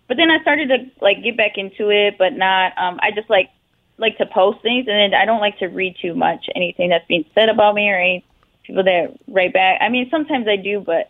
[0.07, 2.77] But then I started to like get back into it, but not.
[2.77, 3.49] Um, I just like
[3.97, 7.07] like to post things, and then I don't like to read too much anything that's
[7.07, 8.23] being said about me or any
[8.67, 9.79] people that write back.
[9.81, 11.09] I mean, sometimes I do, but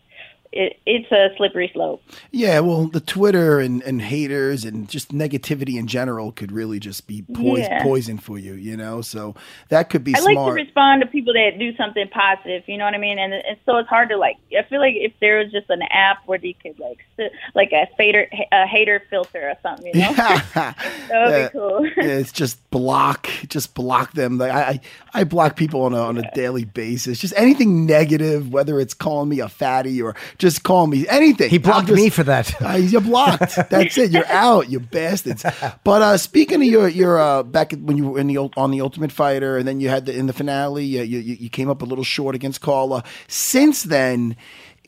[0.56, 2.02] it, it's a slippery slope.
[2.30, 7.06] Yeah, well, the Twitter and, and haters and just negativity in general could really just
[7.06, 7.82] be poison, Yeah.
[7.82, 9.00] poison for you, you know?
[9.02, 9.34] So
[9.68, 10.36] that could be smart.
[10.36, 12.62] I like to respond to people that do something positive.
[12.66, 13.18] You know what I mean?
[13.18, 14.36] And, and so it's hard to like.
[14.58, 16.98] I feel like if there was just an app where you could like,
[17.54, 19.94] like a hater, a hater filter or something.
[19.94, 20.12] You know,
[20.54, 20.76] that
[21.10, 21.48] would Yeah.
[21.48, 21.86] be cool.
[21.96, 24.38] Yeah, it's just block, just block them.
[24.38, 24.80] Like I, I,
[25.20, 27.18] I block people on a on a daily basis.
[27.18, 31.50] Just anything negative, whether it's calling me a fatty or just calling me anything.
[31.50, 32.54] He blocked just- me for that.
[32.66, 33.54] Uh, you're blocked.
[33.70, 34.10] That's it.
[34.10, 34.68] You're out.
[34.68, 35.44] You bastards.
[35.84, 38.80] But uh, speaking of your your uh, back when you were in the on the
[38.80, 41.82] Ultimate Fighter, and then you had the in the finale, you, you you came up
[41.82, 43.04] a little short against Carla.
[43.28, 44.36] Since then.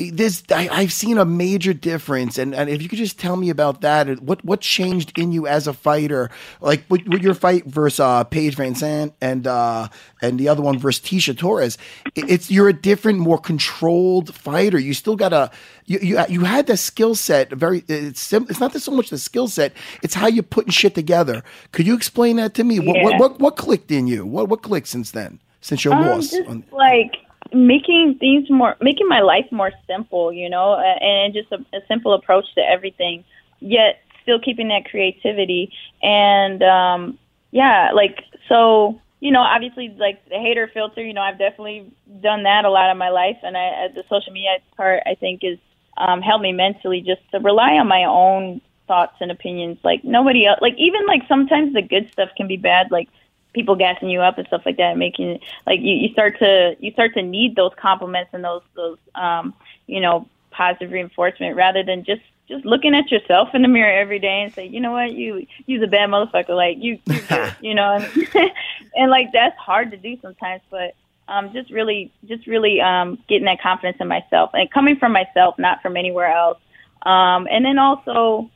[0.01, 3.51] This I, I've seen a major difference, and, and if you could just tell me
[3.51, 6.31] about that, what what changed in you as a fighter,
[6.61, 9.89] like with, with your fight versus uh, Paige VanZant and uh,
[10.23, 11.79] and the other one versus Tecia Torres,
[12.15, 14.79] it- it's you're a different, more controlled fighter.
[14.79, 15.51] You still got a
[15.87, 17.51] you you, you had the skill set.
[17.51, 19.73] Very it's sim- it's not so much the skill set;
[20.05, 21.43] it's how you're putting shit together.
[21.73, 22.79] Could you explain that to me?
[22.79, 24.25] What, what what what clicked in you?
[24.25, 25.41] What what clicked since then?
[25.61, 26.33] Since your Um, loss?
[26.47, 27.17] on- like
[27.53, 32.13] making things more, making my life more simple, you know, and just a, a simple
[32.15, 33.25] approach to everything,
[33.61, 35.73] yet still keeping that creativity.
[36.03, 37.19] And um,
[37.51, 41.91] yeah, like so, you know, obviously, like the hater filter, you know, I've definitely
[42.21, 45.15] done that a lot of my life, and I, uh, the social media part, I
[45.15, 45.59] think, is
[45.97, 49.79] um, helped me mentally just to rely on my own thoughts and opinions.
[49.83, 53.09] Like nobody else, like even like sometimes the good stuff can be bad, like
[53.53, 56.93] people gassing you up and stuff like that, making like you, you start to you
[56.93, 59.55] start to need those compliments and those those um,
[59.87, 64.19] you know positive reinforcement rather than just just looking at yourself in the mirror every
[64.19, 67.21] day and say, you know what, you you's a bad motherfucker, like you you
[67.61, 68.51] you know, and,
[68.97, 70.95] and like that's hard to do sometimes, but
[71.29, 75.59] um, just really just really um, getting that confidence in myself and coming from myself,
[75.59, 76.59] not from anywhere else,
[77.03, 78.51] um, and then also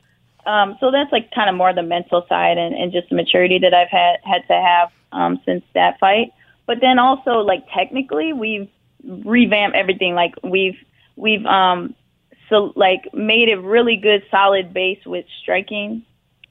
[0.47, 3.59] um, so that's like kind of more the mental side and, and just the maturity
[3.61, 6.33] that I've had had to have um, since that fight.
[6.67, 8.69] But then also like technically we've
[9.05, 10.15] revamped everything.
[10.15, 10.79] Like we've
[11.17, 11.95] we've um
[12.49, 16.05] so like made a really good solid base with striking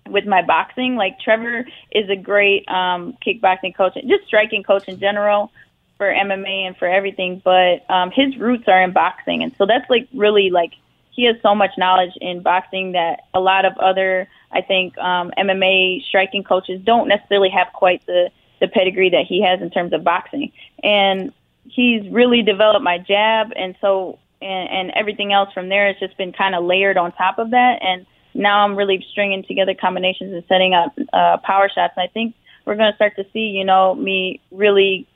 [0.07, 0.95] with my boxing.
[0.95, 5.51] Like Trevor is a great um kickboxing coach and just striking coach in general
[5.97, 7.41] for MMA and for everything.
[7.43, 10.73] But um his roots are in boxing and so that's like really like
[11.21, 15.31] he has so much knowledge in boxing that a lot of other I think um
[15.37, 19.93] MMA striking coaches don't necessarily have quite the the pedigree that he has in terms
[19.93, 20.51] of boxing.
[20.83, 21.31] And
[21.65, 26.17] he's really developed my jab and so and, and everything else from there has just
[26.17, 30.33] been kind of layered on top of that and now I'm really stringing together combinations
[30.33, 32.33] and setting up uh power shots and I think
[32.65, 35.07] we're going to start to see, you know, me really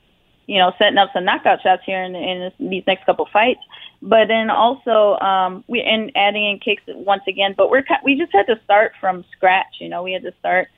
[0.46, 3.60] you know, setting up some knockout shots here in, in this, these next couple fights.
[4.06, 7.54] But then also, um, we and adding in kicks once again.
[7.56, 9.80] But we're we just had to start from scratch.
[9.80, 10.68] You know, we had to start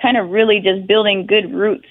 [0.00, 1.86] kind of really just building good roots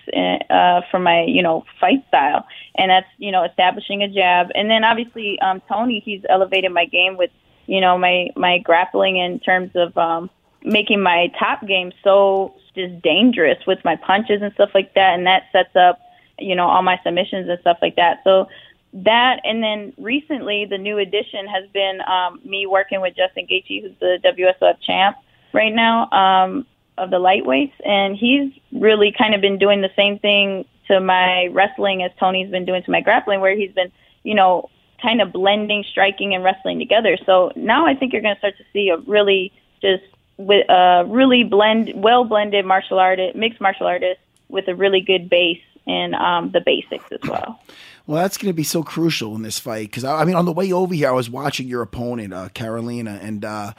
[0.50, 4.48] uh, for my you know fight style, and that's you know establishing a jab.
[4.56, 7.30] And then obviously, um, Tony, he's elevated my game with
[7.68, 10.32] you know my my grappling in terms of um,
[10.64, 15.28] making my top game so just dangerous with my punches and stuff like that, and
[15.28, 16.00] that sets up
[16.40, 18.22] you know all my submissions and stuff like that.
[18.24, 18.48] So
[18.94, 23.82] that and then recently the new addition has been um, me working with Justin Gaethje,
[23.82, 25.18] who's the WSOF champ
[25.54, 26.66] right now um,
[26.98, 31.48] of the lightweights, and he's really kind of been doing the same thing to my
[31.48, 33.92] wrestling as Tony's been doing to my grappling, where he's been
[34.24, 34.70] you know
[35.02, 37.18] kind of blending striking and wrestling together.
[37.26, 40.04] So now I think you're going to start to see a really just
[40.38, 44.20] with a really blend well blended martial artist mixed martial artist
[44.50, 47.60] with a really good base and um, the basics as well.
[48.08, 50.46] Well, that's going to be so crucial in this fight because I, I mean, on
[50.46, 53.74] the way over here, I was watching your opponent, uh, Karolina, and uh,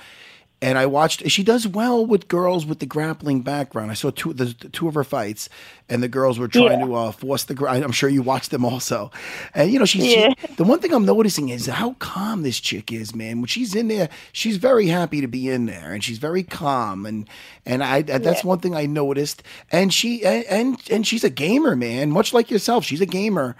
[0.63, 1.29] And I watched.
[1.29, 3.91] She does well with girls with the grappling background.
[3.91, 5.49] I saw two the, the two of her fights,
[5.89, 6.87] and the girls were trying Yeah.
[6.87, 7.67] to uh, force the.
[7.69, 9.11] I'm sure you watched them also.
[9.57, 10.31] And you know, she's Yeah.
[10.39, 13.41] she, the one thing I'm noticing is how calm this chick is, man.
[13.41, 17.07] When she's in there, she's very happy to be in there, and she's very calm.
[17.07, 17.29] And
[17.67, 19.43] and I that's one thing I noticed.
[19.73, 22.13] And she and, and she's a gamer, man.
[22.13, 23.57] Much like yourself, she's a gamer.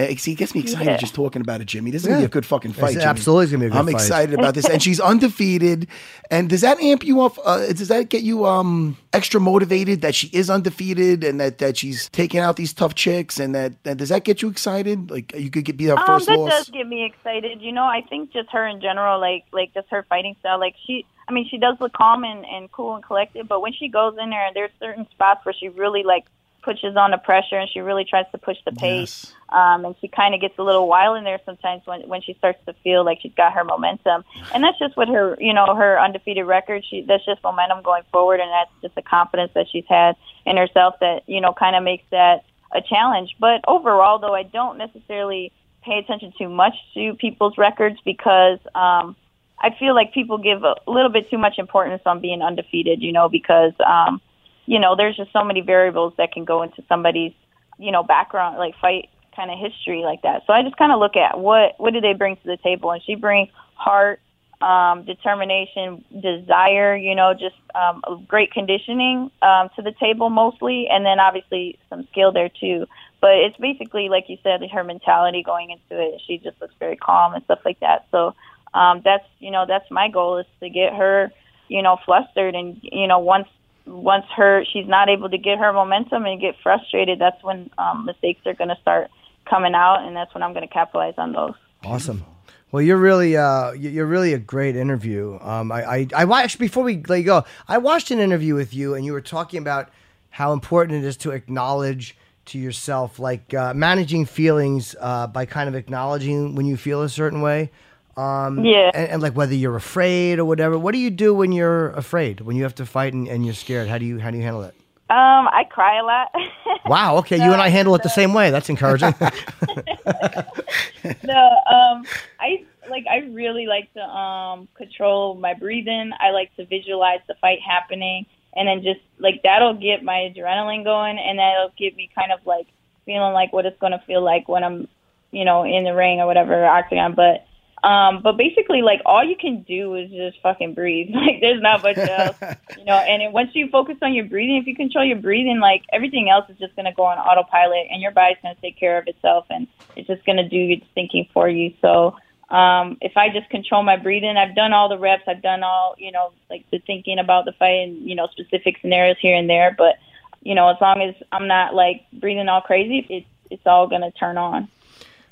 [0.00, 0.96] Uh, see, it gets me excited Yeah.
[0.96, 1.90] just talking about it, Jimmy.
[1.90, 2.90] This is gonna be a good fucking fight.
[2.90, 3.04] It's Jimmy.
[3.04, 3.94] absolutely gonna be a good I'm fight.
[3.94, 5.86] excited about this, and she's undefeated.
[6.30, 7.36] And does that amp you up?
[7.44, 11.76] Uh, does that get you um extra motivated that she is undefeated and that that
[11.76, 13.38] she's taking out these tough chicks?
[13.38, 15.10] And that, that does that get you excited?
[15.10, 16.50] Like you could get be her Um, first that loss.
[16.50, 17.60] does get me excited.
[17.60, 20.58] You know, I think just her in general, like like just her fighting style.
[20.60, 23.72] Like she, I mean, she does look calm and, and cool and collected, but when
[23.72, 26.24] she goes in there, there's certain spots where she really like
[26.62, 29.32] pushes on the pressure and she really tries to push the pace.
[29.48, 32.34] Um, and she kind of gets a little wild in there sometimes when when she
[32.34, 34.24] starts to feel like she's got her momentum.
[34.54, 36.84] And that's just with her, you know, her undefeated record.
[36.88, 40.16] She that's just momentum going forward, and that's just the confidence that she's had
[40.46, 43.34] in herself that you know kind of makes that a challenge.
[43.40, 49.16] But overall, though, I don't necessarily pay attention too much to people's records because um,
[49.58, 53.02] I feel like people give a little bit too much importance on being undefeated.
[53.02, 54.20] You know, because um,
[54.66, 57.32] you know there's just so many variables that can go into somebody's
[57.78, 60.42] you know background, like fight kind of history like that.
[60.46, 62.90] So I just kind of look at what what do they bring to the table,
[62.90, 64.20] and she brings heart.
[64.60, 71.02] Um, determination, desire, you know, just um, great conditioning um, to the table mostly, and
[71.02, 72.84] then obviously some skill there too.
[73.22, 76.20] But it's basically, like you said, her mentality going into it.
[76.26, 78.06] She just looks very calm and stuff like that.
[78.10, 78.34] So
[78.74, 81.32] um, that's you know that's my goal is to get her
[81.68, 83.48] you know flustered and you know once
[83.90, 88.04] once her she's not able to get her momentum and get frustrated, that's when um,
[88.06, 89.10] mistakes are going to start
[89.48, 91.54] coming out, and that's when I'm going to capitalize on those.
[91.84, 92.24] Awesome.
[92.72, 95.38] Well, you're really, uh, you- you're really a great interview.
[95.42, 97.44] Um, I, I, I watched before we let you go.
[97.66, 99.88] I watched an interview with you, and you were talking about
[100.30, 105.68] how important it is to acknowledge to yourself, like uh, managing feelings uh, by kind
[105.68, 107.70] of acknowledging when you feel a certain way.
[108.20, 108.90] Um, Yeah.
[108.94, 110.78] and, and like whether you're afraid or whatever.
[110.78, 112.40] What do you do when you're afraid?
[112.40, 113.88] When you have to fight and, and you're scared?
[113.88, 114.74] How do you how do you handle it?
[115.10, 116.32] Um, I cry a lot.
[116.86, 117.18] Wow.
[117.18, 118.50] Okay, you and I handle it the same way.
[118.50, 119.14] That's encouraging.
[121.22, 122.04] no, um,
[122.40, 126.12] I like I really like to um control my breathing.
[126.18, 128.26] I like to visualize the fight happening,
[128.56, 132.44] and then just like that'll get my adrenaline going, and that'll get me kind of
[132.46, 132.66] like
[133.04, 134.88] feeling like what it's going to feel like when I'm,
[135.30, 137.14] you know, in the ring or whatever octagon.
[137.14, 137.46] But
[137.82, 141.08] um, but basically, like all you can do is just fucking breathe.
[141.20, 142.36] Like there's not much else,
[142.78, 142.94] you know.
[142.94, 146.30] And then once you focus on your breathing, if you control your breathing, like everything
[146.30, 149.46] else is just gonna go on autopilot, and your body's gonna take care of itself,
[149.50, 149.66] and
[149.96, 151.74] it's just gonna do its thinking for you.
[151.82, 152.16] So
[152.48, 155.94] um, if I just control my breathing, I've done all the reps, I've done all,
[155.98, 159.48] you know, like the thinking about the fight and you know specific scenarios here and
[159.48, 159.74] there.
[159.76, 159.96] But
[160.42, 164.10] you know, as long as I'm not like breathing all crazy, it's it's all gonna
[164.12, 164.68] turn on.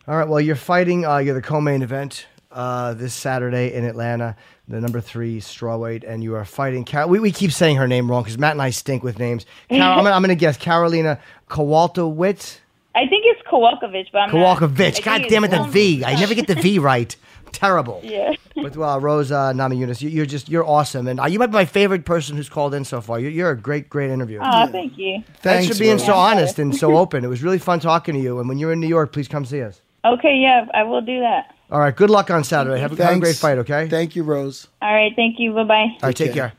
[0.06, 0.28] All right.
[0.28, 1.04] Well, you're fighting.
[1.04, 4.36] Uh, you're the co-main event uh, this Saturday in Atlanta,
[4.68, 6.84] the number three strawweight, and you are fighting.
[6.84, 9.44] Car- we, we keep saying her name wrong because Matt and I stink with names.
[9.68, 11.18] Car- I'm, gonna- I'm going to guess Karolina
[11.48, 12.58] Kowaltowicz.
[12.94, 14.94] I think it's Kowalkiewicz, but I'm not- Kowalkiewicz.
[14.94, 16.04] think God damn it, the V.
[16.04, 17.14] I never get the V right.
[17.52, 18.00] Terrible.
[18.04, 18.34] Yeah.
[18.60, 21.52] But well, Rose uh, Namajunas, you, you're just you're awesome, and uh, you might be
[21.52, 23.20] my favorite person who's called in so far.
[23.20, 24.40] You're, you're a great, great interview.
[24.42, 25.22] Oh, thank you.
[25.42, 26.04] Thanks, for being Rose.
[26.06, 27.24] so honest and so open.
[27.24, 28.40] It was really fun talking to you.
[28.40, 29.80] And when you're in New York, please come see us.
[30.04, 31.54] Okay, yeah, I will do that.
[31.70, 31.94] All right.
[31.94, 32.80] Good luck on Saturday.
[32.80, 33.58] Have, a- have a great fight.
[33.58, 33.88] Okay.
[33.88, 34.68] Thank you, Rose.
[34.80, 35.52] All right, thank you.
[35.52, 35.74] Bye bye.
[35.74, 36.16] All right.
[36.16, 36.50] Take care.
[36.50, 36.52] care.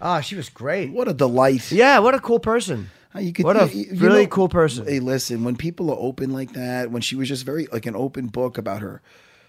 [0.00, 0.92] Ah, she was great.
[0.92, 1.72] What a delight.
[1.72, 2.90] Yeah, what a cool person.
[3.14, 4.84] Uh, You could, What a you- you really know- cool person.
[4.86, 7.96] Hey, listen, when people are open like that, when she was just very like an
[7.96, 9.00] open book about her,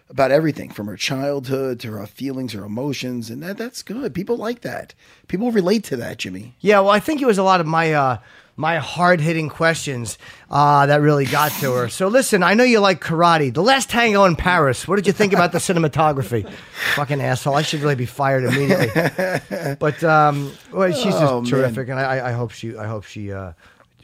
[0.09, 4.13] about everything from her childhood to her feelings, her emotions, and that that's good.
[4.13, 4.93] People like that.
[5.27, 6.55] People relate to that, Jimmy.
[6.61, 8.17] Yeah, well, I think it was a lot of my uh,
[8.59, 10.17] my hard hitting questions
[10.49, 11.87] uh, that really got to her.
[11.89, 13.53] So listen, I know you like karate.
[13.53, 14.87] The Last Tango in Paris.
[14.87, 16.51] What did you think about the cinematography?
[16.95, 17.53] Fucking asshole!
[17.55, 19.75] I should really be fired immediately.
[19.79, 21.49] But um, well, she's just Oh, man.
[21.49, 23.53] terrific, and I, I- I hope she I hope she uh,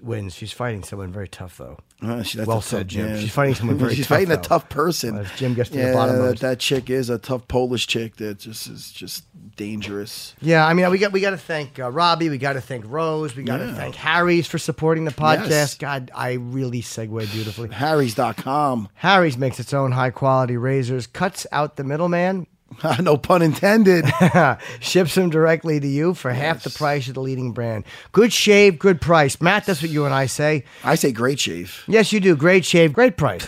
[0.01, 0.35] wins.
[0.35, 1.79] She's fighting someone very tough, though.
[2.03, 3.19] Uh, she- that's Well said, Jim.
[3.19, 5.17] She's fighting someone very She's tough, fighting a tough person.
[5.17, 6.39] As Jim gets to the yeah, bottom of that, it.
[6.41, 9.23] that chick is a tough Polish chick that just is just
[9.55, 10.35] dangerous.
[10.41, 12.85] Yeah, I mean, we got we got to thank uh, Robbie, we got to thank
[12.87, 13.75] Rose, we got to Yeah.
[13.75, 15.49] thank Harry's for supporting the podcast.
[15.49, 15.77] Yes.
[15.77, 17.69] God, I really segue beautifully.
[17.69, 18.89] Harry's.com.
[18.95, 22.47] Harry's makes its own high quality razors, cuts out the middleman,
[23.01, 24.05] no pun intended.
[24.79, 27.83] ships them directly to you for half the price of the leading brand.
[28.11, 29.39] Good shave, good price.
[29.41, 30.63] Matt, that's what you and I say.
[30.83, 31.83] I say great shave.
[31.87, 32.35] Yes, you do.
[32.35, 33.47] Great shave, great price.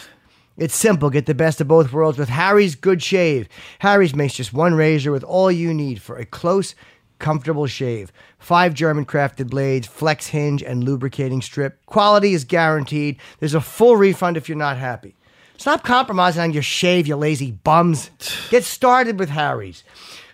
[0.57, 1.09] It's simple.
[1.09, 3.49] Get the best of both worlds with Harry's Good Shave.
[3.79, 6.75] Harry's makes just one razor with all you need for a close,
[7.19, 8.13] comfortable shave.
[8.39, 11.85] Five German crafted blades, flex hinge, and lubricating strip.
[11.87, 13.19] Quality is guaranteed.
[13.39, 15.15] There's a full refund if you're not happy.
[15.57, 18.11] Stop compromising on your shave, you lazy bums.
[18.49, 19.83] Get started with Harry's.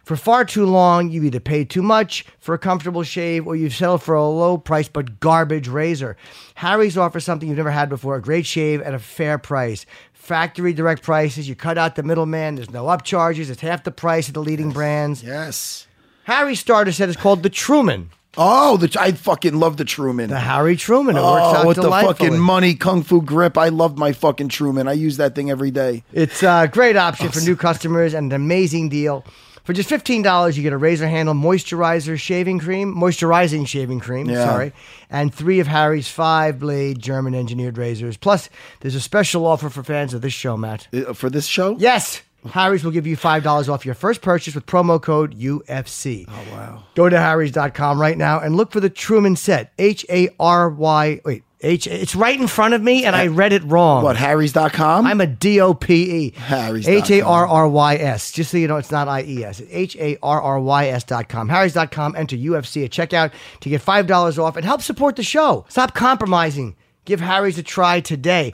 [0.04, 3.74] For far too long, you either paid too much for a comfortable shave or you've
[3.74, 6.18] settled for a low price but garbage razor.
[6.56, 9.86] Harry's offers something you've never had before a great shave at a fair price.
[10.12, 14.28] Factory direct prices, you cut out the middleman, there's no upcharges, it's half the price
[14.28, 15.24] of the leading brands.
[15.24, 15.88] Yes.
[16.26, 18.10] Harry's starter set is called the Truman.
[18.38, 20.30] Oh, the, I fucking love the Truman.
[20.30, 21.18] The Harry Truman.
[21.18, 23.58] It works oh, out with the fucking money kung fu grip.
[23.58, 24.88] I loved my fucking Truman.
[24.88, 26.04] I use that thing every day.
[26.14, 29.26] It's a great option for new customers and an amazing deal.
[29.64, 34.44] For just $15, you get a razor handle moisturizer shaving cream, moisturizing shaving cream, Yeah.
[34.46, 34.74] sorry,
[35.10, 38.18] and three of Harry's five blade German engineered razors.
[38.18, 38.50] Plus,
[38.80, 40.88] there's a special offer for fans of this show, Matt.
[40.92, 41.76] Uh, For this show?
[41.78, 46.26] Yes, Harry's will give you $5 off your first purchase with promo code UFC.
[46.28, 46.84] Oh, wow.
[46.96, 49.74] Go to harrys.com right now and look for the Truman set.
[49.78, 51.22] H A R Y.
[51.24, 51.86] Wait, H.
[51.86, 54.04] It's right in front of me and I read it wrong.
[54.04, 55.06] What, Harry's.com?
[55.06, 56.32] I'm a D O P E.
[56.32, 56.88] Harry's.
[56.88, 58.32] H A R R Y S.
[58.32, 59.60] Just so you know, it's not I E S.
[59.60, 61.48] It's H A R R Y S dot com.
[61.48, 62.16] Harry's.com.
[62.16, 65.66] Enter UFC at checkout to get $5 off and help support the show.
[65.70, 66.76] Stop compromising.
[67.06, 68.54] Give Harry's a try today.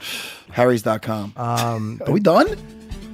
[0.52, 1.32] Harry's.com.
[1.36, 2.56] Um, Are we done?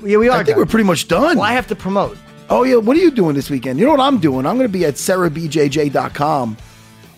[0.04, 0.32] Yeah, we are.
[0.32, 0.58] I think done.
[0.58, 1.36] we're pretty much done.
[1.38, 2.16] Well, I have to promote.
[2.50, 2.76] Oh, yeah.
[2.76, 3.78] What are you doing this weekend?
[3.78, 4.46] You know what I'm doing?
[4.46, 6.56] I'm going to be at serrabjj.com.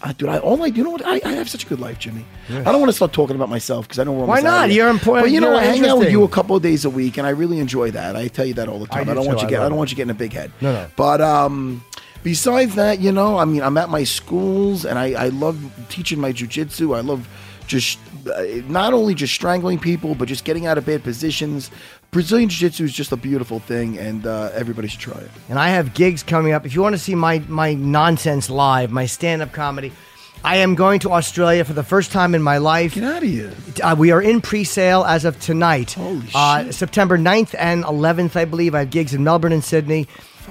[0.03, 1.99] Uh, dude, I all I you know what I, I have such a good life,
[1.99, 2.25] Jimmy.
[2.51, 4.71] I don't want to start talking about myself because I know we're Why not?
[4.71, 6.91] You're important- But you know, I hang out with you a couple of days a
[6.91, 8.15] week, and I really enjoy that.
[8.15, 9.07] I tell you that all the time.
[9.07, 9.61] do I, don't want you I get.
[9.61, 9.77] I don't it.
[9.77, 10.53] want you getting a big head.
[10.61, 10.87] No, no.
[10.97, 11.83] But um,
[12.23, 15.59] besides that, you know, I mean, I'm at my schools, and I I love
[15.89, 16.95] teaching my jujitsu.
[16.95, 17.27] I love
[17.67, 21.71] just uh, not only just strangling people, but just getting out of bad positions.
[22.11, 25.31] Brazilian jiu-jitsu is just a beautiful thing, and uh, everybody should try it.
[25.49, 26.65] and I have gigs coming up.
[26.65, 29.93] If you want to see my my nonsense live, my stand up comedy,
[30.45, 32.95] I am going to Australia for the first time in my life.
[32.95, 33.53] Get out of here.
[33.83, 35.93] Uh, we are in pre-sale as of tonight.
[35.93, 36.75] Holy uh, shit.
[36.75, 38.75] September 9th and 11th, I believe.
[38.75, 40.07] I have gigs in Melbourne and Sydney.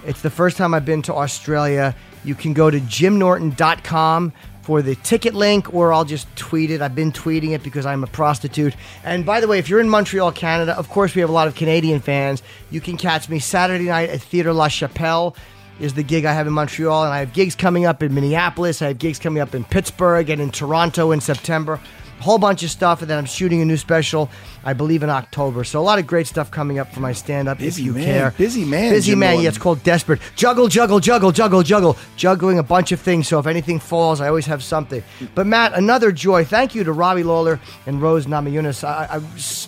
[0.06, 1.96] It's the first time I've been to Australia.
[2.26, 4.34] You can go to jimnorton.com
[4.66, 6.82] for the ticket link, or I'll just tweet it.
[6.82, 8.76] I've been tweeting it because I'm a prostitute.
[9.04, 11.48] And by the way, if you're in Montreal, Canada, of course we have a lot
[11.48, 12.42] of Canadian fans.
[12.72, 15.36] You can catch me Saturday night at Theatre La Chapelle
[15.80, 18.82] is the gig I have in Montreal, and I have gigs coming up in Minneapolis.
[18.82, 21.80] I have gigs coming up in Pittsburgh and in Toronto in September.
[22.20, 24.30] A whole bunch of stuff, and then I'm shooting a new special,
[24.66, 25.64] I believe, in October.
[25.64, 27.62] So a lot of great stuff coming up for my stand-up.
[27.62, 28.04] If you man.
[28.04, 29.30] care, Busy man, busy Jim man.
[29.30, 29.44] Norton.
[29.44, 30.20] Yeah, it's called Desperate.
[30.36, 33.28] Juggle, juggle, juggle, juggle, juggle, juggling a bunch of things.
[33.28, 35.04] So if anything falls, I always have something.
[35.36, 36.44] But Matt, another joy.
[36.46, 38.84] Thank you to Robbie Lawler and Rose Namajunas.
[38.84, 39.22] I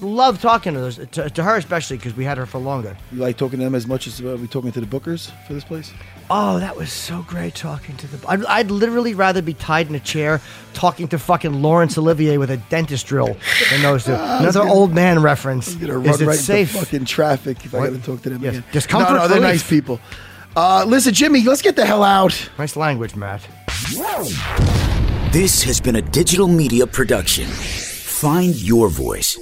[0.06, 2.98] love talking to those, to, to her especially because we had her for longer.
[3.12, 5.54] You like talking to them as much as uh, we talking to the bookers for
[5.54, 5.92] this place?
[6.30, 8.28] Oh, that was so great talking to the.
[8.28, 10.42] I'd, I'd literally rather be tied in a chair
[10.74, 13.38] talking to fucking Laurence Olivier with a dentist drill
[13.72, 14.14] than those two.
[14.20, 15.74] Another gonna- old man reference.
[15.76, 16.74] I'm gonna Is it right safe?
[16.74, 17.92] into fucking traffic if I What?
[17.92, 18.56] got to talk to them Yes.
[18.56, 18.64] again.
[18.72, 19.54] Discomfort No, no, they're relief.
[19.62, 20.00] nice people.
[20.56, 22.50] Uh, listen, Jimmy, let's get the hell out.
[22.58, 23.42] Nice language, Matt.
[25.32, 27.48] This has been a digital media production.
[27.48, 29.38] Find your voice